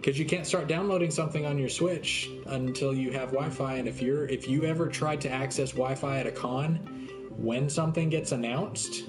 because 0.01 0.17
you 0.17 0.25
can't 0.25 0.47
start 0.47 0.67
downloading 0.67 1.11
something 1.11 1.45
on 1.45 1.59
your 1.59 1.69
Switch 1.69 2.27
until 2.47 2.91
you 2.91 3.11
have 3.11 3.29
Wi-Fi. 3.29 3.75
And 3.75 3.87
if 3.87 4.01
you're 4.01 4.25
if 4.25 4.47
you 4.47 4.63
ever 4.63 4.87
tried 4.87 5.21
to 5.21 5.29
access 5.29 5.71
Wi-Fi 5.71 6.19
at 6.19 6.27
a 6.27 6.31
con, 6.31 6.77
when 7.37 7.69
something 7.69 8.09
gets 8.09 8.31
announced, 8.31 9.03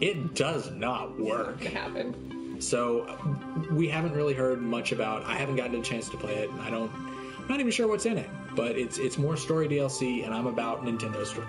it 0.00 0.34
does 0.34 0.70
not 0.70 1.18
work. 1.18 1.64
It 1.64 1.72
happened. 1.72 2.62
So 2.62 3.18
we 3.72 3.88
haven't 3.88 4.12
really 4.12 4.34
heard 4.34 4.62
much 4.62 4.92
about. 4.92 5.24
I 5.24 5.34
haven't 5.34 5.56
gotten 5.56 5.74
a 5.74 5.82
chance 5.82 6.08
to 6.10 6.16
play 6.16 6.34
it, 6.34 6.50
and 6.50 6.60
I 6.60 6.70
don't. 6.70 6.92
I'm 6.92 7.48
not 7.48 7.58
even 7.58 7.72
sure 7.72 7.88
what's 7.88 8.06
in 8.06 8.18
it. 8.18 8.30
But 8.54 8.78
it's 8.78 8.98
it's 8.98 9.18
more 9.18 9.36
story 9.36 9.68
DLC, 9.68 10.24
and 10.24 10.32
I'm 10.32 10.46
about 10.46 10.84
Nintendo 10.84 11.26
story, 11.26 11.46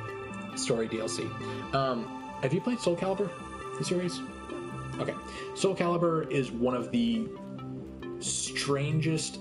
story 0.56 0.88
DLC. 0.88 1.30
Um, 1.76 2.21
have 2.42 2.54
you 2.54 2.62
played 2.62 2.80
Soul 2.80 2.96
Calibur, 2.96 3.30
the 3.78 3.84
series? 3.86 4.20
Okay, 5.00 5.16
Soul 5.56 5.76
Calibur 5.76 6.30
is 6.32 6.52
one 6.52 6.76
of 6.76 6.92
the 6.92 7.28
strangest 8.20 9.40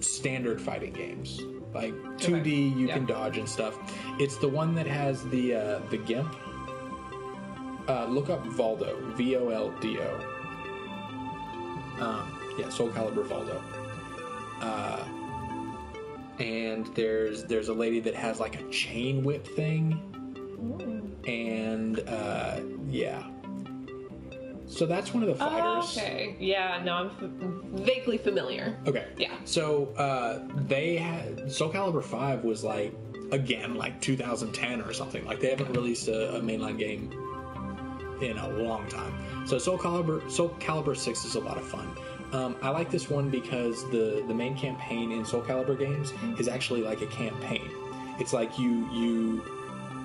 standard 0.00 0.60
fighting 0.60 0.92
games. 0.92 1.40
Like 1.74 1.92
2D, 2.18 2.76
you 2.76 2.88
Yeah. 2.88 2.94
can 2.94 3.06
dodge 3.06 3.38
and 3.38 3.48
stuff. 3.48 3.78
It's 4.18 4.36
the 4.38 4.48
one 4.48 4.74
that 4.74 4.86
has 4.86 5.24
the 5.28 5.54
uh, 5.54 5.78
the 5.90 5.98
gimp. 5.98 6.34
Uh, 7.88 8.06
look 8.06 8.28
up 8.30 8.44
Voldo, 8.46 8.96
V 9.16 9.36
O 9.36 9.48
L 9.50 9.70
D 9.80 9.98
O. 10.00 10.20
Um, 12.00 12.38
yeah, 12.58 12.68
Soul 12.70 12.88
Calibur 12.88 13.24
Voldo. 13.26 13.60
Uh, 14.60 15.04
and 16.42 16.86
there's 16.96 17.44
there's 17.44 17.68
a 17.68 17.74
lady 17.74 18.00
that 18.00 18.14
has 18.14 18.40
like 18.40 18.58
a 18.60 18.68
chain 18.70 19.22
whip 19.22 19.46
thing, 19.46 19.92
and 21.26 22.00
uh, 22.08 22.60
yeah. 22.88 23.24
So 24.66 24.86
that's 24.86 25.12
one 25.12 25.24
of 25.24 25.36
the 25.36 25.44
Oh, 25.44 25.48
fighters. 25.48 25.98
okay. 25.98 26.36
Yeah, 26.38 26.80
no, 26.84 26.92
I'm 26.94 27.06
f- 27.08 27.80
vaguely 27.84 28.18
familiar. 28.18 28.76
Okay. 28.86 29.06
Yeah. 29.16 29.32
So 29.44 29.86
uh, 29.96 30.46
they 30.68 30.96
had 30.96 31.50
Soul 31.50 31.72
Calibur 31.72 32.04
Five 32.04 32.44
was 32.44 32.62
like 32.62 32.94
again 33.32 33.74
like 33.74 34.00
2010 34.00 34.80
or 34.82 34.92
something. 34.92 35.24
Like 35.24 35.40
they 35.40 35.50
haven't 35.50 35.72
released 35.72 36.06
a, 36.08 36.36
a 36.36 36.40
mainline 36.40 36.78
game 36.78 37.10
in 38.22 38.38
a 38.38 38.48
long 38.50 38.86
time. 38.88 39.12
So 39.46 39.58
Soul 39.58 39.76
Calibur 39.78 40.30
Soul 40.30 40.50
Calibur 40.60 40.96
Six 40.96 41.24
is 41.24 41.34
a 41.34 41.40
lot 41.40 41.56
of 41.56 41.66
fun. 41.66 41.88
Um, 42.32 42.54
I 42.62 42.70
like 42.70 42.92
this 42.92 43.10
one 43.10 43.28
because 43.28 43.82
the 43.90 44.22
the 44.28 44.34
main 44.34 44.56
campaign 44.56 45.10
in 45.10 45.24
Soul 45.24 45.42
Calibur 45.42 45.76
games 45.76 46.12
is 46.38 46.46
actually 46.46 46.82
like 46.82 47.02
a 47.02 47.06
campaign. 47.06 47.68
It's 48.20 48.32
like 48.32 48.56
you 48.56 48.88
you 48.92 49.42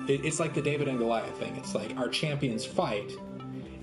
it, 0.08 0.24
it's 0.24 0.40
like 0.40 0.54
the 0.54 0.62
David 0.62 0.88
and 0.88 0.98
Goliath 0.98 1.36
thing. 1.38 1.54
It's 1.56 1.74
like 1.74 1.96
our 1.96 2.08
champions 2.08 2.64
fight, 2.64 3.12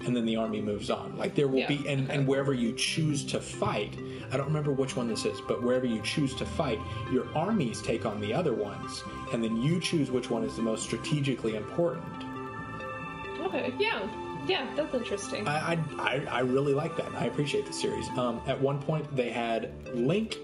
and 0.05 0.15
then 0.15 0.26
the 0.26 0.36
army 0.36 0.61
moves 0.61 0.89
on. 0.89 1.17
Like 1.17 1.36
there 1.36 1.47
will 1.47 1.59
Yeah, 1.59 1.67
be, 1.67 1.88
and, 1.88 2.05
okay. 2.05 2.17
and 2.17 2.28
wherever 2.28 2.53
you 2.53 2.74
choose 2.74 3.24
to 3.26 3.39
fight, 3.39 3.97
I 4.32 4.38
don't 4.38 4.47
remember 4.47 4.71
which 4.74 4.95
one 4.95 5.07
this 5.07 5.26
is, 5.26 5.39
but 5.47 5.61
wherever 5.63 5.86
you 5.86 6.01
choose 6.01 6.34
to 6.36 6.45
fight, 6.45 6.80
your 7.11 7.28
armies 7.36 7.82
take 7.82 8.05
on 8.05 8.19
the 8.19 8.34
other 8.34 8.53
ones, 8.53 9.03
and 9.32 9.43
then 9.43 9.57
you 9.61 9.80
choose 9.80 10.11
which 10.11 10.30
one 10.30 10.43
is 10.43 10.55
the 10.55 10.61
most 10.61 10.84
strategically 10.84 11.55
important. 11.55 12.03
Okay, 13.41 13.74
yeah. 13.80 14.07
Yeah, 14.45 14.67
that's 14.76 14.93
interesting. 14.93 15.47
I, 15.47 15.74
I, 15.74 15.80
I, 15.99 16.26
I 16.30 16.39
really 16.41 16.74
like 16.74 16.97
that. 16.97 17.05
and 17.07 17.15
I 17.15 17.26
appreciate 17.26 17.65
the 17.65 17.71
series. 17.71 18.09
Um, 18.17 18.41
at 18.45 18.59
one 18.59 18.82
point, 18.82 19.15
they 19.15 19.30
had 19.30 19.71
Link, 19.95 20.38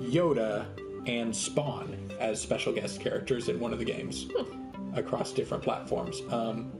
Yoda, 0.00 0.66
and 1.06 1.34
Spawn 1.34 2.10
as 2.18 2.40
special 2.40 2.72
guest 2.72 3.00
characters 3.00 3.48
in 3.48 3.60
one 3.60 3.72
of 3.72 3.78
the 3.78 3.84
games 3.84 4.26
across 4.94 5.32
different 5.32 5.62
platforms. 5.62 6.22
Um, 6.30 6.72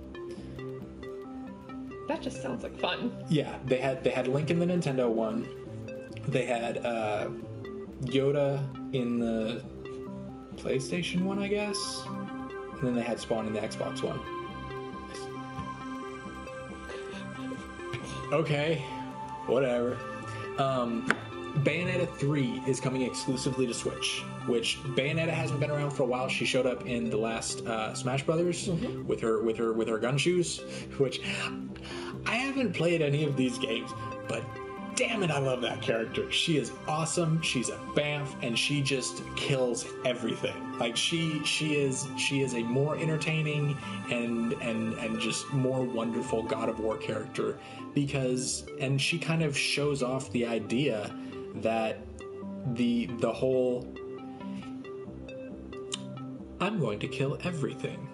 that 2.08 2.20
just 2.20 2.42
sounds 2.42 2.62
like 2.62 2.78
fun. 2.78 3.16
Yeah, 3.28 3.56
they 3.64 3.78
had 3.78 4.04
they 4.04 4.10
had 4.10 4.28
Link 4.28 4.50
in 4.50 4.58
the 4.58 4.66
Nintendo 4.66 5.08
one. 5.08 5.48
They 6.28 6.44
had 6.44 6.78
uh, 6.78 7.28
Yoda 8.02 8.62
in 8.94 9.18
the 9.18 9.62
PlayStation 10.56 11.22
one, 11.22 11.38
I 11.38 11.48
guess, 11.48 12.02
and 12.06 12.82
then 12.82 12.94
they 12.94 13.02
had 13.02 13.18
Spawn 13.20 13.46
in 13.46 13.52
the 13.52 13.60
Xbox 13.60 14.02
one. 14.02 14.20
Okay, 18.32 18.82
whatever. 19.46 19.96
Um, 20.58 21.06
Bayonetta 21.58 22.12
3 22.16 22.62
is 22.66 22.80
coming 22.80 23.02
exclusively 23.02 23.66
to 23.66 23.74
Switch, 23.74 24.22
which 24.46 24.78
Bayonetta 24.96 25.30
hasn't 25.30 25.60
been 25.60 25.70
around 25.70 25.90
for 25.90 26.02
a 26.02 26.06
while. 26.06 26.28
She 26.28 26.44
showed 26.44 26.66
up 26.66 26.84
in 26.86 27.10
the 27.10 27.16
last 27.16 27.64
uh, 27.66 27.94
Smash 27.94 28.24
Brothers 28.24 28.68
with 29.06 29.20
her 29.20 29.42
with 29.42 29.56
her 29.58 29.72
with 29.72 29.88
her 29.88 29.98
gun 29.98 30.18
shoes, 30.18 30.60
which 30.98 31.20
I 32.26 32.36
haven't 32.36 32.72
played 32.72 33.02
any 33.02 33.24
of 33.24 33.36
these 33.36 33.56
games, 33.58 33.90
but 34.28 34.42
damn 34.96 35.22
it, 35.22 35.30
I 35.30 35.38
love 35.38 35.60
that 35.62 35.80
character. 35.80 36.30
She 36.30 36.56
is 36.56 36.72
awesome. 36.86 37.40
She's 37.42 37.68
a 37.68 37.76
bamf, 37.94 38.28
and 38.42 38.58
she 38.58 38.82
just 38.82 39.22
kills 39.36 39.86
everything. 40.04 40.78
Like 40.78 40.96
she 40.96 41.44
she 41.44 41.76
is 41.76 42.06
she 42.16 42.42
is 42.42 42.54
a 42.54 42.62
more 42.62 42.96
entertaining 42.96 43.76
and 44.10 44.52
and 44.54 44.94
and 44.94 45.20
just 45.20 45.52
more 45.52 45.84
wonderful 45.84 46.42
God 46.42 46.68
of 46.68 46.80
War 46.80 46.96
character 46.96 47.58
because 47.94 48.64
and 48.80 49.00
she 49.00 49.18
kind 49.18 49.42
of 49.42 49.56
shows 49.56 50.02
off 50.02 50.30
the 50.32 50.46
idea 50.46 51.14
that 51.56 51.98
the 52.74 53.06
the 53.20 53.32
whole 53.32 53.86
I'm 56.60 56.78
going 56.78 56.98
to 57.00 57.08
kill 57.08 57.38
everything 57.42 58.08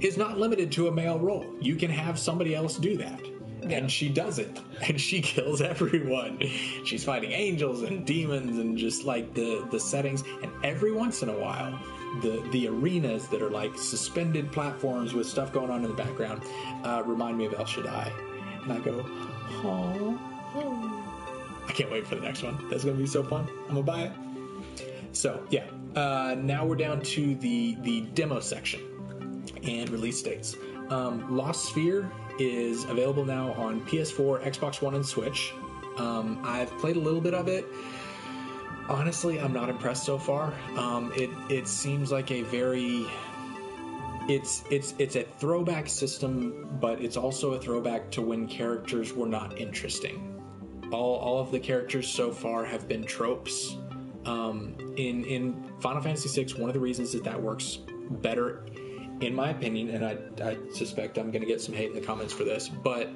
is 0.00 0.16
not 0.16 0.38
limited 0.38 0.72
to 0.72 0.88
a 0.88 0.92
male 0.92 1.18
role. 1.18 1.46
You 1.60 1.76
can 1.76 1.90
have 1.90 2.18
somebody 2.18 2.54
else 2.54 2.76
do 2.76 2.96
that. 2.96 3.20
Yeah. 3.62 3.78
And 3.78 3.90
she 3.90 4.08
does 4.08 4.38
it. 4.38 4.60
And 4.82 5.00
she 5.00 5.22
kills 5.22 5.60
everyone. 5.60 6.40
She's 6.84 7.04
fighting 7.04 7.30
angels 7.30 7.82
and 7.82 8.04
demons 8.04 8.58
and 8.58 8.76
just 8.76 9.04
like 9.04 9.32
the, 9.32 9.64
the 9.70 9.78
settings. 9.78 10.24
And 10.42 10.50
every 10.64 10.90
once 10.90 11.22
in 11.22 11.28
a 11.28 11.38
while, 11.38 11.78
the, 12.20 12.44
the 12.50 12.66
arenas 12.66 13.28
that 13.28 13.40
are 13.40 13.50
like 13.50 13.78
suspended 13.78 14.50
platforms 14.50 15.14
with 15.14 15.28
stuff 15.28 15.52
going 15.52 15.70
on 15.70 15.84
in 15.84 15.90
the 15.90 15.96
background 15.96 16.42
uh, 16.82 17.04
remind 17.06 17.38
me 17.38 17.44
of 17.44 17.54
El 17.54 17.64
Shaddai. 17.64 18.12
And 18.64 18.72
I 18.72 18.80
go, 18.80 19.06
oh. 19.62 20.91
I 21.68 21.72
can't 21.72 21.90
wait 21.90 22.06
for 22.06 22.14
the 22.14 22.20
next 22.20 22.42
one. 22.42 22.68
That's 22.68 22.84
to 22.84 22.92
be 22.92 23.06
so 23.06 23.22
fun. 23.22 23.48
I'm 23.68 23.76
to 23.76 23.82
buy 23.82 24.02
it. 24.02 24.12
So, 25.12 25.44
yeah. 25.50 25.64
Uh, 25.94 26.36
now 26.38 26.64
we're 26.64 26.76
down 26.76 27.02
to 27.02 27.34
the, 27.36 27.76
the 27.82 28.02
demo 28.14 28.40
section 28.40 28.80
and 29.62 29.88
release 29.90 30.22
dates. 30.22 30.56
Um, 30.88 31.36
Lost 31.36 31.72
Sphear 31.72 32.10
is 32.38 32.84
available 32.84 33.24
now 33.24 33.52
on 33.52 33.80
PS4, 33.86 34.42
Xbox 34.42 34.82
One, 34.82 34.94
and 34.94 35.04
Switch. 35.04 35.52
Um, 35.96 36.40
I've 36.44 36.70
played 36.78 36.96
a 36.96 37.00
little 37.00 37.20
bit 37.20 37.34
of 37.34 37.48
it. 37.48 37.66
Honestly, 38.88 39.40
I'm 39.40 39.52
not 39.52 39.68
impressed 39.68 40.04
so 40.04 40.18
far. 40.18 40.52
Um, 40.76 41.12
it 41.16 41.30
it 41.48 41.68
seems 41.68 42.10
like 42.10 42.30
a 42.30 42.42
very 42.42 43.06
it's 44.28 44.64
it's 44.70 44.94
it's 44.98 45.16
a 45.16 45.22
throwback 45.22 45.88
system, 45.88 46.68
but 46.80 47.00
it's 47.00 47.16
also 47.16 47.52
a 47.52 47.60
throwback 47.60 48.10
to 48.12 48.22
when 48.22 48.48
characters 48.48 49.12
were 49.12 49.28
not 49.28 49.58
interesting. 49.58 50.31
All 50.92 51.16
all 51.16 51.40
of 51.40 51.50
the 51.50 51.60
characters 51.60 52.08
so 52.08 52.30
far 52.30 52.64
have 52.64 52.88
been 52.88 53.04
tropes. 53.04 53.76
Um, 54.24 54.76
in 54.96 55.24
in 55.24 55.72
Final 55.80 56.00
Fantasy 56.00 56.44
VI, 56.44 56.52
one 56.60 56.70
of 56.70 56.74
the 56.74 56.80
reasons 56.80 57.12
that 57.12 57.24
that 57.24 57.40
works 57.40 57.78
better 58.10 58.64
in 59.20 59.34
my 59.34 59.50
opinion, 59.50 59.90
and 59.90 60.04
I, 60.04 60.16
I 60.44 60.56
suspect 60.72 61.16
I'm 61.16 61.30
going 61.30 61.42
to 61.42 61.46
get 61.46 61.60
some 61.60 61.74
hate 61.74 61.90
in 61.90 61.94
the 61.94 62.00
comments 62.00 62.32
for 62.32 62.44
this, 62.44 62.68
but 62.68 63.08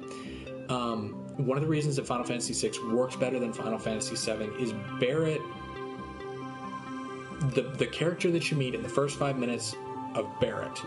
um, 0.69 1.13
one 1.37 1.57
of 1.57 1.61
the 1.61 1.69
reasons 1.69 1.97
that 1.97 2.07
Final 2.07 2.23
Fantasy 2.23 2.53
VI 2.53 2.93
works 2.93 3.15
better 3.15 3.39
than 3.39 3.53
Final 3.53 3.77
Fantasy 3.77 4.15
VII 4.15 4.45
is 4.61 4.73
Barret. 4.99 5.41
The 7.53 7.61
the 7.77 7.85
character 7.85 8.31
that 8.31 8.49
you 8.49 8.57
meet 8.57 8.73
in 8.73 8.81
the 8.81 8.89
first 8.89 9.19
five 9.19 9.37
minutes 9.37 9.75
of 10.15 10.27
Barret 10.39 10.81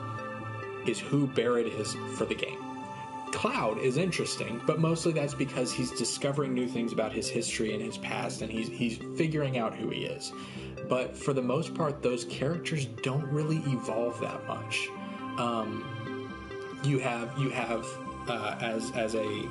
is 0.87 0.99
who 0.99 1.27
Barret 1.29 1.67
is 1.67 1.95
for 2.17 2.25
the 2.25 2.35
game. 2.35 2.70
Cloud 3.33 3.79
is 3.79 3.97
interesting, 3.97 4.61
but 4.67 4.81
mostly 4.81 5.13
that's 5.13 5.35
because 5.35 5.73
he's 5.73 5.91
discovering 5.93 6.53
new 6.53 6.67
things 6.67 6.93
about 6.93 7.13
his 7.13 7.29
history 7.29 7.75
and 7.75 7.83
his 7.83 7.97
past, 7.99 8.43
and 8.43 8.51
he's 8.51 8.69
he's 8.69 8.99
figuring 9.17 9.59
out 9.59 9.75
who 9.75 9.89
he 9.91 10.05
is. 10.05 10.33
But 10.89 11.17
for 11.17 11.33
the 11.33 11.43
most 11.43 11.75
part, 11.75 12.03
those 12.03 12.25
characters 12.25 12.87
don't 12.87 13.25
really 13.25 13.59
evolve 13.59 14.21
that 14.21 14.47
much 14.47 14.89
um, 15.41 16.29
you 16.85 16.99
have 16.99 17.37
you 17.39 17.51
have 17.51 17.87
uh, 18.29 18.57
as 18.61 18.91
as 18.93 19.15
a 19.15 19.49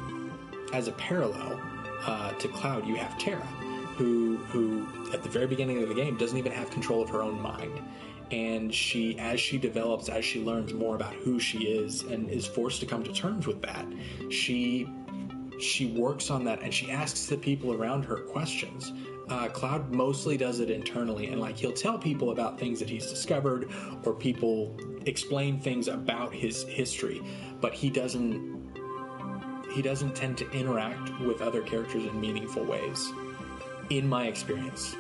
as 0.74 0.88
a 0.88 0.92
parallel 0.94 1.60
uh, 2.06 2.32
to 2.34 2.48
Cloud, 2.48 2.88
you 2.88 2.96
have 2.96 3.18
Terra, 3.18 3.46
who 3.96 4.38
who 4.38 4.88
at 5.14 5.24
the 5.24 5.30
very 5.30 5.48
beginning 5.48 5.82
of 5.82 5.90
the 5.90 5.96
game 5.96 6.18
doesn't 6.18 6.38
even 6.38 6.52
have 6.52 6.70
control 6.70 7.02
of 7.02 7.10
her 7.10 7.22
own 7.22 7.42
mind, 7.42 7.82
and 8.32 8.74
she 8.74 9.18
as 9.20 9.40
she 9.40 9.58
develops, 9.58 10.10
as 10.10 10.24
she 10.24 10.42
learns 10.42 10.74
more 10.74 10.96
about 10.96 11.14
who 11.14 11.40
she 11.40 11.60
is, 11.60 12.04
and 12.04 12.30
is 12.30 12.46
forced 12.46 12.80
to 12.82 12.86
come 12.86 13.04
to 13.04 13.14
terms 13.14 13.48
with 13.48 13.62
that, 13.62 13.86
she 14.30 14.88
she 15.60 15.88
works 15.88 16.30
on 16.30 16.46
that 16.46 16.62
and 16.62 16.74
she 16.74 16.90
asks 16.90 17.26
the 17.26 17.38
people 17.38 17.74
around 17.74 18.04
her 18.04 18.18
questions. 18.18 18.94
Uh, 19.30 19.48
Cloud 19.48 19.92
mostly 19.92 20.38
does 20.38 20.60
it 20.60 20.70
internally, 20.72 21.28
and 21.28 21.40
like 21.40 21.58
he'll 21.58 21.72
tell 21.72 22.00
people 22.00 22.32
about 22.32 22.60
things 22.60 22.80
that 22.80 22.90
he's 22.90 23.08
discovered, 23.08 23.70
or 24.04 24.14
people 24.14 24.76
explain 25.06 25.60
things 25.60 25.88
about 25.88 26.34
his 26.34 26.64
history, 26.64 27.22
but 27.62 27.74
he 27.74 27.90
doesn't. 27.90 28.58
He 29.74 29.84
doesn't 29.84 30.16
tend 30.16 30.36
to 30.40 30.50
interact 30.52 31.20
with 31.20 31.42
other 31.42 31.62
characters 31.62 32.04
in 32.04 32.20
meaningful 32.20 32.64
ways, 32.64 33.12
in 33.92 34.10
my 34.10 34.26
experience. 34.26 34.96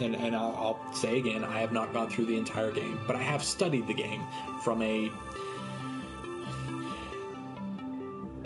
And, 0.00 0.16
and 0.16 0.34
I'll, 0.34 0.54
I'll 0.84 0.94
say 0.94 1.18
again, 1.18 1.44
I 1.44 1.60
have 1.60 1.72
not 1.72 1.92
gone 1.92 2.10
through 2.10 2.26
the 2.26 2.36
entire 2.36 2.72
game, 2.72 2.98
but 3.06 3.14
I 3.16 3.22
have 3.22 3.42
studied 3.42 3.86
the 3.86 3.94
game 3.94 4.22
from 4.62 4.82
a 4.82 5.10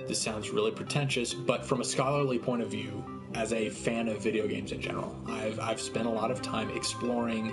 this 0.08 0.20
sounds 0.20 0.50
really 0.50 0.70
pretentious, 0.70 1.34
but 1.34 1.64
from 1.64 1.82
a 1.82 1.84
scholarly 1.84 2.38
point 2.38 2.62
of 2.62 2.68
view, 2.68 3.04
as 3.34 3.52
a 3.52 3.68
fan 3.68 4.08
of 4.08 4.22
video 4.22 4.48
games 4.48 4.72
in 4.72 4.80
general, 4.80 5.14
I've, 5.26 5.60
I've 5.60 5.80
spent 5.80 6.06
a 6.06 6.10
lot 6.10 6.30
of 6.30 6.40
time 6.40 6.70
exploring 6.70 7.50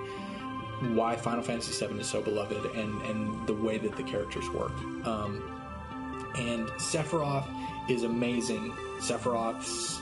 why 0.94 1.16
Final 1.16 1.42
Fantasy 1.42 1.86
VII 1.86 2.00
is 2.00 2.08
so 2.08 2.22
beloved 2.22 2.66
and, 2.78 3.02
and 3.04 3.48
the 3.48 3.54
way 3.54 3.78
that 3.78 3.96
the 3.96 4.04
characters 4.04 4.50
work. 4.50 4.72
Um, 5.06 5.44
and 6.38 6.68
Sephiroth 6.80 7.48
is 7.90 8.04
amazing. 8.04 8.72
Sephiroth's 9.00 10.02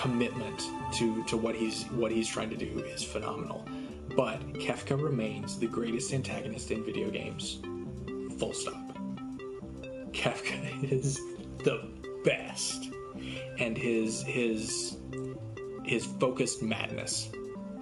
commitment 0.00 0.70
to, 0.92 1.22
to 1.24 1.36
what 1.36 1.54
he's 1.54 1.84
what 1.90 2.10
he's 2.10 2.26
trying 2.26 2.48
to 2.50 2.56
do 2.56 2.78
is 2.94 3.02
phenomenal. 3.02 3.66
But 4.16 4.40
Kefka 4.54 5.00
remains 5.00 5.58
the 5.58 5.66
greatest 5.66 6.12
antagonist 6.12 6.70
in 6.70 6.82
video 6.82 7.10
games. 7.10 7.60
Full 8.38 8.54
stop. 8.54 8.96
Kefka 10.12 10.90
is 10.90 11.20
the 11.58 11.86
best, 12.24 12.90
and 13.58 13.76
his 13.76 14.22
his 14.22 14.96
his 15.84 16.06
focused 16.06 16.62
madness 16.62 17.30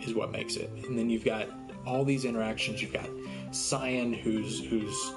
is 0.01 0.15
what 0.15 0.33
makes 0.33 0.57
it. 0.57 0.71
And 0.87 0.99
then 0.99 1.09
you've 1.09 1.25
got 1.25 1.49
all 1.87 2.05
these 2.05 2.25
interactions. 2.25 2.83
You've 2.83 2.93
got 2.93 3.09
Cyan, 3.53 4.13
who's 4.13 4.65
whose 4.65 5.13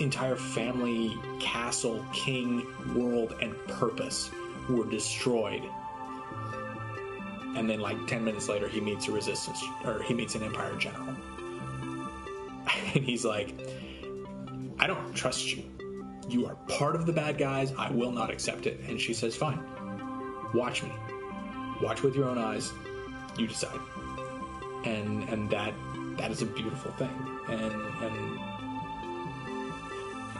entire 0.00 0.36
family, 0.36 1.14
castle, 1.40 2.04
king, 2.14 2.66
world, 2.94 3.34
and 3.42 3.54
purpose 3.68 4.30
were 4.68 4.88
destroyed. 4.88 5.62
And 7.56 7.68
then, 7.68 7.80
like 7.80 8.06
ten 8.06 8.24
minutes 8.24 8.48
later, 8.48 8.68
he 8.68 8.80
meets 8.80 9.08
a 9.08 9.12
resistance, 9.12 9.62
or 9.84 10.02
he 10.02 10.14
meets 10.14 10.34
an 10.34 10.42
Empire 10.42 10.74
general, 10.76 11.08
and 12.94 13.04
he's 13.04 13.24
like, 13.24 13.54
"I 14.78 14.86
don't 14.86 15.14
trust 15.14 15.54
you. 15.54 15.64
You 16.28 16.46
are 16.46 16.54
part 16.68 16.96
of 16.96 17.04
the 17.04 17.12
bad 17.12 17.36
guys. 17.36 17.72
I 17.76 17.90
will 17.90 18.12
not 18.12 18.30
accept 18.30 18.66
it." 18.66 18.80
And 18.88 18.98
she 18.98 19.12
says, 19.12 19.36
"Fine. 19.36 19.62
Watch 20.54 20.82
me. 20.82 20.92
Watch 21.82 22.02
with 22.02 22.16
your 22.16 22.28
own 22.28 22.38
eyes. 22.38 22.72
You 23.38 23.46
decide." 23.46 23.78
and 24.84 25.28
and 25.28 25.50
that 25.50 25.72
that 26.16 26.30
is 26.30 26.42
a 26.42 26.46
beautiful 26.46 26.90
thing 26.92 27.10
and 27.48 27.72
and 28.02 28.38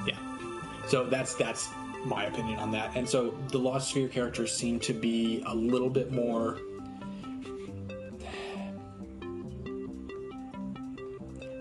yeah 0.07 0.19
so 0.87 1.05
that's 1.05 1.35
that's 1.35 1.71
my 2.05 2.25
opinion 2.25 2.59
on 2.59 2.71
that. 2.73 2.97
And 2.97 3.09
so 3.09 3.35
the 3.49 3.59
lost 3.59 3.95
sphear 3.95 4.11
characters 4.11 4.55
seem 4.55 4.81
to 4.81 4.93
be 4.93 5.43
a 5.47 5.55
little 5.55 5.91
bit 5.91 6.13
more 6.13 6.59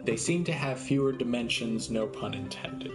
they 0.04 0.18
seem 0.18 0.44
to 0.44 0.52
have 0.52 0.80
fewer 0.80 1.12
dimensions 1.12 1.92
no 1.92 2.08
pun 2.08 2.34
intended. 2.34 2.92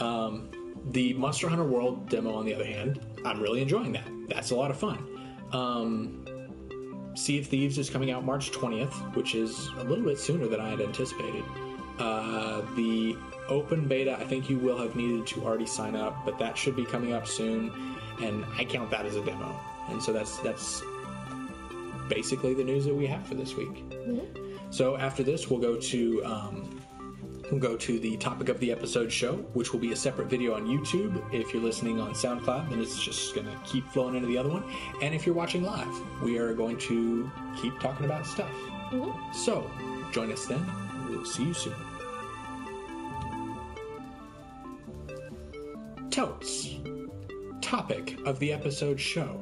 Um, 0.00 0.50
the 0.90 1.14
monster 1.14 1.48
hunter 1.48 1.64
world 1.64 2.08
demo 2.08 2.34
on 2.34 2.44
the 2.46 2.54
other 2.54 2.64
hand 2.64 3.00
i'm 3.24 3.40
really 3.40 3.62
enjoying 3.62 3.92
that. 3.92 4.08
That's 4.28 4.50
a 4.50 4.56
lot 4.56 4.70
of 4.70 4.78
fun. 4.78 5.06
Um, 5.52 6.24
Sea 7.14 7.40
of 7.40 7.46
Thieves 7.46 7.78
is 7.78 7.90
coming 7.90 8.10
out 8.12 8.24
March 8.24 8.52
20th, 8.52 9.16
which 9.16 9.34
is 9.34 9.68
a 9.78 9.84
little 9.84 10.04
bit 10.04 10.18
sooner 10.18 10.46
than 10.46 10.60
I 10.60 10.70
had 10.70 10.80
anticipated. 10.80 11.42
Uh, 11.98 12.62
the 12.76 13.16
open 13.48 13.88
beta, 13.88 14.16
I 14.18 14.24
think 14.24 14.48
you 14.48 14.58
will 14.58 14.78
have 14.78 14.94
needed 14.94 15.26
to 15.28 15.44
already 15.44 15.66
sign 15.66 15.96
up, 15.96 16.24
but 16.24 16.38
that 16.38 16.56
should 16.56 16.76
be 16.76 16.84
coming 16.84 17.12
up 17.12 17.26
soon, 17.26 17.72
and 18.22 18.44
I 18.56 18.64
count 18.64 18.90
that 18.90 19.06
as 19.06 19.16
a 19.16 19.24
demo. 19.24 19.58
And 19.88 20.02
so 20.02 20.12
that's 20.12 20.38
that's 20.38 20.82
basically 22.08 22.54
the 22.54 22.64
news 22.64 22.84
that 22.84 22.94
we 22.94 23.06
have 23.06 23.26
for 23.26 23.34
this 23.34 23.54
week. 23.54 23.84
So 24.70 24.96
after 24.96 25.22
this, 25.22 25.48
we'll 25.48 25.60
go 25.60 25.76
to 25.76 26.24
um, 26.24 26.80
we'll 27.50 27.60
go 27.60 27.76
to 27.76 27.98
the 27.98 28.16
topic 28.18 28.48
of 28.48 28.60
the 28.60 28.70
episode 28.70 29.10
show, 29.10 29.36
which 29.54 29.72
will 29.72 29.80
be 29.80 29.92
a 29.92 29.96
separate 29.96 30.28
video 30.28 30.54
on 30.54 30.66
YouTube. 30.66 31.22
If 31.32 31.52
you're 31.52 31.62
listening 31.62 32.00
on 32.00 32.12
SoundCloud, 32.12 32.70
then 32.70 32.80
it's 32.80 33.02
just 33.02 33.34
going 33.34 33.46
to 33.46 33.56
keep 33.64 33.88
flowing 33.88 34.14
into 34.14 34.28
the 34.28 34.36
other 34.36 34.50
one. 34.50 34.64
And 35.02 35.14
if 35.14 35.24
you're 35.26 35.34
watching 35.34 35.62
live, 35.62 35.88
we 36.22 36.38
are 36.38 36.52
going 36.52 36.76
to 36.78 37.30
keep 37.60 37.78
talking 37.80 38.04
about 38.06 38.26
stuff. 38.26 38.52
So 39.32 39.70
join 40.12 40.32
us 40.32 40.46
then. 40.46 40.64
We'll 41.08 41.24
see 41.24 41.44
you 41.44 41.54
soon. 41.54 41.74
Totes. 46.18 46.74
Topic 47.60 48.18
of 48.26 48.40
the 48.40 48.52
episode 48.52 48.98
show. 48.98 49.40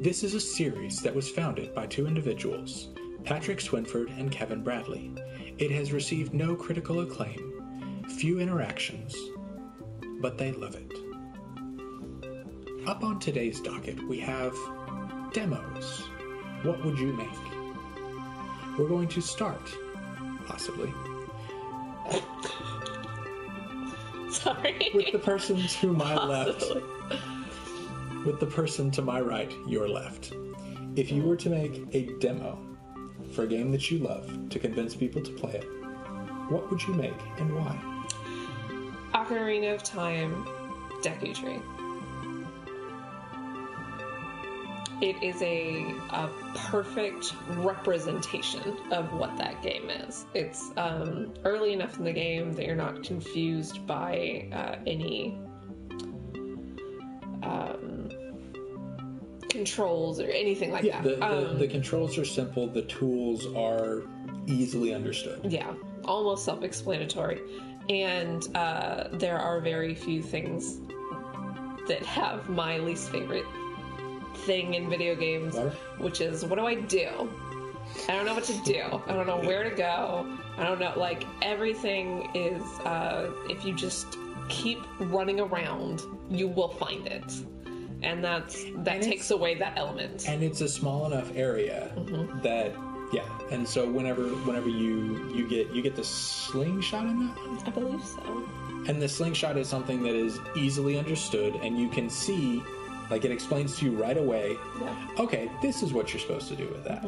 This 0.00 0.24
is 0.24 0.32
a 0.32 0.40
series 0.40 1.02
that 1.02 1.14
was 1.14 1.28
founded 1.28 1.74
by 1.74 1.86
two 1.86 2.06
individuals, 2.06 2.88
Patrick 3.22 3.58
Swinford 3.58 4.18
and 4.18 4.32
Kevin 4.32 4.62
Bradley. 4.64 5.12
It 5.58 5.70
has 5.72 5.92
received 5.92 6.32
no 6.32 6.56
critical 6.56 7.00
acclaim, 7.00 8.02
few 8.16 8.40
interactions, 8.40 9.14
but 10.22 10.38
they 10.38 10.52
love 10.52 10.74
it. 10.74 10.90
Up 12.86 13.04
on 13.04 13.18
today's 13.18 13.60
docket, 13.60 14.02
we 14.08 14.18
have 14.20 14.56
demos. 15.34 16.08
What 16.62 16.82
would 16.82 16.98
you 16.98 17.12
make? 17.12 18.78
We're 18.78 18.88
going 18.88 19.08
to 19.08 19.20
start 19.20 19.70
possibly. 20.46 20.90
Sorry. 24.42 24.90
With 24.94 25.12
the 25.12 25.18
person 25.18 25.66
to 25.66 25.92
my 25.92 26.14
left, 26.14 26.64
with 28.24 28.40
the 28.40 28.46
person 28.46 28.90
to 28.92 29.02
my 29.02 29.20
right, 29.20 29.52
your 29.66 29.88
left. 29.88 30.32
If 30.96 31.10
you 31.10 31.22
were 31.22 31.36
to 31.36 31.50
make 31.50 31.82
a 31.92 32.06
demo 32.18 32.58
for 33.32 33.44
a 33.44 33.46
game 33.46 33.72
that 33.72 33.90
you 33.90 33.98
love 33.98 34.48
to 34.50 34.58
convince 34.58 34.94
people 34.94 35.22
to 35.22 35.30
play 35.32 35.52
it, 35.52 35.64
what 36.50 36.70
would 36.70 36.82
you 36.86 36.94
make 36.94 37.20
and 37.38 37.54
why? 37.54 37.78
Ocarina 39.14 39.74
of 39.74 39.82
Time, 39.82 40.44
Deku 41.02 41.34
Tree. 41.34 41.60
It 45.00 45.22
is 45.22 45.40
a, 45.42 45.84
a 46.10 46.28
perfect 46.56 47.32
representation 47.58 48.76
of 48.90 49.12
what 49.12 49.36
that 49.38 49.62
game 49.62 49.88
is. 49.90 50.26
It's 50.34 50.72
um, 50.76 51.32
early 51.44 51.72
enough 51.72 51.98
in 51.98 52.04
the 52.04 52.12
game 52.12 52.52
that 52.54 52.66
you're 52.66 52.74
not 52.74 53.04
confused 53.04 53.86
by 53.86 54.48
uh, 54.52 54.76
any 54.86 55.38
um, 57.42 58.08
controls 59.48 60.20
or 60.20 60.28
anything 60.30 60.72
like 60.72 60.84
Yeah, 60.84 61.00
that. 61.02 61.04
the, 61.04 61.16
the, 61.16 61.50
Um, 61.52 61.58
the 61.58 61.68
controls 61.68 62.18
are 62.18 62.24
simple, 62.24 62.66
the 62.66 62.82
tools 62.82 63.46
are 63.54 64.02
easily 64.46 64.94
understood. 64.94 65.40
yeah, 65.50 65.72
almost 66.04 66.44
self 66.44 66.62
explanatory. 66.62 67.40
And 67.88 68.46
uh, 68.56 69.08
there 69.12 69.38
are 69.38 69.60
very 69.60 69.94
few 69.94 70.22
things 70.22 70.78
that 71.86 72.02
have 72.04 72.48
my 72.50 72.78
least 72.78 73.08
favorite 73.10 73.46
thing 74.38 74.74
in 74.74 74.88
video 74.88 75.14
games, 75.14 75.54
Water? 75.54 75.70
which 75.98 76.20
is 76.20 76.44
what 76.44 76.58
do 76.58 76.66
I 76.66 76.74
do? 76.76 77.28
I 78.08 78.12
don't 78.12 78.26
know 78.26 78.34
what 78.34 78.44
to 78.44 78.62
do. 78.64 78.82
I 79.06 79.14
don't 79.14 79.26
know 79.26 79.38
where 79.40 79.68
to 79.68 79.74
go. 79.74 80.26
I 80.58 80.64
don't 80.64 80.78
know. 80.78 80.92
Like, 80.96 81.24
everything 81.42 82.28
is, 82.34 82.62
uh, 82.80 83.30
if 83.48 83.64
you 83.64 83.72
just 83.74 84.16
keep 84.48 84.78
running 85.00 85.40
around, 85.40 86.02
you 86.30 86.48
will 86.48 86.68
find 86.68 87.06
it. 87.06 87.24
And 88.02 88.22
that's 88.22 88.62
that 88.84 88.96
And 88.96 89.02
takes 89.02 89.30
away 89.30 89.54
that 89.56 89.76
element. 89.76 90.28
and 90.28 90.42
it's 90.42 90.60
a 90.60 90.68
small 90.68 91.06
enough 91.06 91.30
area 91.34 91.90
Mm-hmm. 91.96 92.40
that 92.42 92.72
yeah 93.12 93.24
and 93.50 93.66
so 93.66 93.90
whenever 93.90 94.24
whenever 94.46 94.68
you 94.68 95.32
you 95.34 95.48
get 95.48 95.70
you 95.74 95.80
get 95.82 95.96
the 95.96 96.04
slingshot 96.04 97.06
in 97.06 97.18
that 97.26 97.36
one 97.38 97.58
I 97.66 97.70
believe 97.70 98.04
so. 98.04 98.44
and 98.86 99.00
the 99.02 99.08
slingshot 99.08 99.56
is 99.56 99.66
something 99.66 100.02
that 100.02 100.14
is 100.14 100.38
easily 100.54 100.98
understood 100.98 101.54
and 101.56 101.78
you 101.78 101.88
can 101.88 102.10
see 102.10 102.62
like 103.10 103.24
it 103.24 103.30
explains 103.30 103.76
to 103.78 103.86
you 103.86 103.92
right 104.02 104.16
away 104.18 104.56
Yeah. 104.80 105.08
okay 105.18 105.50
this 105.62 105.82
is 105.82 105.92
what 105.92 106.12
you're 106.12 106.20
supposed 106.20 106.48
to 106.48 106.56
do 106.56 106.68
with 106.68 106.84
that. 106.84 107.04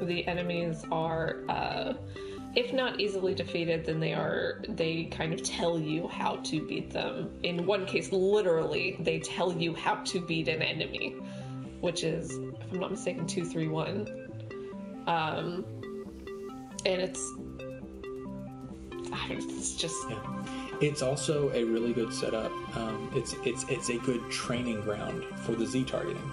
The 0.00 0.26
enemies 0.26 0.84
are 0.90 1.40
uh, 1.48 1.94
if 2.54 2.72
not 2.72 3.00
easily 3.00 3.34
defeated 3.34 3.84
then 3.84 4.00
they 4.00 4.12
are 4.14 4.62
they 4.68 5.04
kind 5.04 5.32
of 5.32 5.42
tell 5.42 5.78
you 5.78 6.08
how 6.08 6.36
to 6.36 6.66
beat 6.66 6.90
them. 6.90 7.30
In 7.42 7.66
one 7.66 7.86
case 7.86 8.10
literally 8.12 8.96
they 9.00 9.20
tell 9.20 9.52
you 9.52 9.74
how 9.74 9.96
to 9.96 10.20
beat 10.20 10.48
an 10.48 10.62
enemy 10.62 11.16
which 11.80 12.04
is 12.04 12.30
if 12.38 12.72
i'm 12.72 12.78
not 12.78 12.90
mistaken 12.92 13.26
231 13.26 14.06
um 15.08 15.64
and 16.86 17.00
it's 17.00 17.32
it's 19.30 19.74
just 19.74 20.08
yeah. 20.08 20.18
It's 20.80 21.02
also 21.02 21.50
a 21.52 21.62
really 21.64 21.92
good 21.92 22.12
setup. 22.12 22.50
Um, 22.76 23.10
it's 23.14 23.34
it's 23.44 23.64
it's 23.68 23.88
a 23.90 23.98
good 23.98 24.30
training 24.30 24.80
ground 24.82 25.24
for 25.44 25.52
the 25.52 25.66
z 25.66 25.84
targeting 25.84 26.30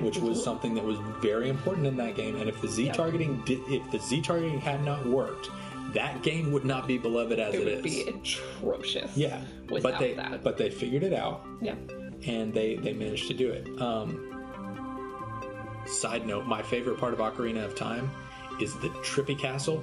which 0.00 0.18
was 0.18 0.42
something 0.42 0.74
that 0.74 0.82
was 0.82 0.98
very 1.22 1.48
important 1.48 1.86
in 1.86 1.96
that 1.96 2.16
game. 2.16 2.34
And 2.34 2.48
if 2.48 2.60
the 2.60 2.66
z 2.66 2.90
targeting 2.90 3.42
did 3.44 3.60
if 3.68 3.88
the 3.92 3.98
z 4.00 4.20
targeting 4.20 4.60
had 4.60 4.84
not 4.84 5.06
worked 5.06 5.50
that 5.94 6.22
game 6.22 6.52
would 6.52 6.64
not 6.64 6.86
be 6.86 6.98
beloved 6.98 7.38
as 7.38 7.54
it 7.54 7.60
it 7.60 7.64
would 7.64 7.86
is. 7.86 8.04
be 8.04 8.10
atrocious 8.10 9.16
yeah. 9.16 9.40
Without 9.70 9.92
but 9.92 9.98
they 10.00 10.14
that. 10.14 10.42
but 10.42 10.58
they 10.58 10.70
figured 10.70 11.02
it 11.02 11.14
out. 11.14 11.46
Yeah. 11.62 11.76
And 12.26 12.52
they 12.52 12.76
they 12.76 12.92
managed 12.92 13.28
to 13.28 13.34
do 13.34 13.50
it. 13.50 13.68
Um, 13.80 14.30
side 15.86 16.26
note: 16.26 16.46
my 16.46 16.62
favorite 16.62 16.98
part 16.98 17.14
of 17.14 17.20
Ocarina 17.20 17.64
of 17.64 17.74
Time 17.74 18.10
is 18.60 18.74
the 18.80 18.88
trippy 18.88 19.38
castle, 19.38 19.82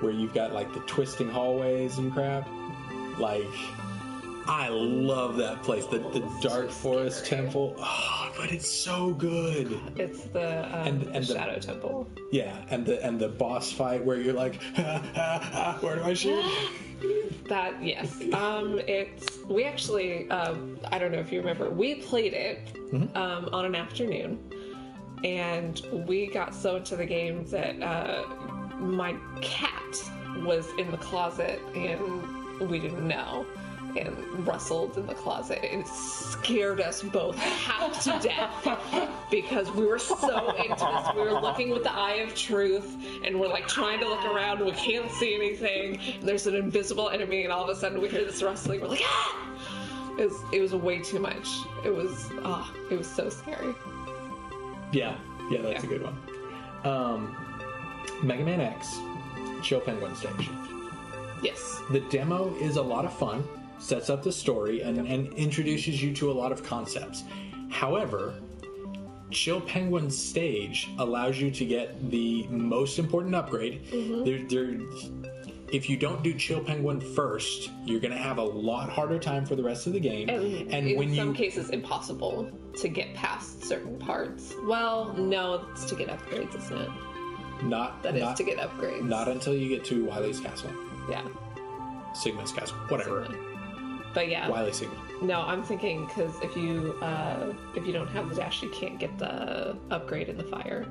where 0.00 0.12
you've 0.12 0.34
got 0.34 0.52
like 0.52 0.72
the 0.74 0.80
twisting 0.80 1.28
hallways 1.28 1.98
and 1.98 2.12
crap. 2.12 2.48
Like, 3.18 3.44
I 4.46 4.68
love 4.70 5.36
that 5.36 5.62
place. 5.62 5.86
The 5.86 5.98
the 5.98 6.20
dark 6.40 6.70
forest 6.70 7.24
scary. 7.26 7.42
temple. 7.42 7.74
Oh, 7.78 8.32
but 8.36 8.50
it's 8.50 8.68
so 8.68 9.12
good. 9.12 9.78
it's 9.96 10.22
the, 10.24 10.64
um, 10.66 10.86
And- 10.86 11.00
the 11.02 11.10
and 11.12 11.24
the- 11.26 11.34
shadow 11.34 11.58
temple 11.58 12.08
Yeah, 12.32 12.56
and 12.70 12.86
the 12.86 13.04
and 13.04 13.20
the 13.20 13.28
boss 13.28 13.70
fight 13.70 14.04
where 14.04 14.16
you're 14.20 14.32
like, 14.34 14.54
where 15.82 15.96
do 15.96 16.02
I 16.04 16.14
shoot? 16.14 16.44
That 17.48 17.82
yes, 17.82 18.20
um, 18.32 18.78
it's 18.86 19.38
we 19.48 19.64
actually 19.64 20.28
um, 20.30 20.78
I 20.92 20.98
don't 20.98 21.12
know 21.12 21.18
if 21.18 21.32
you 21.32 21.40
remember 21.40 21.68
we 21.70 21.96
played 21.96 22.32
it 22.32 22.58
um, 23.14 23.48
on 23.52 23.64
an 23.64 23.74
afternoon, 23.74 24.38
and 25.24 25.80
we 26.06 26.26
got 26.28 26.54
so 26.54 26.76
into 26.76 26.96
the 26.96 27.06
game 27.06 27.44
that 27.46 27.82
uh, 27.82 28.24
my 28.80 29.16
cat 29.40 30.10
was 30.38 30.68
in 30.78 30.90
the 30.90 30.96
closet 30.96 31.60
and 31.74 32.68
we 32.68 32.78
didn't 32.78 33.06
know 33.06 33.46
and 33.96 34.46
rustled 34.46 34.96
in 34.96 35.06
the 35.06 35.14
closet 35.14 35.64
and 35.64 35.86
scared 35.86 36.80
us 36.80 37.02
both 37.02 37.36
half 37.36 38.02
to 38.04 38.18
death 38.26 39.08
because 39.30 39.70
we 39.72 39.84
were 39.84 39.98
so 39.98 40.54
into 40.56 40.68
this. 40.68 41.14
We 41.14 41.22
were 41.22 41.40
looking 41.40 41.70
with 41.70 41.82
the 41.82 41.92
eye 41.92 42.14
of 42.26 42.34
truth 42.34 42.96
and 43.24 43.38
we're 43.38 43.48
like 43.48 43.66
trying 43.66 44.00
to 44.00 44.08
look 44.08 44.24
around 44.24 44.58
and 44.58 44.66
we 44.66 44.72
can't 44.72 45.10
see 45.12 45.34
anything. 45.34 45.98
There's 46.22 46.46
an 46.46 46.54
invisible 46.54 47.08
enemy 47.10 47.44
and 47.44 47.52
all 47.52 47.64
of 47.64 47.76
a 47.76 47.78
sudden 47.78 48.00
we 48.00 48.08
hear 48.08 48.24
this 48.24 48.42
rustling. 48.42 48.80
We're 48.80 48.88
like, 48.88 49.02
ah! 49.04 49.46
It 50.18 50.24
was, 50.28 50.42
it 50.52 50.60
was 50.60 50.74
way 50.74 50.98
too 51.00 51.18
much. 51.18 51.48
It 51.84 51.94
was, 51.94 52.30
ah, 52.42 52.72
it 52.90 52.98
was 52.98 53.06
so 53.08 53.28
scary. 53.28 53.74
Yeah, 54.92 55.16
yeah, 55.50 55.62
that's 55.62 55.84
a 55.84 55.86
good 55.86 56.02
one. 56.02 56.18
Um, 56.84 57.49
Mega 58.22 58.44
Man 58.44 58.60
X, 58.60 58.98
Chill 59.62 59.80
Penguin 59.80 60.14
Stage. 60.14 60.50
Yes. 61.42 61.80
The 61.90 62.00
demo 62.00 62.54
is 62.56 62.76
a 62.76 62.82
lot 62.82 63.04
of 63.04 63.12
fun, 63.12 63.44
sets 63.78 64.10
up 64.10 64.22
the 64.22 64.32
story, 64.32 64.82
and, 64.82 64.98
and 64.98 65.32
introduces 65.34 66.02
you 66.02 66.14
to 66.14 66.30
a 66.30 66.34
lot 66.34 66.52
of 66.52 66.62
concepts. 66.62 67.24
However, 67.70 68.34
Chill 69.30 69.60
Penguin 69.60 70.10
Stage 70.10 70.90
allows 70.98 71.40
you 71.40 71.50
to 71.52 71.64
get 71.64 72.10
the 72.10 72.46
most 72.48 72.98
important 72.98 73.34
upgrade. 73.34 73.84
Mm-hmm. 73.86 74.24
There, 74.24 74.48
there, 74.48 75.72
if 75.72 75.88
you 75.88 75.96
don't 75.96 76.22
do 76.22 76.34
Chill 76.34 76.62
Penguin 76.62 77.00
first, 77.00 77.70
you're 77.84 78.00
going 78.00 78.12
to 78.12 78.18
have 78.18 78.38
a 78.38 78.42
lot 78.42 78.90
harder 78.90 79.18
time 79.18 79.46
for 79.46 79.54
the 79.54 79.62
rest 79.62 79.86
of 79.86 79.92
the 79.92 80.00
game. 80.00 80.28
And, 80.28 80.72
and 80.72 80.88
in 80.88 81.14
some 81.14 81.28
you 81.28 81.32
cases, 81.32 81.70
impossible 81.70 82.50
to 82.76 82.88
get 82.88 83.14
past 83.14 83.62
certain 83.64 83.98
parts. 83.98 84.52
Well, 84.64 85.14
no, 85.14 85.64
it's 85.70 85.84
to 85.86 85.94
get 85.94 86.08
upgrades, 86.08 86.56
isn't 86.56 86.76
it? 86.76 86.90
Not 87.62 88.02
That 88.02 88.14
is 88.16 88.22
not, 88.22 88.36
to 88.36 88.44
get 88.44 88.58
upgrades. 88.58 89.02
not 89.02 89.28
until 89.28 89.54
you 89.54 89.68
get 89.68 89.84
to 89.86 90.04
Wily's 90.04 90.40
castle, 90.40 90.70
yeah. 91.08 91.26
Sigma's 92.14 92.52
castle, 92.52 92.76
whatever. 92.88 93.26
But 94.12 94.28
yeah, 94.28 94.48
Wily 94.48 94.72
Sigma. 94.72 94.94
no, 95.22 95.40
I'm 95.42 95.62
thinking 95.62 96.06
because 96.06 96.34
if 96.42 96.56
you 96.56 96.96
uh, 97.00 97.52
if 97.76 97.86
you 97.86 97.92
don't 97.92 98.08
have 98.08 98.28
the 98.28 98.34
dash, 98.34 98.62
you 98.62 98.68
can't 98.70 98.98
get 98.98 99.16
the 99.18 99.76
upgrade 99.90 100.28
in 100.28 100.36
the 100.36 100.42
fire, 100.44 100.84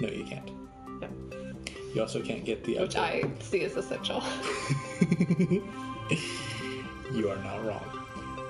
No, 0.00 0.08
you 0.08 0.24
can't. 0.24 0.50
Yeah. 1.00 1.08
You 1.94 2.00
also 2.00 2.20
can't 2.20 2.44
get 2.44 2.64
the 2.64 2.78
which 2.80 2.96
upgrade. 2.96 3.26
I 3.40 3.42
see 3.42 3.62
as 3.64 3.76
essential. 3.76 4.22
You 7.12 7.30
are 7.30 7.36
not 7.36 7.64
wrong. 7.64 7.84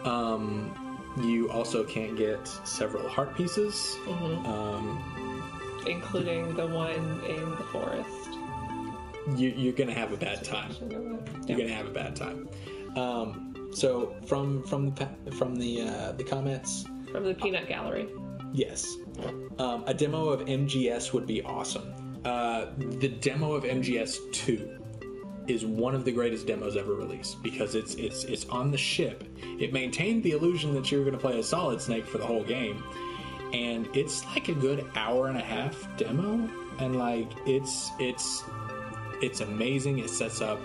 Um, 0.05 1.19
you 1.23 1.51
also 1.51 1.85
can't 1.85 2.17
get 2.17 2.47
several 2.65 3.09
heart 3.09 3.37
pieces. 3.37 3.97
Mm-hmm. 4.07 4.47
Um, 4.47 4.99
including 5.87 6.55
the 6.55 6.67
one 6.67 7.21
in 7.29 7.51
the 7.51 7.65
forest. 7.73 8.09
you, 9.37 9.51
you're 9.57 9.73
gonna 9.73 9.95
have 9.95 10.13
a 10.13 10.17
bad 10.17 10.45
time. 10.45 10.75
You're 11.47 11.59
gonna 11.59 11.73
have 11.73 11.87
a 11.87 11.91
bad 11.93 12.15
time. 12.17 12.49
Um, 12.97 13.71
so 13.75 14.15
from 14.27 14.63
from 14.65 14.95
the 14.95 15.09
from 15.33 15.57
the 15.57 15.83
uh, 15.83 16.13
the 16.13 16.25
comments, 16.25 16.85
From 17.11 17.25
the 17.25 17.35
peanut 17.35 17.69
gallery. 17.69 18.07
yes, 18.53 18.97
um, 19.59 19.85
a 19.87 19.95
demo 19.95 20.29
of 20.29 20.41
MGS 20.43 21.13
would 21.13 21.27
be 21.27 21.43
awesome. 21.43 22.21
Uh, 22.25 22.67
the 22.79 23.09
demo 23.09 23.53
of 23.53 23.65
MGS 23.65 24.17
two 24.33 24.79
is 25.47 25.67
one 25.67 25.95
of 25.95 26.07
the 26.07 26.13
greatest 26.13 26.47
demos 26.47 26.75
ever 26.77 26.95
released 26.95 27.43
because 27.43 27.75
it's 27.75 27.95
it's 27.97 28.25
it's 28.25 28.47
on 28.47 28.71
the 28.71 28.79
ship. 28.79 29.25
It 29.59 29.73
maintained 29.73 30.23
the 30.23 30.31
illusion 30.33 30.73
that 30.75 30.91
you 30.91 30.99
were 30.99 31.05
going 31.05 31.17
to 31.17 31.21
play 31.21 31.39
a 31.39 31.43
Solid 31.43 31.81
Snake 31.83 32.07
for 32.07 32.19
the 32.19 32.25
whole 32.27 32.43
game, 32.45 32.83
and 33.55 33.89
it's 33.95 34.27
like 34.27 34.49
a 34.49 34.55
good 34.55 34.85
hour 34.97 35.29
and 35.29 35.39
a 35.39 35.43
half 35.43 35.89
demo, 35.97 36.49
and 36.81 36.97
like 36.97 37.31
it's 37.47 37.93
it's 38.01 38.43
it's 39.23 39.41
amazing. 39.41 40.01
It 40.01 40.11
sets 40.11 40.41
up 40.41 40.59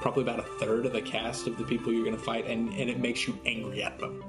probably 0.00 0.22
about 0.22 0.38
a 0.38 0.44
third 0.60 0.86
of 0.86 0.92
the 0.92 1.02
cast 1.02 1.46
of 1.46 1.58
the 1.58 1.64
people 1.64 1.92
you're 1.92 2.04
going 2.04 2.16
to 2.16 2.22
fight, 2.22 2.46
and 2.46 2.68
and 2.74 2.88
it 2.88 3.00
makes 3.00 3.26
you 3.26 3.36
angry 3.44 3.82
at 3.82 3.98
them. 3.98 4.22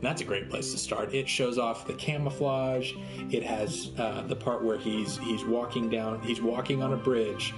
that's 0.00 0.22
a 0.22 0.24
great 0.24 0.48
place 0.48 0.72
to 0.72 0.78
start. 0.78 1.14
It 1.14 1.28
shows 1.28 1.58
off 1.58 1.86
the 1.86 1.94
camouflage. 1.94 2.94
It 3.30 3.42
has 3.42 3.90
uh, 3.98 4.22
the 4.22 4.36
part 4.36 4.64
where 4.64 4.78
he's 4.78 5.18
he's 5.18 5.44
walking 5.44 5.90
down. 5.90 6.22
He's 6.22 6.40
walking 6.40 6.82
on 6.82 6.94
a 6.94 6.96
bridge. 6.96 7.52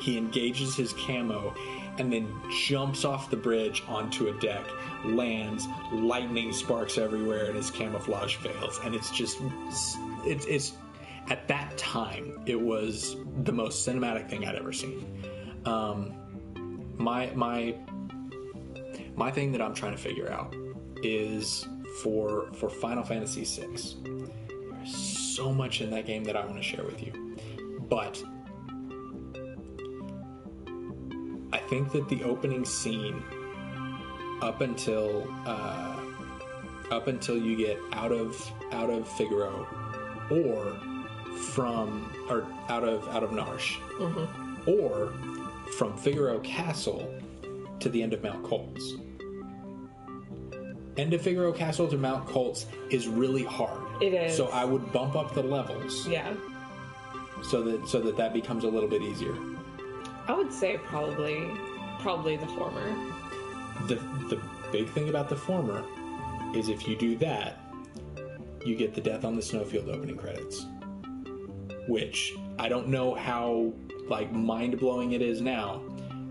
He 0.00 0.16
engages 0.16 0.74
his 0.74 0.94
camo, 0.94 1.54
and 1.98 2.12
then 2.12 2.32
jumps 2.66 3.04
off 3.04 3.30
the 3.30 3.36
bridge 3.36 3.82
onto 3.86 4.28
a 4.28 4.40
deck, 4.40 4.64
lands, 5.04 5.68
lightning 5.92 6.52
sparks 6.52 6.98
everywhere, 6.98 7.46
and 7.46 7.56
his 7.56 7.70
camouflage 7.70 8.36
fails. 8.36 8.80
And 8.84 8.94
it's 8.94 9.10
just 9.10 9.38
it's 10.24 10.46
it's 10.46 10.72
at 11.28 11.46
that 11.48 11.76
time 11.76 12.40
it 12.46 12.60
was 12.60 13.16
the 13.44 13.52
most 13.52 13.86
cinematic 13.86 14.28
thing 14.28 14.46
I'd 14.46 14.56
ever 14.56 14.72
seen. 14.72 15.06
Um, 15.64 16.14
my 16.96 17.30
my 17.34 17.76
my 19.16 19.30
thing 19.30 19.52
that 19.52 19.60
I'm 19.60 19.74
trying 19.74 19.92
to 19.92 19.98
figure 19.98 20.30
out 20.30 20.54
is 21.02 21.66
for 22.02 22.50
for 22.54 22.70
Final 22.70 23.04
Fantasy 23.04 23.44
VI. 23.44 23.66
There's 24.02 24.96
so 24.96 25.52
much 25.52 25.80
in 25.80 25.90
that 25.90 26.06
game 26.06 26.24
that 26.24 26.36
I 26.36 26.44
want 26.44 26.56
to 26.56 26.62
share 26.62 26.84
with 26.84 27.02
you, 27.02 27.36
but 27.88 28.22
think 31.72 31.90
that 31.90 32.06
the 32.10 32.22
opening 32.22 32.66
scene 32.66 33.22
up 34.42 34.60
until 34.60 35.26
uh, 35.46 35.96
up 36.90 37.06
until 37.06 37.38
you 37.38 37.56
get 37.56 37.78
out 37.94 38.12
of 38.12 38.36
out 38.72 38.90
of 38.90 39.08
Figaro 39.16 39.66
or 40.30 40.76
from 41.54 42.12
or 42.28 42.46
out 42.68 42.84
of 42.84 43.08
out 43.08 43.22
of 43.22 43.30
Narshe 43.30 43.78
or 44.66 45.14
from 45.78 45.96
Figaro 45.96 46.40
Castle 46.40 47.10
to 47.80 47.88
the 47.88 48.02
end 48.02 48.12
of 48.12 48.22
Mount 48.22 48.44
Kolts. 48.44 48.82
End 50.98 51.14
of 51.14 51.22
Figaro 51.22 51.52
Castle 51.52 51.88
to 51.88 51.96
Mount 51.96 52.28
Kolts 52.28 52.66
is 52.90 53.08
really 53.08 53.44
hard. 53.44 53.80
It 54.02 54.12
is. 54.12 54.36
So 54.36 54.48
I 54.48 54.66
would 54.66 54.92
bump 54.92 55.16
up 55.16 55.32
the 55.32 55.42
levels 55.42 56.06
Yeah. 56.06 56.34
so 57.42 57.62
that 57.62 57.88
so 57.88 57.98
that 58.02 58.18
that 58.18 58.34
becomes 58.34 58.64
a 58.64 58.68
little 58.68 58.90
bit 58.90 59.00
easier. 59.00 59.34
I 60.28 60.32
would 60.32 60.52
say 60.52 60.78
probably 60.78 61.50
probably 62.00 62.36
the 62.36 62.46
former. 62.46 62.94
The 63.86 63.96
the 64.28 64.40
big 64.70 64.88
thing 64.90 65.08
about 65.08 65.28
the 65.28 65.36
former 65.36 65.84
is 66.54 66.68
if 66.68 66.86
you 66.86 66.96
do 66.96 67.16
that, 67.18 67.60
you 68.64 68.76
get 68.76 68.94
the 68.94 69.00
Death 69.00 69.24
on 69.24 69.36
the 69.36 69.42
Snowfield 69.42 69.88
opening 69.88 70.16
credits. 70.16 70.66
Which 71.88 72.34
I 72.58 72.68
don't 72.68 72.88
know 72.88 73.14
how 73.14 73.72
like 74.08 74.32
mind 74.32 74.78
blowing 74.78 75.12
it 75.12 75.22
is 75.22 75.40
now, 75.40 75.82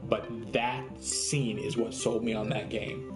but 0.07 0.25
that 0.53 0.83
scene 1.01 1.57
is 1.57 1.77
what 1.77 1.93
sold 1.93 2.23
me 2.23 2.33
on 2.33 2.49
that 2.49 2.69
game. 2.69 3.07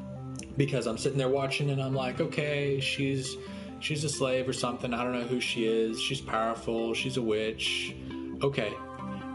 Because 0.58 0.88
I'm 0.88 0.98
sitting 0.98 1.18
there 1.18 1.30
watching 1.30 1.70
and 1.70 1.82
I'm 1.82 1.94
like, 1.94 2.20
okay, 2.20 2.80
she's 2.80 3.38
she's 3.80 4.04
a 4.04 4.10
slave 4.10 4.48
or 4.48 4.54
something. 4.54 4.94
I 4.94 5.04
don't 5.04 5.14
know 5.14 5.28
who 5.28 5.40
she 5.40 5.66
is. 5.66 6.02
She's 6.02 6.22
powerful. 6.22 6.94
She's 6.94 7.18
a 7.18 7.22
witch. 7.22 7.96
Okay, 8.42 8.74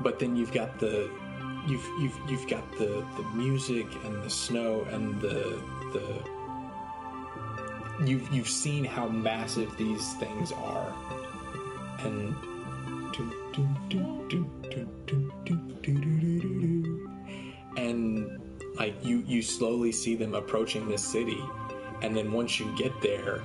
but 0.02 0.18
then 0.18 0.36
you've 0.36 0.52
got 0.52 0.78
the 0.78 1.10
you've 1.66 1.86
you've 2.00 2.18
you've 2.28 2.48
got 2.48 2.70
the 2.78 3.04
the 3.16 3.22
music 3.34 3.86
and 4.04 4.22
the 4.22 4.30
snow 4.30 4.82
and 4.90 5.20
the 5.20 5.60
the 5.92 6.22
you've 8.06 8.32
you've 8.32 8.48
seen 8.48 8.84
how 8.84 9.08
massive 9.08 9.76
these 9.76 10.14
things 10.14 10.52
are 10.52 10.94
and 12.00 12.34
and 17.76 18.40
like 18.76 18.94
you 19.04 19.22
you 19.26 19.42
slowly 19.42 19.92
see 19.92 20.14
them 20.14 20.34
approaching 20.34 20.88
this 20.88 21.02
city 21.04 21.42
and 22.02 22.16
then 22.16 22.32
once 22.32 22.58
you 22.58 22.74
get 22.76 22.92
there 23.02 23.42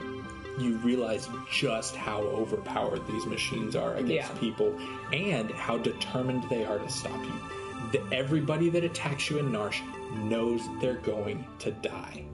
you 0.57 0.77
realize 0.77 1.27
just 1.51 1.95
how 1.95 2.21
overpowered 2.21 3.05
these 3.07 3.25
machines 3.25 3.75
are 3.75 3.95
against 3.95 4.31
Yeah. 4.33 4.39
people 4.39 4.73
and 5.11 5.51
how 5.51 5.77
determined 5.77 6.43
they 6.49 6.63
are 6.63 6.79
to 6.79 6.89
stop 6.89 7.21
you 7.23 7.64
the, 7.91 8.03
everybody 8.11 8.69
that 8.69 8.83
attacks 8.83 9.29
you 9.29 9.37
in 9.39 9.49
Narshe 9.51 9.81
knows 10.23 10.61
they're 10.81 10.95
going 10.95 11.45
to 11.59 11.71
die. 11.71 12.25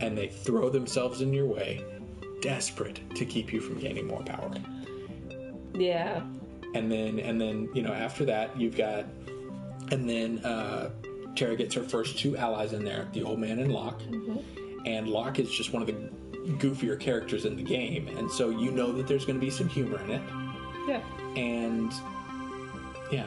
And 0.00 0.16
they 0.18 0.28
throw 0.28 0.68
themselves 0.70 1.20
in 1.20 1.32
your 1.32 1.46
way 1.46 1.84
desperate 2.42 3.00
to 3.14 3.24
keep 3.24 3.52
you 3.52 3.60
from 3.60 3.78
gaining 3.78 4.06
more 4.06 4.22
power. 4.22 4.50
Yeah. 5.74 6.22
and 6.74 6.90
then 6.90 7.18
and 7.18 7.40
then 7.40 7.68
you 7.74 7.82
know 7.82 7.92
after 7.92 8.24
that 8.26 8.56
you've 8.60 8.76
got 8.76 9.06
and 9.90 10.08
then 10.08 10.38
uh 10.44 10.90
Terra 11.34 11.56
gets 11.56 11.74
her 11.74 11.82
first 11.82 12.18
two 12.18 12.36
allies 12.36 12.72
in 12.72 12.84
there 12.84 13.08
the 13.12 13.22
old 13.22 13.38
man 13.40 13.58
and 13.58 13.72
Locke. 13.72 14.00
And 14.86 15.08
Locke 15.08 15.38
is 15.38 15.50
just 15.50 15.72
one 15.72 15.82
of 15.82 15.88
the 15.88 15.94
goofier 16.58 17.00
characters 17.00 17.44
in 17.46 17.56
the 17.56 17.62
game. 17.62 18.06
And 18.18 18.30
so 18.30 18.50
you 18.50 18.70
know 18.70 18.92
that 18.92 19.06
there's 19.08 19.24
going 19.24 19.40
to 19.40 19.44
be 19.44 19.50
some 19.50 19.68
humor 19.68 19.98
in 20.04 20.10
it. 20.10 20.22
Yeah. 20.86 21.00
and 21.34 21.92
yeah 23.10 23.26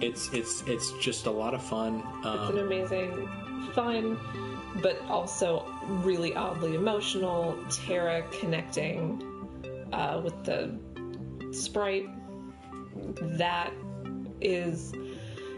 it's 0.00 0.32
it's 0.32 0.62
it's 0.66 0.92
just 0.92 1.26
a 1.26 1.30
lot 1.30 1.54
of 1.54 1.62
fun 1.62 2.02
It's 2.18 2.26
an 2.26 2.58
um, 2.58 2.58
amazing, 2.58 3.28
fun, 3.72 4.18
but 4.82 5.00
also 5.08 5.66
really 6.02 6.34
oddly 6.34 6.74
emotional. 6.74 7.56
Terra 7.70 8.24
connecting 8.40 9.22
uh, 9.92 10.20
with 10.22 10.44
the 10.44 10.78
sprite. 11.52 12.08
That 13.20 13.72
is 14.40 14.92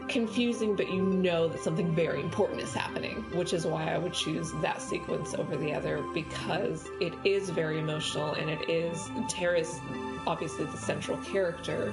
confusing, 0.09 0.77
but 0.77 0.89
you 0.89 1.03
know 1.03 1.49
that 1.49 1.63
something 1.63 1.95
very 1.95 2.21
important 2.21 2.61
is 2.61 2.73
happening, 2.73 3.17
which 3.35 3.53
is 3.53 3.67
why 3.67 3.93
I 3.93 3.99
would 3.99 4.13
choose 4.13 4.53
that 4.63 4.81
sequence 4.81 5.35
over 5.35 5.57
the 5.57 5.73
other 5.73 6.03
because 6.15 6.89
it 7.01 7.13
is 7.25 7.51
very 7.51 7.79
emotional 7.79 8.33
and 8.35 8.49
it 8.49 8.69
is 8.71 9.11
Terra's 9.29 9.81
obviously 10.27 10.65
the 10.67 10.77
central 10.77 11.19
character. 11.19 11.93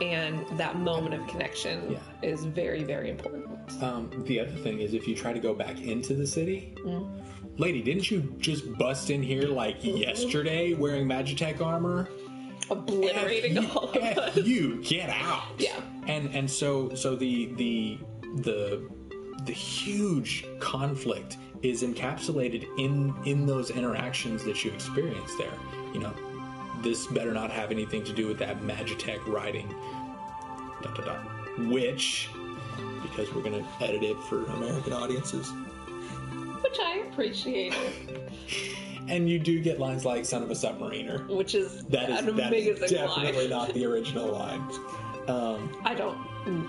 And 0.00 0.46
that 0.58 0.76
moment 0.76 1.14
of 1.14 1.26
connection 1.28 1.92
Yeah. 1.92 1.98
is 2.22 2.44
very, 2.44 2.82
very 2.82 3.10
important. 3.10 3.46
Um, 3.82 4.10
the 4.26 4.40
other 4.40 4.50
thing 4.50 4.80
is, 4.80 4.94
if 4.94 5.06
you 5.06 5.14
try 5.14 5.32
to 5.32 5.38
go 5.40 5.54
back 5.54 5.80
into 5.80 6.14
the 6.14 6.26
city, 6.26 6.74
Mm. 6.84 7.08
lady, 7.58 7.82
didn't 7.82 8.10
you 8.10 8.34
just 8.38 8.72
bust 8.78 9.10
in 9.10 9.22
here 9.22 9.42
like 9.48 9.80
Mm-hmm. 9.82 9.96
yesterday 9.98 10.74
wearing 10.74 11.06
Magitek 11.06 11.60
armor? 11.60 12.08
Obliterating 12.70 13.58
F 13.58 13.76
all 13.76 13.90
you, 13.94 14.00
of 14.00 14.18
us. 14.18 14.36
you, 14.36 14.82
get 14.82 15.10
out! 15.10 15.42
Yeah. 15.58 15.80
and 16.06 16.34
and 16.34 16.50
so 16.50 16.94
so 16.94 17.14
the 17.14 17.46
the 17.56 17.98
the 18.36 18.88
the 19.44 19.52
huge 19.52 20.46
conflict 20.60 21.36
is 21.62 21.82
encapsulated 21.82 22.64
in 22.78 23.14
in 23.26 23.46
those 23.46 23.70
interactions 23.70 24.44
that 24.44 24.64
you 24.64 24.70
experience 24.72 25.34
there. 25.36 25.52
You 25.92 26.00
know, 26.00 26.14
this 26.82 27.06
better 27.06 27.32
not 27.32 27.50
have 27.50 27.70
anything 27.70 28.04
to 28.04 28.12
do 28.12 28.26
with 28.26 28.38
that 28.38 28.60
Magitek 28.60 29.26
writing. 29.26 29.68
Dot, 30.82 30.94
dot, 30.96 31.04
dot. 31.06 31.20
Which, 31.68 32.28
because 33.02 33.32
we're 33.34 33.42
gonna 33.42 33.66
edit 33.80 34.02
it 34.02 34.16
for 34.24 34.44
American 34.46 34.92
audiences, 34.92 35.52
Which 36.62 36.78
I 36.80 37.04
appreciate, 37.10 37.74
and 39.08 39.28
you 39.28 39.38
do 39.38 39.60
get 39.60 39.78
lines 39.78 40.04
like 40.04 40.24
"son 40.24 40.42
of 40.42 40.50
a 40.50 40.54
submariner." 40.54 41.26
which 41.28 41.54
is 41.54 41.84
That 41.86 42.08
is 42.10 42.20
an 42.20 42.36
that 42.36 42.50
definitely 42.88 43.48
line. 43.48 43.50
not 43.50 43.74
the 43.74 43.84
original 43.84 44.28
line. 44.32 44.60
Um, 45.28 45.76
I 45.84 45.94
don't. 45.94 46.18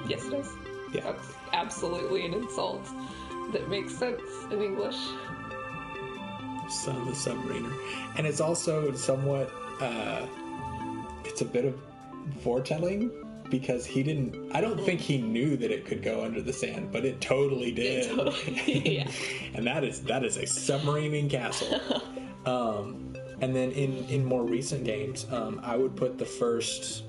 Yes, 0.08 0.26
it 0.26 0.34
is. 0.34 0.50
Yeah. 0.94 1.02
That's 1.12 1.34
absolutely 1.54 2.26
an 2.26 2.34
insult 2.36 2.86
that 3.52 3.68
makes 3.70 3.96
sense 3.96 4.22
in 4.52 4.62
English. 4.62 4.96
son 6.70 6.96
of 7.02 7.08
a 7.08 7.12
submariner 7.12 7.74
and 8.18 8.26
it's 8.28 8.40
also 8.40 8.92
somewhat 8.94 9.52
uh 9.84 10.26
it's 11.26 11.42
a 11.42 11.46
bit 11.46 11.66
of 11.66 11.76
foretelling 12.42 13.12
because 13.50 13.86
he 13.86 14.02
didn't 14.04 14.52
i 14.56 14.62
don't 14.62 14.80
think 14.82 15.00
he 15.00 15.18
knew 15.18 15.56
that 15.58 15.72
it 15.72 15.86
could 15.86 16.02
go 16.02 16.24
under 16.24 16.42
the 16.42 16.54
sand 16.54 16.92
but 16.92 17.06
it 17.06 17.20
totally 17.22 17.72
did. 17.72 18.10
totally- 18.10 18.96
yeah. 18.98 19.08
and 19.56 19.66
that 19.68 19.84
is 19.84 20.02
that 20.04 20.24
is 20.24 20.38
a 20.38 20.46
submarine 20.46 21.30
castle. 21.30 21.80
Um 22.46 23.16
and 23.40 23.56
then 23.56 23.72
in 23.72 24.04
in 24.10 24.26
more 24.26 24.44
recent 24.44 24.84
games 24.84 25.26
um 25.32 25.62
i 25.64 25.78
would 25.78 25.96
put 25.96 26.18
the 26.18 26.26
first 26.26 27.06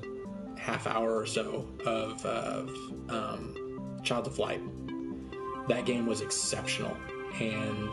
half 0.57 0.87
hour 0.87 1.17
or 1.17 1.27
so 1.27 1.67
of 1.85 2.25
of 2.25 2.71
um 3.09 4.01
Child 4.05 4.29
of 4.29 4.39
Light 4.39 4.61
that 5.69 5.87
game 5.87 6.07
was 6.07 6.21
exceptional. 6.21 6.97
And 7.41 7.93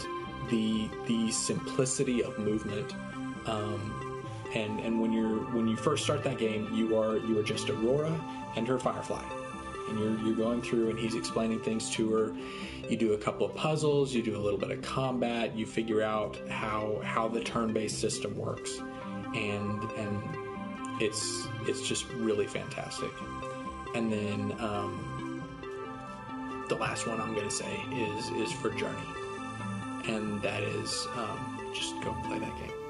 the 0.49 0.89
the 1.07 1.31
simplicity 1.31 2.23
of 2.23 2.37
movement 2.37 2.93
um, 3.45 4.00
and 4.53 4.79
and 4.79 4.99
when 4.99 5.11
you're 5.11 5.39
when 5.53 5.67
you 5.67 5.75
first 5.75 6.03
start 6.03 6.23
that 6.23 6.37
game 6.37 6.67
you 6.73 6.97
are 6.97 7.17
you 7.17 7.37
are 7.39 7.43
just 7.43 7.69
aurora 7.69 8.13
and 8.55 8.67
her 8.67 8.77
firefly 8.79 9.23
and 9.89 9.99
you're 9.99 10.17
you're 10.19 10.35
going 10.35 10.61
through 10.61 10.89
and 10.89 10.99
he's 10.99 11.15
explaining 11.15 11.59
things 11.59 11.89
to 11.89 12.11
her 12.11 12.33
you 12.89 12.97
do 12.97 13.13
a 13.13 13.17
couple 13.17 13.45
of 13.45 13.55
puzzles 13.55 14.13
you 14.13 14.21
do 14.21 14.35
a 14.35 14.39
little 14.39 14.59
bit 14.59 14.71
of 14.71 14.81
combat 14.81 15.55
you 15.55 15.65
figure 15.65 16.01
out 16.01 16.37
how 16.49 16.99
how 17.03 17.27
the 17.27 17.41
turn-based 17.41 17.99
system 17.99 18.35
works 18.37 18.79
and 19.33 19.83
and 19.91 20.21
it's 20.99 21.47
it's 21.67 21.87
just 21.87 22.07
really 22.13 22.47
fantastic 22.47 23.11
and 23.95 24.11
then 24.11 24.55
um, 24.59 25.43
the 26.69 26.75
last 26.75 27.07
one 27.07 27.19
I'm 27.19 27.33
going 27.33 27.47
to 27.47 27.53
say 27.53 27.83
is 27.91 28.29
is 28.29 28.51
for 28.51 28.69
Journey. 28.69 28.97
and 30.05 30.41
that 30.41 30.63
is 30.63 31.07
um, 31.15 31.71
just 31.73 31.99
go 32.01 32.15
play 32.25 32.39
that 32.39 32.57
game. 32.57 32.80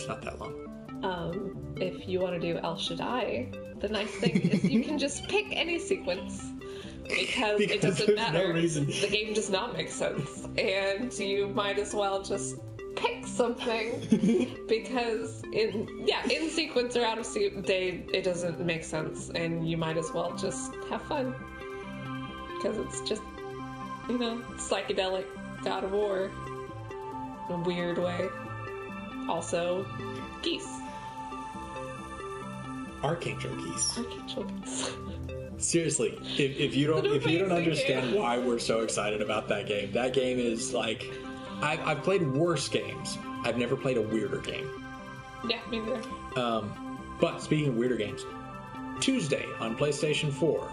It's 0.00 0.08
not 0.08 0.22
that 0.22 0.38
long. 0.40 0.54
Um, 1.02 1.74
if 1.76 2.08
you 2.08 2.20
want 2.20 2.34
to 2.34 2.40
do 2.40 2.58
El 2.62 2.76
Shaddai, 2.78 3.48
the 3.80 3.88
nice 3.88 4.10
thing 4.16 4.40
is 4.40 4.64
you 4.64 4.82
can 4.82 4.98
just 4.98 5.28
pick 5.28 5.46
any 5.50 5.78
sequence 5.78 6.42
because, 7.06 7.58
Because 7.58 7.76
it 7.76 7.80
doesn't 7.82 8.06
there's 8.06 8.18
no 8.32 8.32
matter. 8.32 8.52
reason. 8.54 8.86
The 8.86 9.08
game 9.10 9.34
does 9.34 9.50
not 9.50 9.74
make 9.76 9.90
sense, 9.90 10.46
and 10.56 11.12
you 11.18 11.48
might 11.48 11.78
as 11.78 11.94
well 11.94 12.22
just 12.22 12.56
pick 12.96 13.26
something 13.26 14.56
because 14.68 15.42
in 15.52 16.04
yeah 16.06 16.26
in 16.28 16.48
sequence 16.50 16.96
or 16.96 17.04
out 17.04 17.18
of 17.18 17.24
sequence 17.26 17.66
they 17.66 18.04
it 18.14 18.24
doesn't 18.24 18.58
make 18.60 18.84
sense, 18.84 19.30
and 19.34 19.68
you 19.68 19.76
might 19.76 19.98
as 19.98 20.10
well 20.12 20.34
just 20.36 20.74
have 20.88 21.02
fun 21.02 21.34
because 22.56 22.78
it's 22.78 23.00
just 23.02 23.22
you 24.08 24.16
know 24.18 24.38
psychedelic 24.56 25.26
God 25.62 25.84
of 25.84 25.92
War 25.92 26.30
in 27.50 27.54
a 27.54 27.58
weird 27.64 27.98
way. 27.98 28.28
Also, 29.28 29.86
geese. 30.42 30.68
Archangel 33.02 33.54
Geese. 33.56 33.98
Archangel 33.98 34.44
geese. 34.44 34.90
Seriously, 35.58 36.18
if, 36.38 36.58
if 36.58 36.76
you 36.76 36.86
don't 36.86 37.06
if 37.06 37.26
you 37.26 37.38
don't 37.38 37.52
understand 37.52 38.10
game. 38.10 38.20
why 38.20 38.38
we're 38.38 38.58
so 38.58 38.80
excited 38.80 39.20
about 39.22 39.48
that 39.48 39.66
game, 39.66 39.92
that 39.92 40.12
game 40.12 40.38
is 40.38 40.72
like 40.72 41.04
I've, 41.62 41.80
I've 41.80 42.02
played 42.02 42.26
worse 42.26 42.68
games. 42.68 43.18
I've 43.44 43.58
never 43.58 43.76
played 43.76 43.96
a 43.98 44.02
weirder 44.02 44.38
game. 44.40 44.68
yeah, 45.48 45.58
me 45.70 45.80
neither. 45.80 46.02
Um, 46.36 46.98
but 47.20 47.40
speaking 47.42 47.68
of 47.68 47.76
weirder 47.76 47.96
games, 47.96 48.24
Tuesday 49.00 49.46
on 49.60 49.76
PlayStation 49.76 50.30
4, 50.32 50.70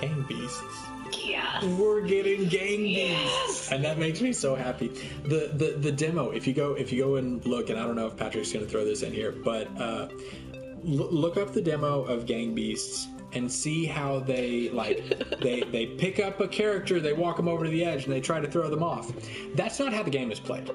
Gang 0.00 0.22
Beasts. 0.28 0.86
Yes. 1.24 1.64
We're 1.64 2.00
getting 2.02 2.48
Gang 2.48 2.82
Beasts, 2.82 3.70
and 3.72 3.84
that 3.84 3.98
makes 3.98 4.20
me 4.20 4.32
so 4.32 4.54
happy. 4.54 4.88
The, 5.24 5.50
the 5.54 5.76
the 5.78 5.92
demo, 5.92 6.30
if 6.30 6.46
you 6.46 6.52
go 6.54 6.74
if 6.74 6.92
you 6.92 7.02
go 7.04 7.16
and 7.16 7.44
look, 7.46 7.70
and 7.70 7.78
I 7.78 7.84
don't 7.86 7.96
know 7.96 8.06
if 8.06 8.16
Patrick's 8.16 8.52
going 8.52 8.64
to 8.64 8.70
throw 8.70 8.84
this 8.84 9.02
in 9.02 9.12
here, 9.12 9.32
but 9.32 9.68
uh, 9.80 10.08
l- 10.54 11.12
look 11.12 11.36
up 11.36 11.52
the 11.52 11.62
demo 11.62 12.02
of 12.02 12.26
Gang 12.26 12.54
Beasts 12.54 13.08
and 13.34 13.50
see 13.50 13.86
how 13.86 14.20
they 14.20 14.70
like 14.70 15.38
they 15.40 15.60
they 15.62 15.86
pick 15.86 16.20
up 16.20 16.40
a 16.40 16.48
character, 16.48 17.00
they 17.00 17.12
walk 17.12 17.36
them 17.36 17.48
over 17.48 17.64
to 17.64 17.70
the 17.70 17.84
edge, 17.84 18.04
and 18.04 18.12
they 18.12 18.20
try 18.20 18.40
to 18.40 18.50
throw 18.50 18.68
them 18.68 18.82
off. 18.82 19.12
That's 19.54 19.78
not 19.78 19.92
how 19.92 20.02
the 20.02 20.10
game 20.10 20.30
is 20.30 20.40
played. 20.40 20.70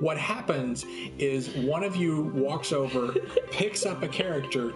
What 0.00 0.16
happens 0.16 0.84
is 1.18 1.50
one 1.50 1.84
of 1.84 1.94
you 1.94 2.22
walks 2.34 2.72
over, 2.72 3.12
picks 3.50 3.84
up 3.86 4.02
a 4.02 4.08
character, 4.08 4.72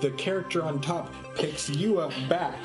the 0.00 0.10
character 0.12 0.62
on 0.62 0.80
top 0.80 1.12
picks 1.34 1.68
you 1.68 2.00
up 2.00 2.12
back, 2.28 2.58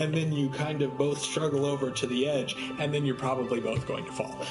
and 0.00 0.14
then 0.14 0.32
you 0.32 0.48
kind 0.50 0.82
of 0.82 0.96
both 0.96 1.18
struggle 1.18 1.64
over 1.64 1.90
to 1.90 2.06
the 2.06 2.28
edge, 2.28 2.56
and 2.78 2.92
then 2.92 3.04
you're 3.04 3.14
probably 3.14 3.60
both 3.60 3.86
going 3.86 4.04
to 4.04 4.12
fall. 4.12 4.46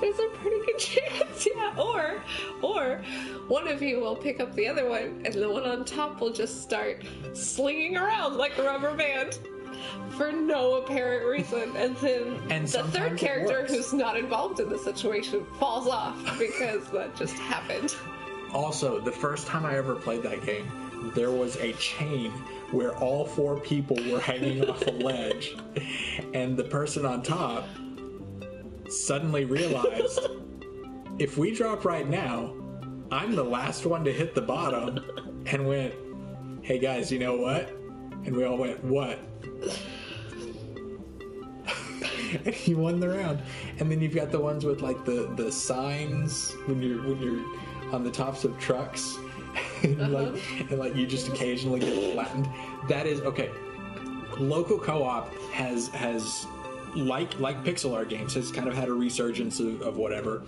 There's 0.00 0.18
a 0.18 0.28
pretty 0.34 0.64
good 0.66 0.78
chance, 0.78 1.46
yeah. 1.54 1.74
Or, 1.78 2.22
or 2.62 3.02
one 3.48 3.68
of 3.68 3.82
you 3.82 4.00
will 4.00 4.16
pick 4.16 4.40
up 4.40 4.54
the 4.54 4.68
other 4.68 4.88
one, 4.88 5.22
and 5.24 5.34
the 5.34 5.50
one 5.50 5.64
on 5.64 5.84
top 5.84 6.20
will 6.20 6.32
just 6.32 6.62
start 6.62 7.04
slinging 7.32 7.96
around 7.96 8.36
like 8.36 8.56
a 8.58 8.62
rubber 8.62 8.94
band 8.94 9.38
for 10.10 10.32
no 10.32 10.76
apparent 10.76 11.26
reason, 11.26 11.74
and 11.76 11.96
then 11.96 12.38
And 12.50 12.66
the 12.66 12.84
third 12.84 13.18
character 13.18 13.66
who's 13.66 13.92
not 13.92 14.16
involved 14.16 14.60
in 14.60 14.68
the 14.68 14.78
situation 14.78 15.46
falls 15.58 15.86
off 15.86 16.38
because 16.38 16.88
that 16.90 17.14
just 17.16 17.34
happened. 17.34 17.94
Also, 18.52 19.00
the 19.00 19.12
first 19.12 19.46
time 19.46 19.66
I 19.66 19.76
ever 19.76 19.96
played 19.96 20.22
that 20.22 20.44
game, 20.44 20.66
there 21.14 21.30
was 21.30 21.56
a 21.56 21.72
chain 21.74 22.30
where 22.70 22.96
all 22.96 23.24
four 23.24 23.60
people 23.60 23.96
were 24.10 24.20
hanging 24.20 24.68
off 24.68 24.86
a 24.86 24.90
ledge, 24.90 25.56
and 26.34 26.56
the 26.56 26.64
person 26.64 27.06
on 27.06 27.22
top 27.22 27.68
suddenly 28.88 29.44
realized 29.44 30.20
if 31.18 31.38
we 31.38 31.54
drop 31.54 31.84
right 31.84 32.08
now, 32.08 32.54
I'm 33.10 33.34
the 33.34 33.44
last 33.44 33.86
one 33.86 34.04
to 34.04 34.12
hit 34.12 34.34
the 34.34 34.42
bottom, 34.42 35.00
and 35.46 35.66
went, 35.66 35.94
Hey 36.62 36.78
guys, 36.78 37.12
you 37.12 37.18
know 37.18 37.36
what? 37.36 37.68
And 38.24 38.34
we 38.34 38.44
all 38.44 38.56
went, 38.56 38.82
What? 38.84 39.18
and 42.44 42.54
he 42.54 42.74
won 42.74 43.00
the 43.00 43.08
round. 43.08 43.42
And 43.78 43.90
then 43.90 44.00
you've 44.00 44.14
got 44.14 44.30
the 44.30 44.40
ones 44.40 44.64
with 44.64 44.82
like 44.82 45.04
the 45.04 45.32
the 45.36 45.50
signs 45.50 46.52
when 46.66 46.82
you're 46.82 47.02
when 47.02 47.20
you're 47.20 47.44
on 47.94 48.02
the 48.04 48.10
tops 48.10 48.44
of 48.44 48.58
trucks, 48.58 49.16
and 49.82 50.12
like 50.12 50.42
and 50.70 50.78
like 50.78 50.94
you 50.96 51.06
just 51.06 51.28
occasionally 51.28 51.80
get 51.80 52.12
flattened. 52.12 52.48
That 52.88 53.06
is 53.06 53.20
okay. 53.22 53.50
Local 54.38 54.78
co-op 54.78 55.34
has 55.52 55.88
has 55.88 56.46
like 56.94 57.38
like 57.38 57.62
pixel 57.64 57.94
art 57.94 58.08
games 58.08 58.34
has 58.34 58.50
kind 58.50 58.68
of 58.68 58.74
had 58.74 58.88
a 58.88 58.92
resurgence 58.92 59.60
of, 59.60 59.82
of 59.82 59.96
whatever. 59.96 60.42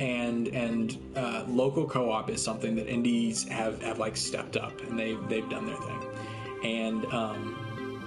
And 0.00 0.48
and 0.48 0.98
uh, 1.16 1.44
local 1.48 1.86
co-op 1.86 2.30
is 2.30 2.42
something 2.42 2.74
that 2.76 2.88
indies 2.88 3.46
have, 3.48 3.80
have 3.82 3.98
like 3.98 4.16
stepped 4.16 4.56
up 4.56 4.80
and 4.82 4.98
they 4.98 5.16
they've 5.28 5.48
done 5.48 5.66
their 5.66 5.76
thing. 5.76 6.08
And 6.64 7.04
um, 7.06 8.02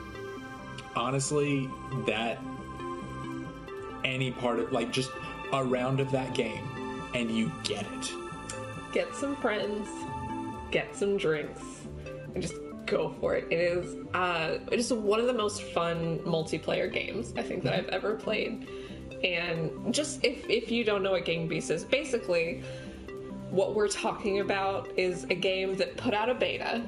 honestly, 0.95 1.70
that 2.06 2.39
any 4.04 4.32
part 4.32 4.60
of 4.60 4.72
like 4.72 4.91
just 4.91 5.12
a 5.54 5.64
round 5.64 6.00
of 6.00 6.12
that 6.12 6.34
game 6.34 6.68
and 7.14 7.32
you 7.32 7.52
get 7.64 7.86
it. 7.93 8.12
Get 8.91 9.14
some 9.16 9.36
friends, 9.38 9.88
get 10.72 10.95
some 10.95 11.18
drinks, 11.18 11.61
and 12.34 12.41
just 12.41 12.55
go 12.86 13.13
for 13.20 13.36
it. 13.36 13.45
It 13.51 13.59
is 13.59 13.95
uh, 14.13 14.57
it 14.72 14.80
is 14.80 14.91
one 14.91 15.20
of 15.20 15.28
the 15.28 15.34
most 15.34 15.61
fun 15.61 16.20
multiplayer 16.20 16.91
games 16.91 17.34
I 17.38 17.43
think 17.43 17.63
that 17.63 17.74
I've 17.74 17.89
ever 17.89 18.15
played. 18.15 18.68
And 19.24 19.93
just 19.93 20.24
if 20.24 20.49
if 20.49 20.72
you 20.72 20.84
don't 20.84 21.03
know 21.03 21.11
what 21.11 21.26
Gang 21.26 21.47
Beast 21.47 21.70
is, 21.70 21.84
basically 21.84 22.63
what 23.49 23.76
we're 23.76 23.88
talking 23.88 24.39
about 24.39 24.89
is 24.97 25.24
a 25.26 25.36
game 25.36 25.76
that 25.78 25.95
put 25.97 26.13
out 26.13 26.30
a 26.30 26.34
beta. 26.34 26.84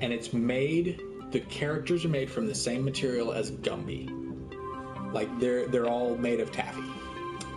And 0.00 0.12
it's 0.12 0.32
made 0.32 1.00
the 1.30 1.40
characters 1.40 2.04
are 2.04 2.08
made 2.08 2.30
from 2.30 2.46
the 2.46 2.54
same 2.54 2.84
material 2.84 3.32
as 3.32 3.50
Gumby. 3.50 4.14
Like 5.12 5.28
they're 5.40 5.66
they're 5.68 5.88
all 5.88 6.16
made 6.16 6.40
of 6.40 6.52
taffy. 6.52 6.82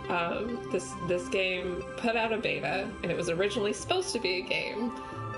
Um, 0.08 0.68
this 0.72 0.90
this 1.08 1.28
game 1.28 1.82
put 1.96 2.16
out 2.16 2.32
a 2.32 2.38
beta, 2.38 2.90
and 3.02 3.10
it 3.10 3.16
was 3.16 3.28
originally 3.28 3.72
supposed 3.72 4.12
to 4.12 4.18
be 4.18 4.38
a 4.38 4.42
game 4.42 4.92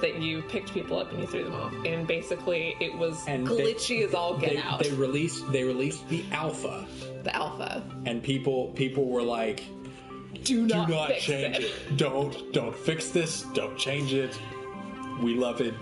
that 0.05 0.21
you 0.21 0.43
picked 0.43 0.73
people 0.73 0.99
up 0.99 1.11
and 1.13 1.21
you 1.23 1.27
threw 1.27 1.45
them 1.45 1.55
off. 1.55 1.73
And 1.87 2.07
basically, 2.07 2.77
it 2.81 2.95
was 2.97 3.17
And 3.27 3.47
they- 3.47 3.53
glitchy 3.73 4.05
as 4.07 4.13
all 4.15 4.37
get 4.39 4.51
They, 4.51 4.59
out. 4.59 4.83
they 4.83 4.91
released 4.93 5.51
they 5.51 5.65
released 5.65 6.07
the 6.09 6.23
alpha 6.31 6.87
the 7.23 7.35
alpha. 7.35 7.83
and 8.05 8.23
people 8.23 8.69
people 8.83 9.05
were 9.07 9.23
like 9.23 9.63
Do 10.43 10.67
do 10.69 10.75
not, 10.75 10.91
not 10.91 11.09
fix 11.09 11.23
change 11.25 11.57
it. 11.57 11.63
it. 11.65 11.97
Don't 11.97 12.53
don't 12.53 12.77
fix 12.77 13.09
this. 13.09 13.43
Don't 13.55 13.77
change 13.79 14.13
it. 14.13 14.39
We 15.23 15.35
love 15.37 15.61
it. 15.63 15.75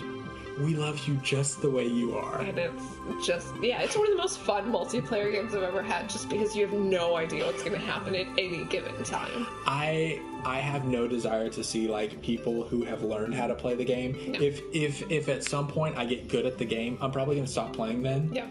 We 0.60 0.74
love 0.74 1.06
you 1.08 1.14
just 1.16 1.62
the 1.62 1.70
way 1.70 1.86
you 1.86 2.16
are. 2.16 2.40
And 2.40 2.58
it's 2.58 3.26
just, 3.26 3.54
yeah, 3.62 3.80
it's 3.82 3.96
one 3.96 4.06
of 4.06 4.12
the 4.12 4.18
most 4.18 4.38
fun 4.38 4.70
multiplayer 4.70 5.32
games 5.32 5.54
I've 5.54 5.62
ever 5.62 5.82
had 5.82 6.08
just 6.08 6.28
because 6.28 6.54
you 6.54 6.66
have 6.66 6.78
no 6.78 7.16
idea 7.16 7.46
what's 7.46 7.62
going 7.62 7.72
to 7.72 7.78
happen 7.78 8.14
at 8.14 8.26
any 8.38 8.64
given 8.64 9.02
time. 9.04 9.46
I 9.66 10.20
I 10.44 10.58
have 10.58 10.84
no 10.84 11.06
desire 11.06 11.48
to 11.50 11.62
see 11.62 11.88
like 11.88 12.20
people 12.22 12.64
who 12.64 12.84
have 12.84 13.02
learned 13.02 13.34
how 13.34 13.46
to 13.46 13.54
play 13.54 13.74
the 13.74 13.84
game. 13.84 14.16
If 14.18 14.60
if 14.72 15.10
if 15.10 15.28
at 15.28 15.44
some 15.44 15.68
point 15.68 15.96
I 15.96 16.04
get 16.04 16.28
good 16.28 16.46
at 16.46 16.58
the 16.58 16.64
game, 16.64 16.98
I'm 17.00 17.12
probably 17.12 17.36
gonna 17.36 17.46
stop 17.46 17.72
playing 17.72 18.02
then. 18.02 18.30
Yeah. 18.32 18.46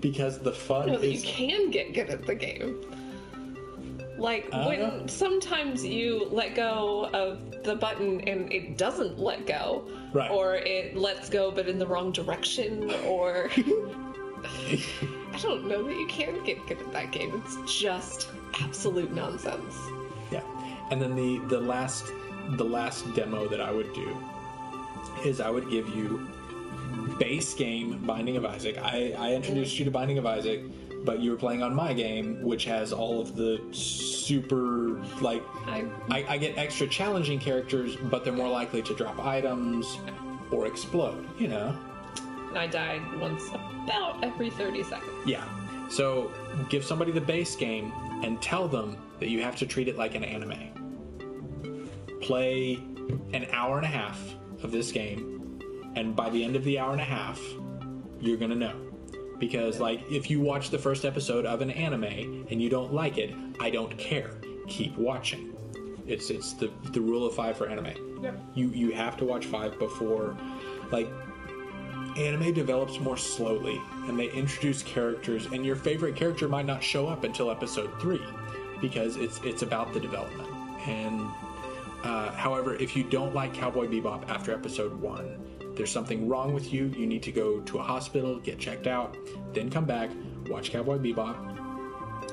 Because 0.00 0.38
the 0.38 0.52
fun 0.52 0.88
know 0.88 0.98
that 0.98 1.06
you 1.06 1.22
can 1.22 1.70
get 1.70 1.94
good 1.94 2.10
at 2.10 2.26
the 2.26 2.34
game. 2.34 2.84
Like 4.18 4.48
Uh, 4.52 4.64
when 4.66 5.08
sometimes 5.08 5.84
you 5.84 6.26
let 6.30 6.54
go 6.54 7.10
of 7.12 7.62
the 7.64 7.74
button 7.76 8.20
and 8.22 8.50
it 8.52 8.78
doesn't 8.78 9.18
let 9.18 9.46
go, 9.46 9.84
Right. 10.12 10.30
or 10.30 10.54
it 10.56 10.96
lets 10.96 11.28
go 11.28 11.50
but 11.50 11.68
in 11.68 11.78
the 11.78 11.86
wrong 11.86 12.12
direction, 12.12 12.90
or 13.06 13.50
I 15.34 15.38
don't 15.42 15.66
know 15.68 15.82
that 15.82 15.94
you 15.96 16.06
can 16.06 16.42
get 16.44 16.64
good 16.66 16.78
at 16.78 16.92
that 16.92 17.12
game. 17.12 17.42
It's 17.44 17.80
just 17.80 18.28
absolute 18.60 19.12
nonsense. 19.12 19.76
yeah. 20.30 20.42
And 20.90 21.00
then 21.02 21.14
the 21.16 21.38
the 21.48 21.60
last 21.60 22.12
the 22.52 22.64
last 22.64 23.12
demo 23.14 23.48
that 23.48 23.60
I 23.60 23.70
would 23.72 23.92
do 23.92 24.16
is 25.24 25.40
I 25.40 25.50
would 25.50 25.68
give 25.70 25.88
you 25.88 26.26
base 27.18 27.54
game 27.54 27.98
Binding 28.06 28.36
of 28.36 28.44
Isaac. 28.44 28.78
I, 28.78 29.14
I 29.18 29.34
introduced 29.34 29.78
you 29.78 29.84
to 29.84 29.90
Binding 29.90 30.18
of 30.18 30.26
Isaac, 30.26 30.60
but 31.04 31.20
you 31.20 31.30
were 31.30 31.36
playing 31.36 31.62
on 31.62 31.74
my 31.74 31.92
game, 31.92 32.42
which 32.42 32.64
has 32.64 32.92
all 32.92 33.20
of 33.20 33.36
the 33.36 33.60
super 33.72 35.00
like 35.20 35.42
I 35.66 35.84
I, 36.10 36.24
I 36.30 36.38
get 36.38 36.58
extra 36.58 36.86
challenging 36.86 37.38
characters, 37.38 37.96
but 37.96 38.24
they're 38.24 38.32
more 38.32 38.48
likely 38.48 38.82
to 38.82 38.94
drop 38.94 39.18
items 39.24 39.98
or 40.50 40.66
explode, 40.66 41.26
you 41.38 41.48
know? 41.48 41.76
I 42.54 42.66
died 42.66 43.02
once 43.20 43.48
about 43.50 44.24
every 44.24 44.50
thirty 44.50 44.82
seconds. 44.82 45.12
Yeah. 45.26 45.44
So 45.88 46.32
give 46.68 46.84
somebody 46.84 47.12
the 47.12 47.20
base 47.20 47.54
game 47.54 47.92
and 48.24 48.40
tell 48.40 48.66
them 48.66 48.96
that 49.20 49.28
you 49.28 49.42
have 49.42 49.56
to 49.56 49.66
treat 49.66 49.88
it 49.88 49.96
like 49.96 50.14
an 50.14 50.24
anime. 50.24 50.72
Play 52.20 52.74
an 53.32 53.46
hour 53.52 53.76
and 53.76 53.84
a 53.84 53.90
half 53.90 54.20
of 54.62 54.72
this 54.72 54.90
game, 54.90 55.60
and 55.94 56.16
by 56.16 56.30
the 56.30 56.42
end 56.42 56.56
of 56.56 56.64
the 56.64 56.78
hour 56.78 56.92
and 56.92 57.00
a 57.00 57.04
half, 57.04 57.40
you're 58.20 58.38
gonna 58.38 58.54
know. 58.54 58.85
Because 59.38 59.80
like 59.80 60.00
if 60.10 60.30
you 60.30 60.40
watch 60.40 60.70
the 60.70 60.78
first 60.78 61.04
episode 61.04 61.44
of 61.44 61.60
an 61.60 61.70
anime 61.70 62.46
and 62.50 62.60
you 62.62 62.70
don't 62.70 62.92
like 62.92 63.18
it, 63.18 63.34
I 63.60 63.70
don't 63.70 63.96
care. 63.98 64.30
Keep 64.68 64.96
watching. 64.96 65.54
It's 66.06 66.30
it's 66.30 66.54
the 66.54 66.70
the 66.92 67.00
rule 67.00 67.26
of 67.26 67.34
five 67.34 67.56
for 67.56 67.68
anime. 67.68 68.22
Yeah. 68.22 68.32
You 68.54 68.68
you 68.70 68.92
have 68.92 69.16
to 69.18 69.24
watch 69.24 69.46
five 69.46 69.78
before 69.78 70.36
like 70.90 71.08
anime 72.16 72.52
develops 72.54 72.98
more 72.98 73.16
slowly 73.16 73.80
and 74.08 74.18
they 74.18 74.30
introduce 74.30 74.82
characters 74.82 75.46
and 75.52 75.66
your 75.66 75.76
favorite 75.76 76.16
character 76.16 76.48
might 76.48 76.64
not 76.64 76.82
show 76.82 77.06
up 77.06 77.24
until 77.24 77.50
episode 77.50 77.90
three 78.00 78.22
because 78.80 79.16
it's 79.16 79.38
it's 79.44 79.62
about 79.62 79.92
the 79.92 80.00
development 80.00 80.48
and 80.86 81.20
uh, 82.04 82.30
however 82.32 82.74
if 82.76 82.96
you 82.96 83.04
don't 83.04 83.34
like 83.34 83.52
cowboy 83.52 83.86
bebop 83.86 84.26
after 84.28 84.52
episode 84.52 84.98
one 85.00 85.45
there's 85.76 85.90
something 85.90 86.28
wrong 86.28 86.52
with 86.52 86.72
you 86.72 86.86
you 86.96 87.06
need 87.06 87.22
to 87.22 87.32
go 87.32 87.60
to 87.60 87.78
a 87.78 87.82
hospital 87.82 88.38
get 88.38 88.58
checked 88.58 88.86
out 88.86 89.16
then 89.52 89.70
come 89.70 89.84
back 89.84 90.10
watch 90.48 90.70
cowboy 90.70 90.98
bebop 90.98 91.36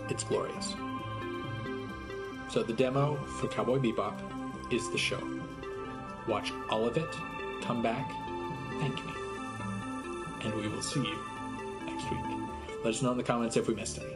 it's 0.09 0.23
glorious 0.23 0.73
so 2.49 2.63
the 2.63 2.73
demo 2.73 3.15
for 3.25 3.47
cowboy 3.47 3.77
bebop 3.77 4.19
is 4.73 4.89
the 4.91 4.97
show 4.97 5.21
watch 6.27 6.51
all 6.69 6.85
of 6.85 6.97
it 6.97 7.15
come 7.61 7.81
back 7.81 8.09
thank 8.79 8.95
me 9.05 9.13
and 10.43 10.53
we 10.55 10.67
will 10.67 10.81
see 10.81 10.99
you 10.99 11.17
next 11.85 12.09
week. 12.11 12.19
Let 12.83 12.93
us 12.93 13.01
know 13.01 13.11
in 13.11 13.17
the 13.17 13.23
comments 13.23 13.57
if 13.57 13.67
we 13.67 13.75
missed 13.75 13.99
any. 13.99 14.13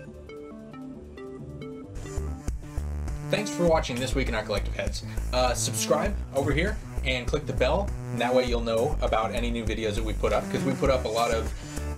Thanks 3.29 3.49
for 3.49 3.67
watching 3.67 3.97
This 3.97 4.15
Week 4.15 4.29
in 4.29 4.35
Our 4.35 4.43
Collective 4.43 4.73
Heads. 4.75 5.03
Uh, 5.33 5.53
subscribe 5.53 6.15
over 6.33 6.53
here 6.53 6.77
and 7.05 7.27
click 7.27 7.45
the 7.45 7.53
bell, 7.53 7.89
and 8.11 8.21
that 8.21 8.33
way 8.33 8.45
you'll 8.45 8.61
know 8.61 8.97
about 9.01 9.33
any 9.33 9.49
new 9.49 9.63
videos 9.63 9.95
that 9.95 10.03
we 10.03 10.13
put 10.13 10.33
up, 10.33 10.45
because 10.45 10.63
we 10.63 10.73
put 10.73 10.89
up 10.89 11.05
a 11.05 11.07
lot 11.07 11.31
of 11.31 11.51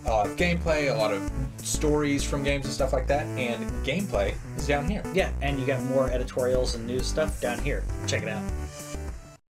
uh, 0.06 0.26
gameplay, 0.36 0.92
a 0.94 0.98
lot 0.98 1.14
of 1.14 1.32
stories 1.58 2.24
from 2.24 2.44
games 2.44 2.66
and 2.66 2.74
stuff 2.74 2.94
like 2.94 3.08
that, 3.08 3.26
and 3.38 3.70
gameplay 3.86 4.34
is 4.58 4.68
down 4.68 4.90
here. 4.90 5.04
Yeah, 5.14 5.32
and 5.42 5.60
you 5.60 5.66
got 5.66 5.84
more 5.84 6.10
editorials 6.10 6.76
and 6.76 6.88
news 6.88 7.06
stuff 7.06 7.40
down 7.42 7.60
here. 7.60 7.84
Check 8.08 8.24
it 8.24 8.30
out. 8.30 8.44